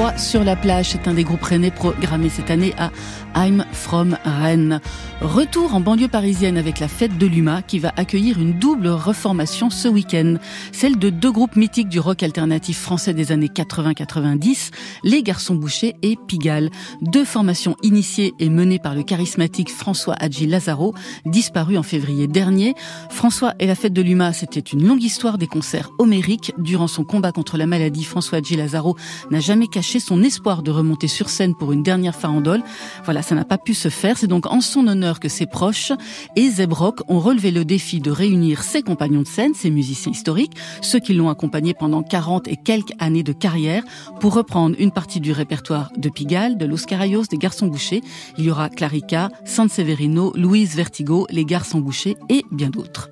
quoi 0.00 0.09
sur 0.20 0.44
la 0.44 0.54
plage, 0.54 0.90
c'est 0.90 1.08
un 1.08 1.14
des 1.14 1.24
groupes 1.24 1.42
rennais 1.42 1.70
programmés 1.70 2.28
cette 2.28 2.50
année 2.50 2.74
à 2.78 2.90
I'm 3.34 3.64
from 3.72 4.18
Rennes. 4.24 4.80
Retour 5.20 5.74
en 5.74 5.80
banlieue 5.80 6.08
parisienne 6.08 6.58
avec 6.58 6.78
la 6.78 6.88
fête 6.88 7.16
de 7.16 7.26
l'UMA 7.26 7.62
qui 7.62 7.78
va 7.78 7.92
accueillir 7.96 8.38
une 8.38 8.58
double 8.58 8.88
reformation 8.88 9.70
ce 9.70 9.88
week-end. 9.88 10.36
Celle 10.72 10.98
de 10.98 11.10
deux 11.10 11.30
groupes 11.30 11.56
mythiques 11.56 11.88
du 11.88 12.00
rock 12.00 12.22
alternatif 12.22 12.78
français 12.78 13.14
des 13.14 13.32
années 13.32 13.48
80-90, 13.48 14.70
Les 15.04 15.22
Garçons 15.22 15.54
Bouchés 15.54 15.94
et 16.02 16.16
Pigalle. 16.26 16.70
Deux 17.02 17.24
formations 17.24 17.76
initiées 17.82 18.34
et 18.38 18.50
menées 18.50 18.78
par 18.78 18.94
le 18.94 19.02
charismatique 19.02 19.70
François 19.70 20.14
Hadji 20.18 20.46
Lazaro, 20.46 20.94
disparu 21.24 21.78
en 21.78 21.82
février 21.82 22.26
dernier. 22.26 22.74
François 23.10 23.54
et 23.58 23.66
la 23.66 23.74
fête 23.74 23.92
de 23.92 24.02
l'UMA, 24.02 24.32
c'était 24.32 24.60
une 24.60 24.86
longue 24.86 25.02
histoire 25.02 25.38
des 25.38 25.46
concerts 25.46 25.90
homériques. 25.98 26.52
Durant 26.58 26.88
son 26.88 27.04
combat 27.04 27.32
contre 27.32 27.56
la 27.56 27.66
maladie, 27.66 28.04
François 28.04 28.38
Hadji 28.38 28.56
Lazaro 28.56 28.96
n'a 29.30 29.40
jamais 29.40 29.66
caché 29.66 30.00
son 30.00 30.09
espoir 30.22 30.62
de 30.62 30.70
remonter 30.70 31.08
sur 31.08 31.28
scène 31.28 31.54
pour 31.54 31.72
une 31.72 31.82
dernière 31.82 32.14
farandole. 32.14 32.62
Voilà, 33.04 33.22
ça 33.22 33.34
n'a 33.34 33.44
pas 33.44 33.58
pu 33.58 33.74
se 33.74 33.88
faire. 33.88 34.18
C'est 34.18 34.26
donc 34.26 34.46
en 34.46 34.60
son 34.60 34.86
honneur 34.86 35.20
que 35.20 35.28
ses 35.28 35.46
proches 35.46 35.92
et 36.36 36.50
Zebrock 36.50 37.00
ont 37.08 37.20
relevé 37.20 37.50
le 37.50 37.64
défi 37.64 38.00
de 38.00 38.10
réunir 38.10 38.62
ses 38.62 38.82
compagnons 38.82 39.22
de 39.22 39.26
scène, 39.26 39.54
ses 39.54 39.70
musiciens 39.70 40.12
historiques, 40.12 40.52
ceux 40.82 40.98
qui 40.98 41.14
l'ont 41.14 41.30
accompagné 41.30 41.74
pendant 41.74 42.02
40 42.02 42.48
et 42.48 42.56
quelques 42.56 42.92
années 42.98 43.22
de 43.22 43.32
carrière, 43.32 43.84
pour 44.20 44.34
reprendre 44.34 44.76
une 44.78 44.90
partie 44.90 45.20
du 45.20 45.32
répertoire 45.32 45.90
de 45.96 46.08
Pigalle, 46.08 46.58
de 46.58 46.66
Los 46.66 46.84
Carayos, 46.86 47.24
des 47.30 47.38
Garçons 47.38 47.66
Bouchés. 47.66 48.02
Il 48.38 48.44
y 48.44 48.50
aura 48.50 48.68
Clarica, 48.68 49.28
San 49.44 49.68
Severino, 49.68 50.32
Louise 50.36 50.74
Vertigo, 50.76 51.26
les 51.30 51.44
Garçons 51.44 51.80
Bouchés 51.80 52.16
et 52.28 52.44
bien 52.50 52.70
d'autres. 52.70 53.10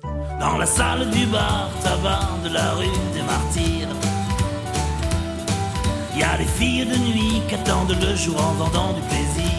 Y 6.19 6.23
a 6.23 6.35
des 6.35 6.43
filles 6.43 6.85
de 6.85 6.97
nuit 6.97 7.41
qui 7.47 7.55
attendent 7.55 7.95
le 7.97 8.13
jour 8.13 8.35
en 8.37 8.53
vendant 8.61 8.91
du 8.91 9.01
plaisir. 9.03 9.53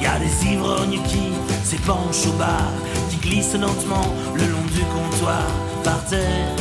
Y 0.00 0.06
a 0.06 0.16
des 0.20 0.46
ivrognes 0.46 1.02
qui 1.08 1.24
s'épanchent 1.64 2.28
au 2.28 2.32
bar, 2.38 2.70
qui 3.10 3.16
glissent 3.16 3.54
lentement 3.54 4.06
le 4.36 4.46
long 4.46 4.66
du 4.72 4.84
comptoir 4.94 5.48
par 5.82 6.04
terre. 6.04 6.54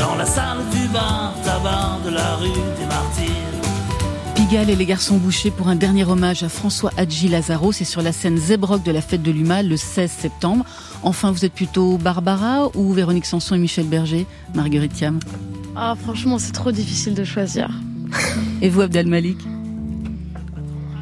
Dans 0.00 0.16
la 0.16 0.26
salle 0.26 0.68
du 0.72 0.88
bar, 0.88 1.32
tabac 1.44 2.00
de 2.04 2.10
la 2.10 2.34
rue 2.40 2.62
des 2.78 2.86
Martyrs. 2.86 3.55
Pigalle 4.48 4.70
et 4.70 4.76
les 4.76 4.86
garçons 4.86 5.16
bouchés 5.16 5.50
pour 5.50 5.66
un 5.66 5.74
dernier 5.74 6.04
hommage 6.04 6.44
à 6.44 6.48
François 6.48 6.92
Hadji 6.96 7.28
Lazaro. 7.28 7.72
C'est 7.72 7.84
sur 7.84 8.00
la 8.00 8.12
scène 8.12 8.36
Zebrock 8.36 8.84
de 8.84 8.92
la 8.92 9.00
fête 9.00 9.22
de 9.22 9.32
l'UMA 9.32 9.64
le 9.64 9.76
16 9.76 10.08
septembre. 10.08 10.64
Enfin, 11.02 11.32
vous 11.32 11.44
êtes 11.44 11.52
plutôt 11.52 11.98
Barbara 11.98 12.70
ou 12.76 12.92
Véronique 12.92 13.26
Sanson 13.26 13.56
et 13.56 13.58
Michel 13.58 13.86
Berger? 13.86 14.24
Marguerite 14.54 14.92
Thiam 14.92 15.18
Ah, 15.74 15.96
franchement, 16.00 16.38
c'est 16.38 16.52
trop 16.52 16.70
difficile 16.70 17.14
de 17.14 17.24
choisir. 17.24 17.70
Et 18.62 18.68
vous, 18.68 18.82
Abdel 18.82 19.08
Malik 19.08 19.38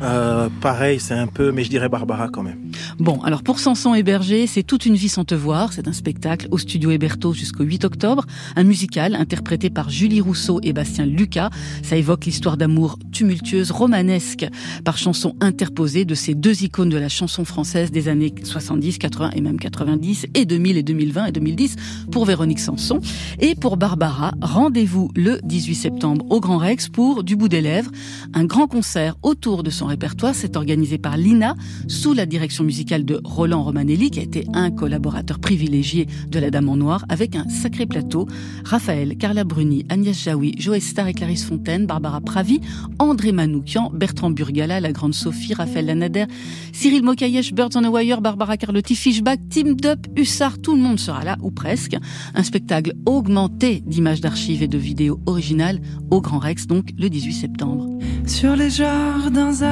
Euh, 0.03 0.49
pareil, 0.61 1.01
c'est 1.01 1.15
un 1.15 1.27
peu, 1.27 1.53
mais 1.53 1.65
je 1.65 1.71
dirais 1.71 1.89
Barbara 1.89 2.29
quand 2.29 2.43
même. 2.43 2.59
Bon, 2.99 3.21
alors 3.23 3.43
pour 3.43 3.59
Sanson 3.59 3.95
et 3.95 4.03
Berger, 4.03 4.47
c'est 4.47 4.63
toute 4.63 4.87
une 4.87 4.95
vie 4.95 5.09
sans 5.09 5.25
te 5.25 5.35
voir. 5.35 5.73
C'est 5.73 5.89
un 5.89 5.93
spectacle 5.93 6.49
au 6.51 6.59
studio 6.59 6.91
Héberto 6.91 7.33
jusqu'au 7.33 7.65
8 7.65 7.85
octobre. 7.85 8.25
Un 8.57 8.65
musical 8.65 9.15
interprété 9.15 9.71
par 9.71 9.91
Julie 9.91 10.21
Rousseau 10.21 10.61
et 10.63 10.73
Bastien 10.73 11.07
Lucas. 11.07 11.51
Ça 11.83 11.97
évoque 11.97 12.27
l'histoire 12.27 12.57
d'amour 12.57 12.99
tumultueuse, 13.13 13.71
romanesque, 13.71 14.47
par 14.85 14.99
chansons 14.99 15.37
interposées 15.41 16.05
de 16.05 16.15
ces 16.15 16.35
deux 16.35 16.65
icônes 16.65 16.91
de 16.91 16.99
la 16.99 17.09
chanson 17.09 17.45
française 17.45 17.91
des 17.91 18.09
années 18.09 18.35
70, 18.43 18.99
80 18.99 19.31
et 19.35 19.41
même 19.41 19.59
90 19.59 20.27
et 20.35 20.45
2000 20.45 20.77
et 20.77 20.83
2020 20.83 21.27
et 21.27 21.33
2010 21.33 21.77
pour 22.11 22.25
Véronique 22.25 22.61
Sanson. 22.61 23.01
Et 23.41 23.55
pour 23.55 23.77
Barbara, 23.77 24.33
rendez-vous 24.43 25.11
le 25.15 25.39
18 25.45 25.75
septembre 25.75 26.25
au 26.31 26.41
Grand 26.41 26.59
Rex 26.59 26.89
pour 26.89 27.25
Du 27.25 27.37
bout 27.37 27.49
des 27.49 27.61
lèvres, 27.61 27.91
un 28.35 28.45
grand 28.45 28.67
concert 28.67 29.17
autour 29.23 29.63
de 29.63 29.71
son 29.71 29.89
répertoire. 29.95 30.35
C'est 30.35 30.57
organisé 30.57 30.99
par 30.99 31.17
l'INA, 31.17 31.55
sous 31.87 32.15
la 32.15 32.27
direction 32.27 32.65
musicale 32.65 33.05
de 33.05 33.21
Roland 33.23 33.63
Romanelli, 33.63 34.11
qui 34.11 34.19
a 34.19 34.23
été 34.23 34.45
un 34.53 34.73
collaborateur 34.73 35.39
privilégié 35.39 36.09
de 36.29 36.39
La 36.41 36.51
Dame 36.51 36.69
en 36.69 36.77
Noir, 36.77 37.05
avec 37.09 37.37
un 37.37 37.49
sacré 37.49 37.87
plateau. 37.87 38.27
Raphaël, 38.65 39.17
Carla 39.17 39.45
Bruni, 39.45 39.87
Agnès 39.89 40.21
Jaoui, 40.21 40.55
Joël 40.59 40.83
Star 40.83 41.07
et 41.07 41.15
Clarisse 41.15 41.45
Fontaine, 41.45 41.87
Barbara 41.87 42.21
Pravi, 42.21 42.61
André 42.99 43.31
Manoukian, 43.31 43.91
Bertrand 43.95 44.31
Burgala, 44.31 44.81
la 44.81 44.91
grande 44.91 45.15
Sophie, 45.15 45.55
Raphaël 45.55 45.87
Lanader, 45.87 46.25
Cyril 46.73 47.05
Mokayesh, 47.05 47.53
Birds 47.55 47.77
on 47.77 47.85
a 47.85 47.91
Wire, 47.91 48.21
Barbara 48.21 48.57
Carlotti, 48.57 48.97
Fishback, 48.97 49.39
Team 49.49 49.77
Dup, 49.77 50.09
Hussard, 50.17 50.59
tout 50.59 50.75
le 50.75 50.83
monde 50.83 50.99
sera 50.99 51.23
là, 51.23 51.37
ou 51.41 51.53
presque. 51.53 51.97
Un 52.35 52.43
spectacle 52.43 52.95
augmenté 53.07 53.81
d'images 53.87 54.21
d'archives 54.21 54.63
et 54.65 54.69
de 54.69 54.79
vidéos 54.79 55.21
originales 55.27 55.81
au 56.11 56.21
Grand 56.21 56.41
Rex, 56.41 56.67
donc 56.67 56.91
le 56.99 57.09
18 57.09 57.33
septembre. 57.33 57.89
Sur 58.27 58.57
les 58.57 58.71
jardins 58.71 59.63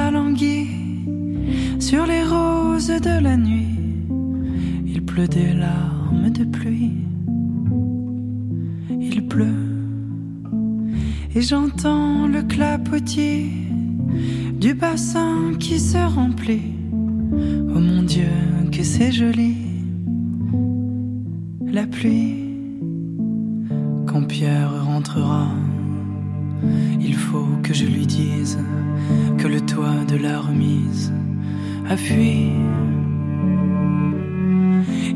sur 1.79 2.05
les 2.05 2.23
roses 2.23 2.87
de 2.87 3.23
la 3.23 3.37
nuit, 3.37 3.77
il 4.85 5.03
pleut 5.03 5.27
des 5.27 5.53
larmes 5.53 6.29
de 6.29 6.43
pluie. 6.43 6.97
Il 8.99 9.27
pleut, 9.27 9.65
et 11.35 11.41
j'entends 11.41 12.27
le 12.27 12.41
clapotis 12.41 13.51
du 14.59 14.73
bassin 14.73 15.53
qui 15.59 15.79
se 15.79 15.97
remplit. 15.97 16.73
Oh 17.75 17.79
mon 17.79 18.03
Dieu, 18.03 18.33
que 18.71 18.83
c'est 18.83 19.11
joli, 19.11 19.55
la 21.65 21.85
pluie. 21.85 22.35
Quand 24.07 24.23
Pierre 24.23 24.85
rentrera, 24.85 25.47
il 27.01 27.15
faut 27.15 27.47
que 27.61 27.73
je 27.73 27.85
lui 27.85 28.05
dise 28.05 28.57
que 29.37 29.47
le 29.47 29.61
toit 29.61 30.05
de 30.07 30.15
la 30.15 30.39
remise 30.39 31.11
a 31.89 31.97
fui. 31.97 32.51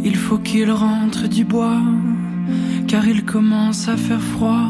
Il 0.03 0.15
faut 0.15 0.37
qu'il 0.37 0.71
rentre 0.71 1.27
du 1.27 1.43
bois, 1.43 1.81
car 2.87 3.07
il 3.07 3.25
commence 3.25 3.87
à 3.87 3.97
faire 3.97 4.21
froid. 4.21 4.69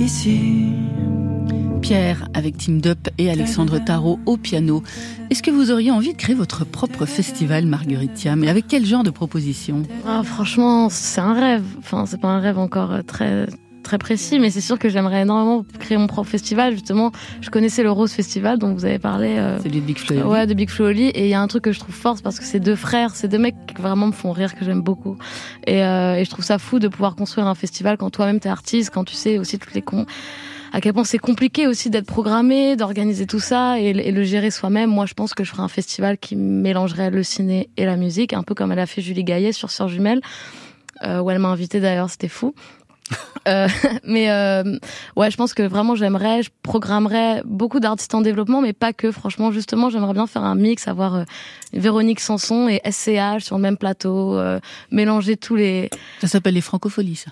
Ici. 0.00 0.87
Pierre 1.80 2.28
avec 2.34 2.56
Team 2.56 2.80
Dup 2.80 3.08
et 3.18 3.30
Alexandre 3.30 3.78
Tarot 3.78 4.18
au 4.26 4.36
piano. 4.36 4.82
Est-ce 5.30 5.42
que 5.42 5.50
vous 5.50 5.70
auriez 5.70 5.90
envie 5.90 6.12
de 6.12 6.18
créer 6.18 6.34
votre 6.34 6.64
propre 6.64 7.06
festival, 7.06 7.66
Marguerite 7.66 8.14
Thiam? 8.14 8.42
Et 8.44 8.48
avec 8.48 8.66
quel 8.68 8.84
genre 8.84 9.04
de 9.04 9.10
proposition? 9.10 9.82
Ah, 10.06 10.22
franchement, 10.24 10.88
c'est 10.90 11.20
un 11.20 11.32
rêve. 11.32 11.64
Enfin, 11.78 12.04
c'est 12.06 12.20
pas 12.20 12.28
un 12.28 12.40
rêve 12.40 12.58
encore 12.58 12.92
euh, 12.92 13.02
très 13.02 13.46
très 13.84 13.96
précis, 13.96 14.38
mais 14.38 14.50
c'est 14.50 14.60
sûr 14.60 14.78
que 14.78 14.90
j'aimerais 14.90 15.22
énormément 15.22 15.64
créer 15.78 15.96
mon 15.96 16.08
propre 16.08 16.28
festival. 16.28 16.72
Justement, 16.74 17.10
je 17.40 17.48
connaissais 17.48 17.82
le 17.82 17.90
Rose 17.90 18.12
Festival 18.12 18.58
dont 18.58 18.74
vous 18.74 18.84
avez 18.84 18.98
parlé. 18.98 19.36
euh, 19.38 19.58
C'est 19.62 19.70
du 19.70 19.80
Big 19.80 19.96
Flo. 19.96 20.30
Ouais, 20.30 20.46
de 20.46 20.52
Big 20.52 20.68
Flo 20.68 20.86
et 20.86 20.90
Oli. 20.90 21.04
Et 21.06 21.24
il 21.24 21.30
y 21.30 21.34
a 21.34 21.40
un 21.40 21.46
truc 21.46 21.64
que 21.64 21.72
je 21.72 21.80
trouve 21.80 21.94
fort, 21.94 22.16
parce 22.22 22.38
que 22.38 22.44
c'est 22.44 22.60
deux 22.60 22.76
frères, 22.76 23.14
c'est 23.14 23.28
deux 23.28 23.38
mecs 23.38 23.56
qui 23.66 23.80
vraiment 23.80 24.08
me 24.08 24.12
font 24.12 24.32
rire, 24.32 24.54
que 24.54 24.64
j'aime 24.64 24.82
beaucoup. 24.82 25.16
Et, 25.66 25.82
euh, 25.82 26.16
et 26.16 26.24
je 26.24 26.30
trouve 26.30 26.44
ça 26.44 26.58
fou 26.58 26.80
de 26.80 26.88
pouvoir 26.88 27.16
construire 27.16 27.46
un 27.46 27.54
festival 27.54 27.96
quand 27.96 28.10
toi-même 28.10 28.40
t'es 28.40 28.50
artiste, 28.50 28.90
quand 28.92 29.04
tu 29.04 29.14
sais 29.14 29.38
aussi 29.38 29.58
toutes 29.58 29.74
les 29.74 29.82
cons 29.82 30.04
à 30.72 30.80
quel 30.80 30.92
point 30.92 31.04
c'est 31.04 31.18
compliqué 31.18 31.66
aussi 31.66 31.90
d'être 31.90 32.06
programmé, 32.06 32.76
d'organiser 32.76 33.26
tout 33.26 33.40
ça 33.40 33.80
et, 33.80 33.88
et 33.88 34.12
le 34.12 34.22
gérer 34.22 34.50
soi-même. 34.50 34.90
Moi, 34.90 35.06
je 35.06 35.14
pense 35.14 35.34
que 35.34 35.44
je 35.44 35.50
ferais 35.50 35.62
un 35.62 35.68
festival 35.68 36.18
qui 36.18 36.36
mélangerait 36.36 37.10
le 37.10 37.22
ciné 37.22 37.68
et 37.76 37.84
la 37.84 37.96
musique, 37.96 38.32
un 38.32 38.42
peu 38.42 38.54
comme 38.54 38.72
elle 38.72 38.78
a 38.78 38.86
fait 38.86 39.02
Julie 39.02 39.24
Gaillet 39.24 39.52
sur 39.52 39.70
Sœur 39.70 39.88
Jumelle, 39.88 40.20
euh, 41.04 41.20
où 41.20 41.30
elle 41.30 41.38
m'a 41.38 41.48
invité 41.48 41.80
d'ailleurs, 41.80 42.10
c'était 42.10 42.28
fou. 42.28 42.54
Euh, 43.46 43.68
mais 44.04 44.30
euh, 44.30 44.78
ouais, 45.16 45.30
je 45.30 45.36
pense 45.38 45.54
que 45.54 45.62
vraiment 45.62 45.94
j'aimerais, 45.94 46.42
je 46.42 46.50
programmerais 46.62 47.40
beaucoup 47.46 47.80
d'artistes 47.80 48.14
en 48.14 48.20
développement, 48.20 48.60
mais 48.60 48.74
pas 48.74 48.92
que. 48.92 49.10
Franchement, 49.10 49.52
justement, 49.52 49.88
j'aimerais 49.88 50.12
bien 50.12 50.26
faire 50.26 50.44
un 50.44 50.54
mix, 50.54 50.86
avoir 50.86 51.14
euh, 51.14 51.24
Véronique 51.72 52.20
Sanson 52.20 52.68
et 52.68 52.82
SCH 52.84 53.44
sur 53.44 53.56
le 53.56 53.62
même 53.62 53.78
plateau, 53.78 54.36
euh, 54.36 54.60
mélanger 54.90 55.38
tous 55.38 55.56
les. 55.56 55.88
Ça 56.20 56.26
s'appelle 56.26 56.54
les 56.54 56.60
francopholies, 56.60 57.16
ça. 57.16 57.30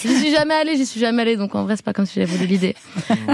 J'y 0.00 0.16
suis 0.16 0.30
jamais 0.30 0.54
allée, 0.54 0.76
j'y 0.76 0.86
suis 0.86 1.00
jamais 1.00 1.22
allée, 1.22 1.36
donc 1.36 1.54
en 1.54 1.64
vrai 1.64 1.76
c'est 1.76 1.84
pas 1.84 1.92
comme 1.92 2.06
si 2.06 2.14
j'avais 2.20 2.30
voulu 2.32 2.46
l'idée. 2.46 2.76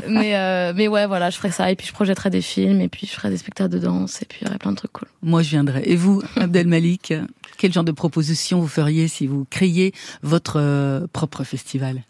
mais 0.08 0.36
euh, 0.36 0.72
mais 0.74 0.88
ouais, 0.88 1.06
voilà, 1.06 1.30
je 1.30 1.36
ferais 1.36 1.50
ça 1.50 1.70
et 1.70 1.76
puis 1.76 1.86
je 1.86 1.92
projetterais 1.92 2.30
des 2.30 2.40
films 2.42 2.80
et 2.80 2.88
puis 2.88 3.06
je 3.06 3.12
ferais 3.12 3.30
des 3.30 3.36
spectacles 3.36 3.70
de 3.70 3.78
danse 3.78 4.22
et 4.22 4.24
puis 4.24 4.38
il 4.42 4.46
y 4.46 4.48
aurait 4.48 4.58
plein 4.58 4.72
de 4.72 4.76
trucs 4.76 4.92
cool. 4.92 5.08
Moi, 5.22 5.42
je 5.42 5.50
viendrai. 5.50 5.82
Et 5.86 5.96
vous, 5.96 6.22
Abdel 6.36 6.66
Malik, 6.68 7.12
quel 7.58 7.72
genre 7.72 7.84
de 7.84 7.92
proposition 7.92 8.60
vous 8.60 8.68
feriez 8.68 9.08
si 9.08 9.26
vous 9.26 9.46
créiez 9.50 9.92
votre 10.22 10.58
euh, 10.60 11.06
propre 11.12 11.44
festival? 11.44 12.02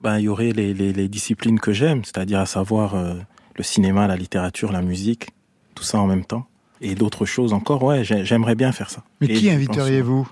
Ben, 0.00 0.18
il 0.18 0.24
y 0.24 0.28
aurait 0.28 0.52
les, 0.52 0.74
les, 0.74 0.92
les 0.92 1.08
disciplines 1.08 1.58
que 1.60 1.72
j'aime, 1.72 2.04
c'est-à-dire 2.04 2.40
à 2.40 2.46
savoir 2.46 2.94
euh, 2.94 3.14
le 3.56 3.62
cinéma, 3.64 4.06
la 4.06 4.16
littérature, 4.16 4.70
la 4.72 4.82
musique, 4.82 5.28
tout 5.74 5.84
ça 5.84 5.98
en 5.98 6.06
même 6.06 6.24
temps. 6.24 6.46
Et 6.80 6.94
d'autres 6.94 7.24
choses 7.24 7.52
encore, 7.54 7.82
ouais, 7.82 8.04
j'ai- 8.04 8.24
j'aimerais 8.24 8.54
bien 8.54 8.72
faire 8.72 8.90
ça. 8.90 9.02
Mais 9.20 9.28
Et 9.28 9.34
qui 9.34 9.46
pense 9.46 9.54
inviteriez-vous? 9.54 10.28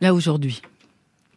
Là, 0.00 0.14
aujourd'hui. 0.14 0.62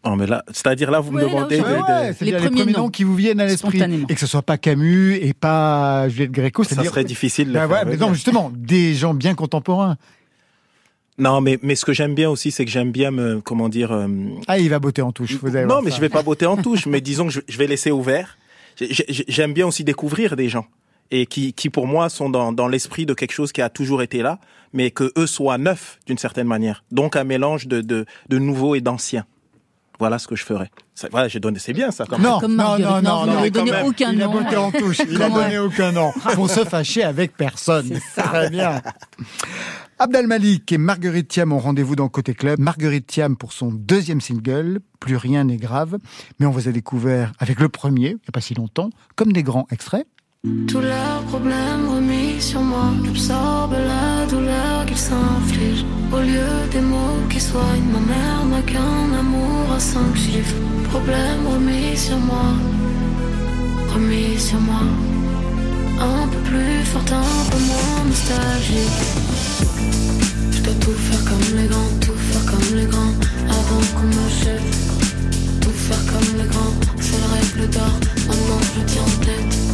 Non, 0.06 0.16
mais 0.16 0.28
là, 0.28 0.44
c'est-à-dire 0.48 0.92
là, 0.92 1.02
vous 1.02 1.12
me 1.12 1.22
là, 1.22 1.28
demandez 1.28 1.58
de, 1.58 1.62
Ouais, 1.64 1.70
de- 1.70 1.76
ouais, 1.78 2.14
c'est-à-dire 2.14 2.40
les 2.40 2.50
premiers, 2.50 2.72
noms 2.72 2.90
qui 2.90 3.04
vous 3.04 3.16
viennent 3.16 3.42
à 3.42 3.46
l'esprit. 3.46 3.82
Et 4.08 4.14
que 4.14 4.20
ce 4.20 4.28
soit 4.28 4.42
pas 4.42 4.58
Camus 4.58 5.16
et 5.16 5.34
pas 5.34 6.08
Juliette 6.08 6.32
Gréco. 6.32 6.64
Ça 6.64 6.82
serait 6.84 7.04
difficile 7.04 7.52
Ben 7.52 7.68
faire 7.68 7.70
ouais, 7.70 7.86
mais 7.86 7.98
non, 7.98 8.14
justement, 8.14 8.50
des 8.56 8.94
gens 8.94 9.14
bien 9.14 9.36
contemporains. 9.36 9.98
Non, 11.18 11.42
mais, 11.42 11.60
mais 11.62 11.76
ce 11.76 11.84
que 11.84 11.92
j'aime 11.92 12.16
bien 12.16 12.30
aussi, 12.30 12.50
c'est 12.50 12.64
que 12.64 12.72
j'aime 12.72 12.92
bien 12.92 13.12
me, 13.12 13.42
comment 13.42 13.68
dire, 13.68 13.92
euh, 13.92 14.08
Ah, 14.48 14.58
il 14.58 14.70
va 14.70 14.80
botter 14.80 15.02
en 15.02 15.12
touche. 15.12 15.34
Vous 15.42 15.54
allez 15.56 15.66
non, 15.66 15.82
mais 15.82 15.90
ça. 15.90 15.98
je 15.98 16.02
vais 16.02 16.08
pas 16.10 16.24
botter 16.24 16.46
en 16.46 16.56
touche, 16.62 16.86
mais 16.86 17.02
disons 17.02 17.26
que 17.28 17.34
je, 17.34 17.42
je 17.48 17.58
vais 17.58 17.68
laisser 17.68 17.92
ouvert. 17.92 18.38
J'ai- 18.80 18.94
j'ai- 18.94 19.26
J'aime 19.28 19.52
bien 19.52 19.68
aussi 19.68 19.84
découvrir 19.84 20.38
des 20.38 20.48
gens 20.48 20.66
et 21.12 21.26
qui, 21.26 21.52
qui 21.52 21.70
pour 21.70 21.88
moi 21.88 22.08
sont 22.08 22.30
dans, 22.30 22.54
dans 22.54 22.70
l'esprit 22.70 23.06
de 23.06 23.14
quelque 23.14 23.34
chose 23.34 23.52
qui 23.52 23.62
a 23.62 23.70
toujours 23.70 24.02
été 24.02 24.22
là, 24.22 24.40
mais 24.72 24.92
que 24.92 25.12
eux 25.18 25.28
soient 25.28 25.58
neufs 25.58 26.00
d'une 26.08 26.18
certaine 26.18 26.48
manière. 26.48 26.86
Donc 26.92 27.18
un 27.18 27.26
mélange 27.26 27.68
de, 27.68 27.82
de, 27.82 28.06
de 28.30 28.38
nouveau 28.40 28.76
et 28.76 28.80
d'ancien. 28.82 29.26
Voilà 30.00 30.18
ce 30.18 30.28
que 30.28 30.36
je 30.36 30.44
ferais. 30.46 30.70
Voilà, 31.12 31.28
j'ai 31.28 31.40
donné, 31.40 31.60
c'est 31.60 31.74
bien 31.74 31.92
ça. 31.92 32.06
Quand 32.10 32.18
même. 32.18 32.28
Non, 32.30 32.40
Comme 32.40 32.52
non, 32.56 32.64
Marguerite. 32.64 32.86
non, 32.88 33.02
Non, 33.02 33.02
non, 33.02 33.20
vous 33.22 33.28
non, 33.28 33.34
n'avez 33.36 33.42
mais 33.44 33.52
quand 33.52 33.60
donné 33.60 33.72
même. 33.72 33.86
aucun 33.86 34.12
Il 34.14 34.22
a 34.22 34.26
nom. 34.26 34.32
botté 34.34 34.58
en 34.58 34.72
touche. 34.72 34.98
Il 35.10 35.22
a 35.22 35.30
donné 35.30 35.60
aucun 35.60 35.92
nom. 35.92 36.12
Pour 36.36 36.50
se 36.50 36.64
fâcher 36.66 37.04
avec 37.04 37.36
personne. 37.38 38.00
Très 38.16 38.50
bien. 38.50 38.82
Abdel 39.98 40.28
Malik 40.28 40.72
et 40.72 40.78
Marguerite 40.78 41.28
Thiam 41.28 41.52
ont 41.52 41.60
rendez-vous 41.60 41.96
dans 41.96 42.08
Côté 42.08 42.34
Club. 42.34 42.60
Marguerite 42.60 43.08
Thiam 43.08 43.36
pour 43.36 43.52
son 43.52 43.70
deuxième 43.72 44.22
single, 44.22 44.80
Plus 45.02 45.18
rien 45.18 45.44
n'est 45.44 45.58
grave. 45.58 45.98
Mais 46.40 46.46
on 46.46 46.52
vous 46.52 46.70
a 46.70 46.72
découvert 46.72 47.34
avec 47.40 47.60
le 47.60 47.68
premier, 47.70 48.10
il 48.12 48.16
n'y 48.16 48.22
a 48.30 48.32
pas 48.32 48.40
si 48.42 48.54
longtemps, 48.54 48.90
comme 49.16 49.34
des 49.34 49.44
grands 49.44 49.68
extraits. 49.72 50.08
Tous 50.70 50.80
leurs 50.80 51.24
problèmes 51.28 51.90
remis 51.94 52.40
sur 52.40 52.62
moi, 52.62 52.94
j'absorbe 53.04 53.74
la 53.74 54.26
douleur 54.26 54.86
qu'ils 54.86 54.96
s'infligent. 54.96 55.86
Au 56.14 56.20
lieu 56.20 56.50
des 56.72 56.80
mots 56.80 57.28
qui 57.30 57.42
soignent, 57.42 57.92
ma 57.92 58.00
mère 58.00 58.46
n'a 58.46 58.62
qu'un 58.62 59.20
amour 59.20 59.70
à 59.76 59.80
cinq 59.82 60.16
chiffres. 60.16 60.56
Problèmes 60.92 61.46
remis 61.46 61.98
sur 61.98 62.18
moi, 62.20 62.54
remis 63.94 64.40
sur 64.40 64.62
moi. 64.62 64.86
Un 66.00 66.26
peu 66.30 66.40
plus 66.50 66.86
fort, 66.86 67.04
un 67.12 67.50
peu 67.52 67.60
moins 67.70 68.06
nostalgique. 68.08 69.02
Je 70.52 70.62
dois 70.62 70.76
tout 70.76 71.00
faire 71.08 71.24
comme 71.26 71.58
les 71.58 71.68
grands, 71.68 71.94
tout 72.00 72.20
faire 72.32 72.46
comme 72.46 72.78
les 72.78 72.86
grands, 72.86 73.16
avant 73.50 73.86
qu'on 73.94 74.08
me 74.08 74.30
chef. 74.42 74.64
Tout 75.60 75.78
faire 75.86 76.06
comme 76.14 76.38
les 76.38 76.48
grands, 76.48 76.76
c'est 77.02 77.18
le 77.18 77.28
règle 77.36 77.70
d'or, 77.74 78.00
maintenant 78.26 78.62
je 78.74 78.82
tiens 78.86 79.04
tête. 79.26 79.69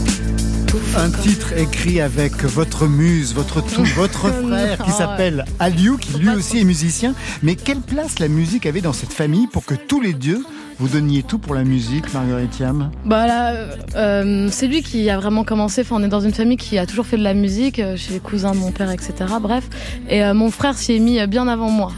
Un 0.98 1.10
titre 1.10 1.54
écrit 1.58 2.02
avec 2.02 2.44
votre 2.44 2.88
muse, 2.88 3.34
votre 3.34 3.62
tout, 3.62 3.84
votre 3.96 4.30
frère 4.48 4.78
qui 4.84 4.90
Non, 4.90 4.98
s'appelle 4.98 5.46
Aliou, 5.60 5.98
qui 5.98 6.18
lui 6.18 6.30
aussi 6.30 6.60
est 6.60 6.64
musicien. 6.66 7.14
Mais 7.44 7.56
quelle 7.56 7.80
place 7.80 8.20
la 8.20 8.28
musique 8.28 8.66
avait 8.66 8.82
dans 8.82 8.92
cette 8.94 9.14
famille 9.14 9.48
pour 9.48 9.66
que 9.66 9.76
tous 9.76 10.02
les 10.02 10.14
dieux 10.14 10.44
vous 10.78 10.90
donniez 10.90 11.24
tout 11.24 11.40
pour 11.40 11.56
la 11.56 11.64
musique, 11.64 12.14
Marguerite 12.14 12.52
Thiam 12.52 12.92
Bah 13.06 13.28
là, 13.28 13.54
euh, 13.54 13.76
euh, 13.96 14.48
c'est 14.52 14.68
lui 14.68 14.82
qui 14.82 15.10
a 15.10 15.18
vraiment 15.18 15.46
commencé. 15.46 15.82
Enfin, 15.82 15.96
on 16.00 16.04
est 16.04 16.10
dans 16.10 16.20
une 16.20 16.34
famille 16.34 16.58
qui 16.58 16.78
a 16.78 16.86
toujours 16.86 17.06
fait 17.06 17.18
de 17.18 17.24
la 17.24 17.34
musique, 17.34 17.80
euh, 17.80 17.96
chez 17.96 18.14
les 18.14 18.20
cousins 18.20 18.52
de 18.52 18.58
mon 18.58 18.72
père, 18.72 18.92
etc. 18.92 19.14
Bref, 19.42 19.70
et 20.10 20.24
mon 20.34 20.52
frère 20.52 20.78
s'y 20.78 20.94
est 20.94 21.00
mis 21.00 21.26
bien 21.28 21.48
avant 21.48 21.70
moi. 21.70 21.92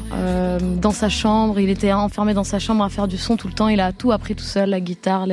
Dans 0.81 0.91
sa 0.91 1.09
chambre, 1.09 1.59
il 1.59 1.69
était 1.69 1.91
enfermé 1.91 2.33
dans 2.33 2.43
sa 2.43 2.59
chambre 2.59 2.83
à 2.83 2.89
faire 2.89 3.07
du 3.07 3.17
son 3.17 3.35
tout 3.35 3.47
le 3.47 3.53
temps. 3.53 3.67
Il 3.67 3.79
a 3.79 3.91
tout 3.91 4.11
appris 4.11 4.35
tout 4.35 4.43
seul, 4.43 4.69
la 4.69 4.79
guitare, 4.79 5.27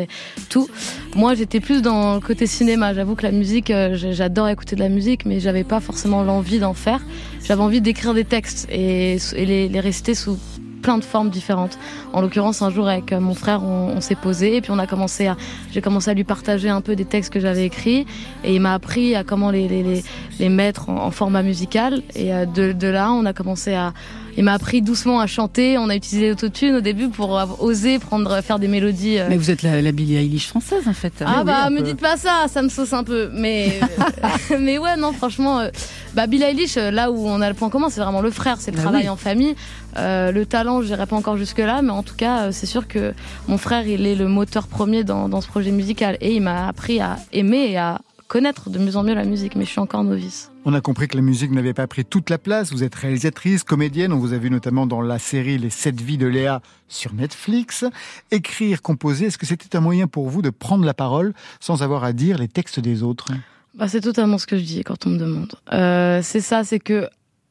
tout. 0.48 0.68
Moi, 1.14 1.34
j'étais 1.34 1.60
plus 1.60 1.82
dans 1.82 2.14
le 2.14 2.20
côté 2.20 2.46
cinéma. 2.46 2.94
J'avoue 2.94 3.14
que 3.14 3.22
la 3.22 3.32
musique, 3.32 3.72
j'adore 3.92 4.48
écouter 4.48 4.76
de 4.76 4.80
la 4.80 4.88
musique, 4.88 5.26
mais 5.26 5.40
j'avais 5.40 5.64
pas 5.64 5.80
forcément 5.80 6.22
l'envie 6.22 6.58
d'en 6.58 6.74
faire. 6.74 7.00
J'avais 7.46 7.62
envie 7.62 7.80
d'écrire 7.80 8.14
des 8.14 8.24
textes 8.24 8.66
et, 8.70 9.18
les, 9.36 9.68
les 9.68 10.14
sous 10.14 10.38
plein 10.84 10.98
de 10.98 11.04
formes 11.04 11.30
différentes. 11.30 11.78
En 12.12 12.20
l'occurrence, 12.20 12.60
un 12.60 12.68
jour 12.68 12.86
avec 12.88 13.10
euh, 13.10 13.18
mon 13.18 13.32
frère, 13.32 13.62
on, 13.64 14.02
s'est 14.02 14.16
posé 14.16 14.56
et 14.56 14.60
puis 14.60 14.70
on 14.70 14.78
a 14.78 14.86
commencé 14.86 15.26
à, 15.26 15.36
j'ai 15.72 15.80
commencé 15.80 16.10
à 16.10 16.14
lui 16.14 16.24
partager 16.24 16.68
un 16.68 16.82
peu 16.82 16.94
des 16.94 17.06
textes 17.06 17.32
que 17.32 17.40
j'avais 17.40 17.64
écrits 17.64 18.06
et 18.44 18.54
il 18.54 18.60
m'a 18.60 18.74
appris 18.74 19.14
à 19.14 19.24
comment 19.24 19.50
les, 19.50 20.02
mettre 20.40 20.90
en, 20.90 21.10
format 21.10 21.42
musical. 21.42 22.02
Et 22.14 22.34
euh, 22.34 22.44
de 22.44 22.86
là, 22.86 23.12
on 23.12 23.24
a 23.24 23.32
commencé 23.32 23.72
à, 23.72 23.94
il 24.36 24.44
m'a 24.44 24.52
appris 24.54 24.82
doucement 24.82 25.20
à 25.20 25.26
chanter. 25.26 25.78
On 25.78 25.88
a 25.88 25.96
utilisé 25.96 26.28
l'autotune 26.30 26.76
au 26.76 26.80
début 26.80 27.08
pour 27.08 27.30
oser 27.60 27.98
prendre, 27.98 28.40
faire 28.42 28.58
des 28.58 28.68
mélodies. 28.68 29.18
euh, 29.18 29.26
Mais 29.28 29.36
vous 29.36 29.50
êtes 29.50 29.62
la, 29.62 29.80
la 29.82 29.92
Billie 29.92 30.16
Eilish 30.16 30.46
française 30.48 30.88
en 30.88 30.92
fait. 30.92 31.12
ah 31.24 31.36
Oui, 31.38 31.44
bah 31.44 31.70
me 31.70 31.78
peu. 31.78 31.82
dites 31.84 32.00
pas 32.00 32.16
ça, 32.16 32.46
ça 32.48 32.62
me 32.62 32.68
sauce 32.68 32.92
un 32.92 33.04
peu. 33.04 33.30
Mais 33.32 33.78
euh, 34.50 34.58
mais 34.60 34.78
ouais 34.78 34.96
non 34.96 35.12
franchement, 35.12 35.60
euh, 35.60 35.68
bah 36.14 36.26
Billie 36.26 36.44
Eilish 36.44 36.76
là 36.76 37.10
où 37.10 37.26
on 37.26 37.40
a 37.40 37.48
le 37.48 37.54
point 37.54 37.68
commun 37.70 37.88
c'est 37.90 38.00
vraiment 38.00 38.20
le 38.22 38.30
frère, 38.30 38.56
c'est 38.60 38.70
le 38.70 38.76
Bah 38.76 38.82
travail 38.82 39.02
oui. 39.04 39.08
en 39.08 39.16
famille. 39.16 39.54
Euh, 39.96 40.32
le 40.32 40.44
talent 40.44 40.80
je 40.82 40.86
dirais 40.86 41.06
pas 41.06 41.16
encore 41.16 41.36
jusque 41.36 41.58
là, 41.58 41.80
mais 41.82 41.90
en 41.90 42.02
tout 42.02 42.16
cas 42.16 42.50
c'est 42.52 42.66
sûr 42.66 42.88
que 42.88 43.14
mon 43.48 43.58
frère 43.58 43.86
il 43.86 44.06
est 44.06 44.16
le 44.16 44.26
moteur 44.28 44.66
premier 44.66 45.04
dans, 45.04 45.28
dans 45.28 45.40
ce 45.40 45.46
projet 45.46 45.70
musical 45.70 46.16
et 46.20 46.34
il 46.34 46.40
m'a 46.42 46.66
appris 46.66 47.00
à 47.00 47.16
aimer 47.32 47.70
et 47.70 47.78
à 47.78 48.00
connaître 48.28 48.70
de 48.70 48.78
mieux 48.78 48.96
en 48.96 49.02
mieux 49.02 49.14
la 49.14 49.24
musique. 49.24 49.54
Mais 49.56 49.64
je 49.64 49.70
suis 49.70 49.80
encore 49.80 50.04
novice. 50.04 50.50
On 50.64 50.72
a 50.74 50.80
compris 50.80 51.08
que 51.08 51.16
la 51.16 51.22
musique 51.22 51.50
n'avait 51.50 51.74
pas 51.74 51.86
pris 51.86 52.04
toute 52.04 52.30
la 52.30 52.38
place. 52.38 52.72
Vous 52.72 52.82
êtes 52.82 52.94
réalisatrice, 52.94 53.64
comédienne. 53.64 54.12
On 54.12 54.18
vous 54.18 54.32
a 54.32 54.38
vu 54.38 54.50
notamment 54.50 54.86
dans 54.86 55.00
la 55.02 55.18
série 55.18 55.58
Les 55.58 55.70
7 55.70 56.00
vies 56.00 56.18
de 56.18 56.26
Léa 56.26 56.60
sur 56.88 57.12
Netflix. 57.14 57.84
Écrire, 58.30 58.80
composer, 58.82 59.26
est-ce 59.26 59.38
que 59.38 59.46
c'était 59.46 59.76
un 59.76 59.80
moyen 59.80 60.06
pour 60.06 60.28
vous 60.28 60.42
de 60.42 60.50
prendre 60.50 60.84
la 60.84 60.94
parole 60.94 61.34
sans 61.60 61.82
avoir 61.82 62.04
à 62.04 62.12
dire 62.12 62.38
les 62.38 62.48
textes 62.48 62.80
des 62.80 63.02
autres? 63.02 63.28
Bah, 63.74 63.88
c'est 63.88 64.00
totalement 64.00 64.38
ce 64.38 64.46
que 64.46 64.56
je 64.56 64.62
dis 64.64 64.82
quand 64.84 65.06
on 65.06 65.10
me 65.10 65.18
demande. 65.18 65.52
Euh, 65.72 66.20
c'est 66.22 66.40
ça, 66.40 66.62
c'est 66.64 66.78
que 66.78 66.94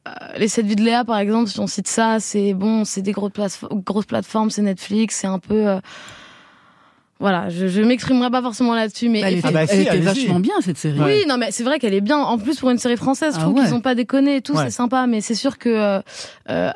euh, 0.06 0.10
les 0.38 0.48
7 0.48 0.66
vies 0.66 0.76
de 0.76 0.82
Léa, 0.82 1.04
par 1.04 1.18
exemple, 1.18 1.48
si 1.50 1.60
on 1.60 1.66
cite 1.66 1.86
ça, 1.88 2.18
c'est 2.20 2.52
bon, 2.54 2.84
c'est 2.84 3.02
des 3.02 3.12
grosses, 3.12 3.32
plate- 3.32 3.60
grosses 3.84 4.06
plateformes, 4.06 4.50
c'est 4.50 4.62
Netflix, 4.62 5.16
c'est 5.20 5.26
un 5.26 5.38
peu. 5.38 5.68
euh, 5.68 5.80
voilà, 7.20 7.48
je, 7.48 7.68
je 7.68 7.80
m'exprimerai 7.80 8.30
pas 8.30 8.42
forcément 8.42 8.74
là-dessus, 8.74 9.08
mais 9.08 9.20
Elle 9.20 9.38
était, 9.38 9.48
Ah 9.48 9.52
bah 9.52 9.66
si, 9.66 9.74
elle 9.76 9.82
était 9.82 9.98
vachement 9.98 10.40
bien 10.40 10.54
cette 10.62 10.76
série. 10.78 10.98
oui, 11.00 11.24
non, 11.28 11.38
mais 11.38 11.50
c'est 11.52 11.62
vrai 11.64 11.78
qu'elle 11.78 11.94
est 11.94 12.00
bien. 12.00 12.18
En 12.18 12.38
plus, 12.38 12.58
pour 12.58 12.70
une 12.70 12.78
série 12.78 12.96
française, 12.96 13.34
je 13.34 13.38
Ah 13.38 13.42
trouve 13.42 13.54
ouais. 13.56 13.64
qu'ils 13.64 13.74
ont 13.74 13.80
pas 13.80 13.94
déconné 13.94 14.36
et 14.36 14.40
tout, 14.42 14.54
Ouais. 14.54 14.64
c'est 14.64 14.70
sympa. 14.70 15.06
Mais 15.06 15.20
c'est 15.20 15.34
sûr 15.36 15.56
que 15.58 15.68
euh, 15.68 16.00
euh, 16.50 16.70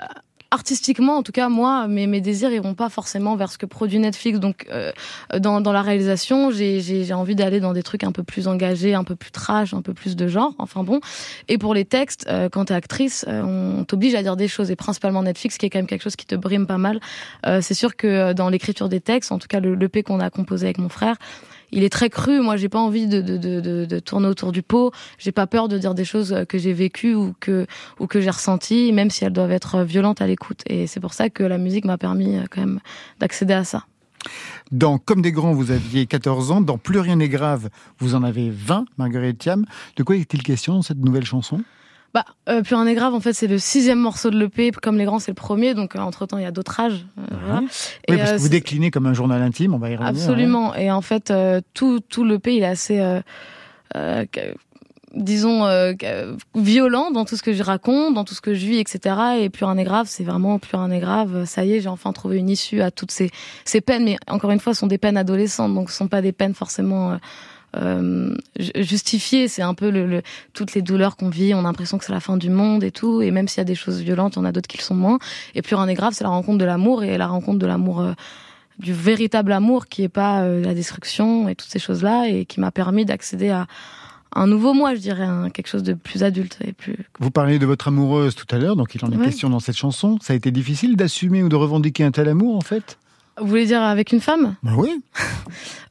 artistiquement, 0.50 1.16
en 1.16 1.22
tout 1.22 1.32
cas, 1.32 1.48
moi, 1.48 1.88
mes, 1.88 2.06
mes 2.06 2.20
désirs 2.20 2.50
ils 2.50 2.60
vont 2.60 2.74
pas 2.74 2.88
forcément 2.88 3.36
vers 3.36 3.52
ce 3.52 3.58
que 3.58 3.66
produit 3.66 3.98
Netflix. 3.98 4.38
Donc, 4.38 4.66
euh, 4.70 4.92
dans, 5.38 5.60
dans 5.60 5.72
la 5.72 5.82
réalisation, 5.82 6.50
j'ai 6.50 7.12
envie 7.12 7.34
d'aller 7.34 7.60
dans 7.60 7.72
des 7.72 7.82
trucs 7.82 8.04
un 8.04 8.12
peu 8.12 8.22
plus 8.22 8.48
engagés, 8.48 8.94
un 8.94 9.04
peu 9.04 9.16
plus 9.16 9.30
trash, 9.30 9.74
un 9.74 9.82
peu 9.82 9.94
plus 9.94 10.16
de 10.16 10.26
genre. 10.26 10.54
Enfin 10.58 10.84
bon. 10.84 11.00
Et 11.48 11.58
pour 11.58 11.74
les 11.74 11.84
textes, 11.84 12.26
euh, 12.28 12.48
quand 12.48 12.66
t'es 12.66 12.74
actrice, 12.74 13.24
euh, 13.28 13.42
on 13.42 13.84
t'oblige 13.84 14.14
à 14.14 14.22
dire 14.22 14.36
des 14.36 14.48
choses. 14.48 14.70
Et 14.70 14.76
principalement 14.76 15.22
Netflix, 15.22 15.58
qui 15.58 15.66
est 15.66 15.70
quand 15.70 15.78
même 15.78 15.86
quelque 15.86 16.02
chose 16.02 16.16
qui 16.16 16.26
te 16.26 16.34
brime 16.34 16.66
pas 16.66 16.78
mal. 16.78 17.00
Euh, 17.46 17.60
c'est 17.60 17.74
sûr 17.74 17.96
que 17.96 18.06
euh, 18.06 18.34
dans 18.34 18.48
l'écriture 18.48 18.88
des 18.88 19.00
textes, 19.00 19.32
en 19.32 19.38
tout 19.38 19.48
cas 19.48 19.60
le 19.60 19.74
l'EP 19.74 20.02
qu'on 20.02 20.20
a 20.20 20.30
composé 20.30 20.66
avec 20.66 20.78
mon 20.78 20.88
frère, 20.88 21.16
il 21.72 21.84
est 21.84 21.90
très 21.90 22.10
cru. 22.10 22.40
Moi, 22.40 22.56
j'ai 22.56 22.68
pas 22.68 22.78
envie 22.78 23.06
de, 23.06 23.20
de, 23.20 23.36
de, 23.36 23.98
tourner 23.98 24.28
autour 24.28 24.52
du 24.52 24.62
pot. 24.62 24.92
J'ai 25.18 25.32
pas 25.32 25.46
peur 25.46 25.68
de 25.68 25.78
dire 25.78 25.94
des 25.94 26.04
choses 26.04 26.44
que 26.48 26.58
j'ai 26.58 26.72
vécues 26.72 27.14
ou 27.14 27.34
que, 27.40 27.66
ou 27.98 28.06
que 28.06 28.20
j'ai 28.20 28.30
ressenties, 28.30 28.92
même 28.92 29.10
si 29.10 29.24
elles 29.24 29.32
doivent 29.32 29.52
être 29.52 29.82
violentes 29.82 30.20
à 30.20 30.26
l'écoute. 30.26 30.62
Et 30.66 30.86
c'est 30.86 31.00
pour 31.00 31.14
ça 31.14 31.30
que 31.30 31.42
la 31.42 31.58
musique 31.58 31.84
m'a 31.84 31.98
permis 31.98 32.36
euh, 32.36 32.44
quand 32.50 32.60
même 32.60 32.80
d'accéder 33.20 33.54
à 33.54 33.64
ça. 33.64 33.84
Dans 34.72 34.98
Comme 34.98 35.22
des 35.22 35.32
grands, 35.32 35.52
vous 35.52 35.70
aviez 35.70 36.06
14 36.06 36.50
ans. 36.50 36.60
Dans 36.60 36.78
Plus 36.78 36.98
rien 36.98 37.16
n'est 37.16 37.28
grave, 37.28 37.68
vous 37.98 38.14
en 38.14 38.22
avez 38.22 38.50
20, 38.50 38.84
Marguerite 38.98 39.38
Thiam. 39.38 39.64
De 39.96 40.02
quoi 40.02 40.16
est-il 40.16 40.42
question 40.42 40.74
dans 40.74 40.82
cette 40.82 40.98
nouvelle 40.98 41.24
chanson? 41.24 41.62
Bah, 42.14 42.24
euh, 42.48 42.62
Plus 42.62 42.74
rien 42.74 42.84
n'est 42.86 42.94
grave, 42.94 43.12
en 43.14 43.20
fait, 43.20 43.32
c'est 43.34 43.46
le 43.46 43.58
sixième 43.58 43.98
morceau 43.98 44.30
de 44.30 44.38
l'EP. 44.38 44.70
Comme 44.82 44.96
les 44.98 45.04
grands, 45.04 45.18
c'est 45.18 45.30
le 45.30 45.34
premier. 45.36 45.74
Donc, 45.74 45.94
euh, 45.94 45.98
entre-temps, 46.00 46.38
il 46.38 46.42
y 46.44 46.46
a 46.46 46.50
d'autres 46.50 46.80
âges. 46.80 47.04
euh, 47.18 47.36
voilà. 47.44 47.60
Oui, 47.60 47.68
Et, 48.08 48.16
parce 48.16 48.30
euh, 48.30 48.32
que 48.34 48.38
vous 48.38 48.44
c'est- 48.44 48.50
déclinez 48.50 48.90
comme 48.90 49.06
un 49.06 49.12
journal 49.14 49.42
intime, 49.42 49.74
on 49.74 49.78
va 49.78 49.90
y 49.90 49.96
revenir. 49.96 50.10
Absolument. 50.22 50.74
Et 50.74 50.90
en 50.90 51.02
fait, 51.02 51.30
euh, 51.30 51.60
tout, 51.74 52.00
tout 52.00 52.24
le 52.24 52.38
pays, 52.38 52.56
il 52.56 52.62
est 52.62 52.66
assez, 52.66 52.98
euh, 52.98 53.20
euh, 53.96 54.24
disons, 55.14 55.64
euh, 55.66 55.92
que- 55.94 56.36
violent 56.54 57.10
dans 57.10 57.24
tout 57.24 57.36
ce 57.36 57.42
que 57.42 57.52
je 57.52 57.62
raconte, 57.62 58.14
dans 58.14 58.24
tout 58.24 58.34
ce 58.34 58.40
que 58.40 58.54
je 58.54 58.66
vis, 58.66 58.78
etc. 58.78 59.16
Et 59.40 59.50
plus 59.50 59.64
rien 59.64 59.74
n'est 59.74 59.84
grave, 59.84 60.06
c'est 60.08 60.24
vraiment 60.24 60.58
plus 60.58 60.76
rien 60.76 60.88
n'est 60.88 61.00
grave. 61.00 61.44
Ça 61.44 61.64
y 61.64 61.72
est, 61.74 61.80
j'ai 61.80 61.88
enfin 61.88 62.12
trouvé 62.12 62.38
une 62.38 62.48
issue 62.50 62.80
à 62.80 62.90
toutes 62.90 63.10
ces, 63.10 63.30
ces 63.64 63.80
peines. 63.80 64.04
Mais 64.04 64.16
encore 64.28 64.50
une 64.50 64.60
fois, 64.60 64.74
ce 64.74 64.80
sont 64.80 64.86
des 64.86 64.98
peines 64.98 65.16
adolescentes, 65.16 65.74
donc 65.74 65.90
ce 65.90 65.96
sont 65.98 66.08
pas 66.08 66.22
des 66.22 66.32
peines 66.32 66.54
forcément. 66.54 67.12
euh, 67.12 67.16
euh, 67.76 68.34
ju- 68.58 68.70
justifiées, 68.76 69.46
c'est 69.48 69.62
un 69.62 69.74
peu 69.74 69.90
le, 69.90 70.06
le- 70.06 70.22
toutes 70.54 70.74
les 70.74 70.82
douleurs 70.82 71.16
qu'on 71.16 71.28
vit, 71.28 71.52
on 71.54 71.60
a 71.60 71.62
l'impression 71.62 71.98
que 71.98 72.04
c'est 72.04 72.12
la 72.12 72.20
fin 72.20 72.36
du 72.36 72.50
monde 72.50 72.82
et 72.84 72.90
tout, 72.90 73.20
et 73.22 73.30
même 73.30 73.46
s'il 73.48 73.58
y 73.58 73.60
a 73.60 73.64
des 73.64 73.74
choses 73.74 74.00
violentes, 74.00 74.36
on 74.38 74.44
a 74.44 74.52
d'autres 74.52 74.68
qui 74.68 74.78
le 74.78 74.82
sont 74.82 74.94
moins. 74.94 75.18
Et 75.54 75.62
plus 75.62 75.74
rien 75.76 75.86
n'est 75.86 75.94
grave, 75.94 76.12
c'est 76.14 76.24
la 76.24 76.30
rencontre 76.30 76.58
de 76.58 76.64
l'amour 76.64 77.04
et 77.04 77.18
la 77.18 77.26
rencontre 77.26 77.58
de 77.58 77.66
l'amour 77.66 78.00
euh, 78.00 78.12
du 78.78 78.92
véritable 78.92 79.52
amour 79.52 79.86
qui 79.86 80.02
est 80.02 80.08
pas 80.08 80.42
euh, 80.42 80.62
la 80.64 80.72
destruction 80.74 81.48
et 81.48 81.54
toutes 81.54 81.70
ces 81.70 81.78
choses-là 81.80 82.28
et 82.28 82.44
qui 82.46 82.60
m'a 82.60 82.70
permis 82.70 83.04
d'accéder 83.04 83.50
à 83.50 83.66
un 84.34 84.46
nouveau 84.46 84.74
moi, 84.74 84.94
je 84.94 85.00
dirais, 85.00 85.24
un- 85.24 85.50
quelque 85.50 85.68
chose 85.68 85.82
de 85.82 85.94
plus 85.94 86.22
adulte 86.22 86.58
et 86.64 86.72
plus. 86.72 86.96
Vous 87.18 87.30
parliez 87.30 87.58
de 87.58 87.66
votre 87.66 87.88
amoureuse 87.88 88.34
tout 88.34 88.46
à 88.54 88.58
l'heure, 88.58 88.76
donc 88.76 88.94
il 88.94 89.04
en 89.04 89.10
est 89.10 89.16
Ouais. 89.16 89.24
question 89.24 89.48
dans 89.50 89.58
cette 89.60 89.76
chanson. 89.76 90.18
Ça 90.22 90.32
a 90.32 90.36
été 90.36 90.50
difficile 90.50 90.96
d'assumer 90.96 91.42
ou 91.42 91.48
de 91.48 91.56
revendiquer 91.56 92.04
un 92.04 92.10
tel 92.12 92.28
amour, 92.28 92.56
en 92.56 92.60
fait? 92.60 92.98
Vous 93.40 93.46
voulez 93.46 93.66
dire 93.66 93.82
avec 93.82 94.12
une 94.12 94.20
femme? 94.20 94.56
Ben 94.62 94.74
oui. 94.76 95.00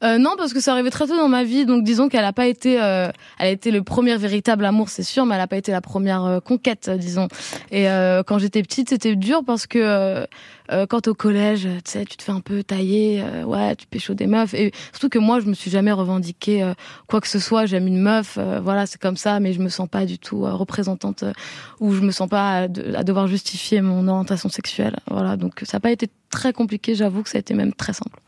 Euh, 0.04 0.16
non, 0.16 0.34
parce 0.38 0.52
que 0.52 0.60
ça 0.60 0.70
arrivait 0.70 0.90
très 0.90 1.08
tôt 1.08 1.16
dans 1.16 1.28
ma 1.28 1.42
vie, 1.42 1.66
donc 1.66 1.82
disons 1.82 2.08
qu'elle 2.08 2.24
a 2.24 2.32
pas 2.32 2.46
été, 2.46 2.80
euh, 2.80 3.10
elle 3.40 3.46
a 3.48 3.50
été 3.50 3.72
le 3.72 3.82
premier 3.82 4.16
véritable 4.16 4.64
amour, 4.64 4.90
c'est 4.90 5.02
sûr, 5.02 5.26
mais 5.26 5.34
elle 5.34 5.40
a 5.40 5.48
pas 5.48 5.56
été 5.56 5.72
la 5.72 5.80
première 5.80 6.24
euh, 6.24 6.38
conquête, 6.38 6.86
euh, 6.86 6.96
disons. 6.96 7.26
Et 7.72 7.90
euh, 7.90 8.22
quand 8.22 8.38
j'étais 8.38 8.62
petite, 8.62 8.90
c'était 8.90 9.16
dur 9.16 9.42
parce 9.44 9.66
que 9.66 10.24
euh, 10.70 10.78
euh, 10.78 10.86
quand 10.86 11.08
au 11.08 11.14
collège, 11.14 11.62
tu 11.84 11.90
sais, 11.90 12.04
tu 12.04 12.16
te 12.16 12.22
fais 12.22 12.32
un 12.32 12.40
peu 12.40 12.62
tailler, 12.62 13.20
euh, 13.22 13.44
ouais, 13.44 13.74
tu 13.76 13.86
pécho 13.86 14.14
des 14.14 14.26
meufs, 14.26 14.54
surtout 14.92 15.08
que 15.08 15.18
moi, 15.18 15.40
je 15.40 15.46
me 15.46 15.54
suis 15.54 15.70
jamais 15.70 15.92
revendiqué 15.92 16.62
euh, 16.62 16.74
quoi 17.06 17.20
que 17.20 17.28
ce 17.28 17.38
soit. 17.38 17.66
J'aime 17.66 17.86
une 17.86 18.00
meuf, 18.00 18.36
euh, 18.38 18.60
voilà, 18.60 18.86
c'est 18.86 19.00
comme 19.00 19.16
ça, 19.16 19.40
mais 19.40 19.52
je 19.52 19.60
me 19.60 19.68
sens 19.68 19.88
pas 19.88 20.06
du 20.06 20.18
tout 20.18 20.44
euh, 20.44 20.52
représentante 20.52 21.22
euh, 21.24 21.32
ou 21.80 21.92
je 21.94 22.00
me 22.00 22.10
sens 22.10 22.28
pas 22.28 22.50
à, 22.58 22.68
de- 22.68 22.94
à 22.94 23.02
devoir 23.04 23.26
justifier 23.26 23.80
mon 23.80 24.06
orientation 24.08 24.48
sexuelle, 24.48 24.96
voilà. 25.10 25.36
Donc 25.36 25.62
ça 25.64 25.78
a 25.78 25.80
pas 25.80 25.90
été 25.90 26.08
très 26.30 26.52
compliqué, 26.52 26.94
j'avoue 26.94 27.22
que 27.22 27.28
ça 27.30 27.38
a 27.38 27.40
été 27.40 27.54
même 27.54 27.72
très 27.72 27.92
simple. 27.92 28.18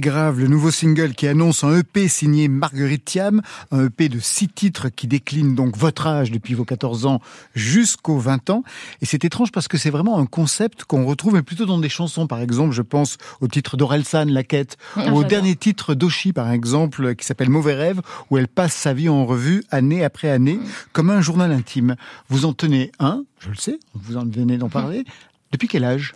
Grave, 0.00 0.40
le 0.40 0.48
nouveau 0.48 0.70
single 0.70 1.14
qui 1.14 1.26
annonce 1.26 1.64
un 1.64 1.78
EP 1.78 2.08
signé 2.08 2.48
Marguerite 2.48 3.04
Thiam, 3.04 3.42
un 3.70 3.86
EP 3.86 4.08
de 4.08 4.18
six 4.18 4.48
titres 4.48 4.88
qui 4.88 5.06
décline 5.06 5.54
donc 5.54 5.76
votre 5.76 6.06
âge 6.06 6.30
depuis 6.30 6.54
vos 6.54 6.64
14 6.64 7.06
ans 7.06 7.20
jusqu'aux 7.54 8.18
20 8.18 8.50
ans. 8.50 8.64
Et 9.02 9.06
c'est 9.06 9.24
étrange 9.24 9.52
parce 9.52 9.68
que 9.68 9.78
c'est 9.78 9.90
vraiment 9.90 10.18
un 10.18 10.26
concept 10.26 10.84
qu'on 10.84 11.04
retrouve 11.04 11.34
mais 11.34 11.42
plutôt 11.42 11.66
dans 11.66 11.78
des 11.78 11.88
chansons. 11.88 12.26
Par 12.26 12.40
exemple, 12.40 12.72
je 12.72 12.82
pense 12.82 13.18
au 13.40 13.48
titre 13.48 13.76
d'Orelsan, 13.76 14.26
La 14.26 14.42
Quête, 14.42 14.76
Ah, 14.96 15.12
ou 15.12 15.18
au 15.18 15.24
dernier 15.24 15.56
titre 15.56 15.94
d'Oshi, 15.94 16.32
par 16.32 16.50
exemple, 16.50 17.14
qui 17.14 17.24
s'appelle 17.26 17.50
Mauvais 17.50 17.74
Rêve, 17.74 18.00
où 18.30 18.38
elle 18.38 18.48
passe 18.48 18.74
sa 18.74 18.92
vie 18.92 19.08
en 19.08 19.24
revue 19.26 19.64
année 19.70 20.04
après 20.04 20.30
année, 20.30 20.58
comme 20.92 21.10
un 21.10 21.20
journal 21.20 21.52
intime. 21.52 21.96
Vous 22.28 22.44
en 22.44 22.52
tenez 22.52 22.92
un, 22.98 23.24
je 23.40 23.50
le 23.50 23.56
sais, 23.56 23.78
vous 23.94 24.16
en 24.16 24.24
venez 24.24 24.58
d'en 24.58 24.68
parler. 24.68 25.04
Depuis 25.52 25.68
quel 25.68 25.84
âge? 25.84 26.14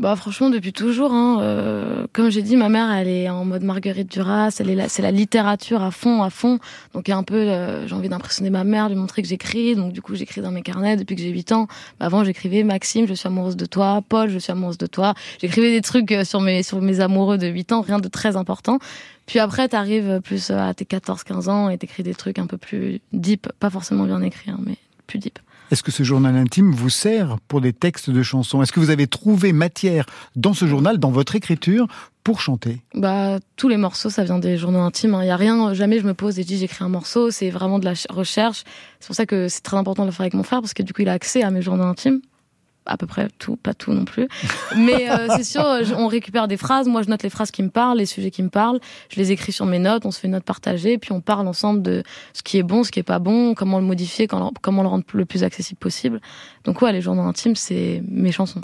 Bah 0.00 0.14
franchement 0.14 0.48
depuis 0.48 0.72
toujours. 0.72 1.12
Hein, 1.12 1.40
euh, 1.42 2.06
comme 2.12 2.30
j'ai 2.30 2.42
dit, 2.42 2.54
ma 2.54 2.68
mère 2.68 2.92
elle 2.92 3.08
est 3.08 3.28
en 3.28 3.44
mode 3.44 3.64
Marguerite 3.64 4.08
Duras. 4.08 4.56
Elle 4.60 4.70
est 4.70 4.76
là, 4.76 4.88
c'est 4.88 5.02
la 5.02 5.10
littérature 5.10 5.82
à 5.82 5.90
fond, 5.90 6.22
à 6.22 6.30
fond. 6.30 6.60
Donc 6.94 7.08
un 7.08 7.24
peu, 7.24 7.34
euh, 7.34 7.84
j'ai 7.88 7.94
envie 7.96 8.08
d'impressionner 8.08 8.50
ma 8.50 8.62
mère, 8.62 8.88
lui 8.88 8.94
montrer 8.94 9.22
que 9.22 9.28
j'écris. 9.28 9.74
Donc 9.74 9.92
du 9.92 10.00
coup 10.00 10.14
j'écris 10.14 10.40
dans 10.40 10.52
mes 10.52 10.62
carnets 10.62 10.96
depuis 10.96 11.16
que 11.16 11.22
j'ai 11.22 11.30
8 11.30 11.50
ans. 11.50 11.66
Bah, 11.98 12.06
avant 12.06 12.22
j'écrivais 12.22 12.62
Maxime, 12.62 13.08
je 13.08 13.14
suis 13.14 13.26
amoureuse 13.26 13.56
de 13.56 13.66
toi. 13.66 14.00
Paul, 14.08 14.30
je 14.30 14.38
suis 14.38 14.52
amoureuse 14.52 14.78
de 14.78 14.86
toi. 14.86 15.14
J'écrivais 15.40 15.72
des 15.72 15.82
trucs 15.82 16.12
euh, 16.12 16.22
sur 16.22 16.40
mes 16.40 16.62
sur 16.62 16.80
mes 16.80 17.00
amoureux 17.00 17.36
de 17.36 17.48
8 17.48 17.72
ans, 17.72 17.80
rien 17.80 17.98
de 17.98 18.08
très 18.08 18.36
important. 18.36 18.78
Puis 19.26 19.40
après 19.40 19.66
t'arrives 19.66 20.20
plus 20.22 20.50
euh, 20.50 20.58
à 20.58 20.74
tes 20.74 20.84
14-15 20.84 21.48
ans 21.48 21.70
et 21.70 21.76
t'écris 21.76 22.04
des 22.04 22.14
trucs 22.14 22.38
un 22.38 22.46
peu 22.46 22.56
plus 22.56 23.00
deep, 23.12 23.48
pas 23.58 23.68
forcément 23.68 24.04
bien 24.04 24.22
écrits, 24.22 24.52
hein, 24.52 24.60
mais 24.64 24.76
plus 25.08 25.18
deep. 25.18 25.40
Est-ce 25.70 25.82
que 25.82 25.90
ce 25.92 26.02
journal 26.02 26.34
intime 26.36 26.72
vous 26.72 26.88
sert 26.90 27.36
pour 27.46 27.60
des 27.60 27.72
textes 27.72 28.10
de 28.10 28.22
chansons? 28.22 28.62
Est-ce 28.62 28.72
que 28.72 28.80
vous 28.80 28.90
avez 28.90 29.06
trouvé 29.06 29.52
matière 29.52 30.06
dans 30.36 30.54
ce 30.54 30.66
journal, 30.66 30.98
dans 30.98 31.10
votre 31.10 31.36
écriture, 31.36 31.86
pour 32.24 32.40
chanter? 32.40 32.80
Bah, 32.94 33.38
tous 33.56 33.68
les 33.68 33.76
morceaux, 33.76 34.10
ça 34.10 34.24
vient 34.24 34.38
des 34.38 34.56
journaux 34.56 34.80
intimes. 34.80 35.18
Il 35.22 35.26
y 35.26 35.30
a 35.30 35.36
rien, 35.36 35.74
jamais 35.74 35.98
je 35.98 36.06
me 36.06 36.14
pose 36.14 36.38
et 36.38 36.44
dis 36.44 36.56
j'écris 36.58 36.84
un 36.84 36.88
morceau. 36.88 37.30
C'est 37.30 37.50
vraiment 37.50 37.78
de 37.78 37.84
la 37.84 37.94
ch- 37.94 38.06
recherche. 38.10 38.64
C'est 39.00 39.06
pour 39.06 39.16
ça 39.16 39.26
que 39.26 39.48
c'est 39.48 39.60
très 39.62 39.76
important 39.76 40.04
de 40.04 40.08
le 40.08 40.12
faire 40.12 40.22
avec 40.22 40.34
mon 40.34 40.42
frère 40.42 40.60
parce 40.60 40.74
que 40.74 40.82
du 40.82 40.92
coup, 40.92 41.02
il 41.02 41.08
a 41.08 41.12
accès 41.12 41.42
à 41.42 41.50
mes 41.50 41.62
journaux 41.62 41.84
intimes. 41.84 42.20
À 42.90 42.96
peu 42.96 43.06
près 43.06 43.28
tout, 43.38 43.56
pas 43.56 43.74
tout 43.74 43.92
non 43.92 44.06
plus. 44.06 44.26
Mais 44.76 45.10
euh, 45.10 45.28
c'est 45.36 45.44
sûr, 45.44 45.62
je- 45.84 45.92
on 45.94 46.06
récupère 46.06 46.48
des 46.48 46.56
phrases. 46.56 46.88
Moi, 46.88 47.02
je 47.02 47.08
note 47.10 47.22
les 47.22 47.28
phrases 47.28 47.50
qui 47.50 47.62
me 47.62 47.68
parlent, 47.68 47.98
les 47.98 48.06
sujets 48.06 48.30
qui 48.30 48.42
me 48.42 48.48
parlent. 48.48 48.80
Je 49.10 49.16
les 49.20 49.30
écris 49.30 49.52
sur 49.52 49.66
mes 49.66 49.78
notes. 49.78 50.06
On 50.06 50.10
se 50.10 50.18
fait 50.20 50.26
une 50.26 50.32
note 50.32 50.44
partagée, 50.44 50.96
puis 50.96 51.12
on 51.12 51.20
parle 51.20 51.46
ensemble 51.46 51.82
de 51.82 52.02
ce 52.32 52.42
qui 52.42 52.56
est 52.56 52.62
bon, 52.62 52.84
ce 52.84 52.90
qui 52.90 52.98
est 52.98 53.02
pas 53.02 53.18
bon, 53.18 53.54
comment 53.54 53.78
le 53.78 53.84
modifier, 53.84 54.26
comment 54.26 54.82
le 54.82 54.88
rendre 54.88 55.04
le 55.12 55.24
plus 55.26 55.44
accessible 55.44 55.78
possible. 55.78 56.20
Donc 56.64 56.80
ouais, 56.80 56.92
les 56.92 57.02
journaux 57.02 57.22
intimes, 57.22 57.56
c'est 57.56 58.02
mes 58.08 58.32
chansons. 58.32 58.62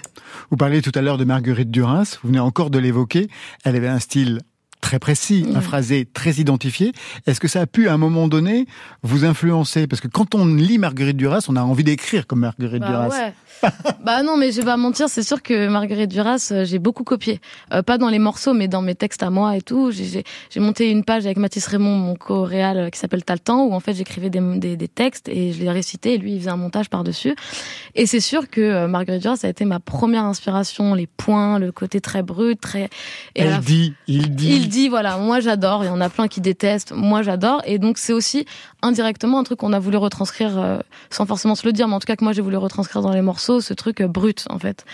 Vous 0.50 0.56
parliez 0.56 0.80
tout 0.80 0.92
à 0.94 1.02
l'heure 1.02 1.18
de 1.18 1.24
Marguerite 1.24 1.70
Duras, 1.70 2.18
vous 2.22 2.28
venez 2.28 2.40
encore 2.40 2.70
de 2.70 2.78
l'évoquer. 2.78 3.28
Elle 3.64 3.76
avait 3.76 3.88
un 3.88 3.98
style 3.98 4.40
très 4.80 4.98
précis, 4.98 5.46
un 5.54 5.62
phrasé 5.62 6.04
très 6.12 6.32
identifié. 6.32 6.92
Est-ce 7.26 7.40
que 7.40 7.48
ça 7.48 7.62
a 7.62 7.66
pu, 7.66 7.88
à 7.88 7.94
un 7.94 7.96
moment 7.96 8.28
donné, 8.28 8.66
vous 9.02 9.24
influencer? 9.24 9.86
Parce 9.86 10.02
que 10.02 10.08
quand 10.08 10.34
on 10.34 10.44
lit 10.44 10.76
Marguerite 10.76 11.16
Duras, 11.16 11.46
on 11.48 11.56
a 11.56 11.62
envie 11.62 11.84
d'écrire 11.84 12.26
comme 12.26 12.40
Marguerite 12.40 12.80
Bah 12.82 12.88
Duras. 12.88 13.08
ouais. 13.08 13.32
bah 14.04 14.22
non, 14.22 14.36
mais 14.36 14.52
je 14.52 14.58
vais 14.58 14.64
pas 14.66 14.76
mentir, 14.76 15.08
c'est 15.08 15.22
sûr 15.22 15.42
que 15.42 15.68
Marguerite 15.68 16.10
Duras, 16.10 16.48
euh, 16.52 16.64
j'ai 16.64 16.78
beaucoup 16.78 17.04
copié. 17.04 17.40
Euh, 17.72 17.82
pas 17.82 17.98
dans 17.98 18.08
les 18.08 18.18
morceaux, 18.18 18.54
mais 18.54 18.68
dans 18.68 18.82
mes 18.82 18.94
textes 18.94 19.22
à 19.22 19.30
moi 19.30 19.56
et 19.56 19.62
tout. 19.62 19.90
J'ai- 19.90 20.24
monté 20.60 20.90
une 20.90 21.04
page 21.04 21.26
avec 21.26 21.36
Mathis 21.36 21.66
Raymond, 21.66 21.96
mon 21.96 22.14
co-réal, 22.14 22.78
euh, 22.78 22.90
qui 22.90 22.98
s'appelle 22.98 23.22
temps, 23.22 23.64
où 23.64 23.74
en 23.74 23.80
fait 23.80 23.92
j'écrivais 23.94 24.30
des, 24.30 24.40
des, 24.58 24.76
des 24.76 24.88
textes 24.88 25.28
et 25.28 25.52
je 25.52 25.60
les 25.60 25.70
récitais 25.70 26.14
et 26.14 26.18
lui 26.18 26.32
il 26.32 26.38
faisait 26.40 26.50
un 26.50 26.56
montage 26.56 26.88
par-dessus. 26.88 27.34
Et 27.94 28.06
c'est 28.06 28.20
sûr 28.20 28.48
que 28.48 28.60
euh, 28.60 28.88
Marguerite 28.88 29.22
Duras, 29.22 29.36
ça 29.36 29.46
a 29.46 29.50
été 29.50 29.64
ma 29.64 29.80
première 29.80 30.24
inspiration, 30.24 30.94
les 30.94 31.06
points, 31.06 31.58
le 31.58 31.70
côté 31.72 32.00
très 32.00 32.22
brut, 32.22 32.60
très... 32.60 32.88
Et 33.34 33.44
la 33.44 33.56
Elle 33.56 33.60
dit, 33.60 33.94
il 34.06 34.34
dit. 34.34 34.56
il 34.56 34.68
dit 34.68 34.88
voilà, 34.88 35.18
moi 35.18 35.40
j'adore, 35.40 35.84
il 35.84 35.88
y 35.88 35.90
en 35.90 36.00
a 36.00 36.08
plein 36.08 36.28
qui 36.28 36.40
détestent, 36.40 36.92
moi 36.92 37.22
j'adore, 37.22 37.60
et 37.66 37.78
donc 37.78 37.98
c'est 37.98 38.12
aussi 38.12 38.46
indirectement 38.82 39.38
un 39.38 39.44
truc 39.44 39.58
qu'on 39.58 39.72
a 39.72 39.78
voulu 39.78 39.96
retranscrire 39.96 40.58
euh, 40.58 40.78
sans 41.10 41.26
forcément 41.26 41.54
se 41.54 41.66
le 41.66 41.72
dire, 41.72 41.88
mais 41.88 41.94
en 41.94 42.00
tout 42.00 42.06
cas 42.06 42.16
que 42.16 42.24
moi 42.24 42.32
j'ai 42.32 42.42
voulu 42.42 42.56
retranscrire 42.56 43.02
dans 43.02 43.12
les 43.12 43.22
morceaux, 43.22 43.53
ce 43.60 43.74
truc 43.74 44.00
euh, 44.00 44.08
brut 44.08 44.44
en 44.50 44.58
fait. 44.58 44.84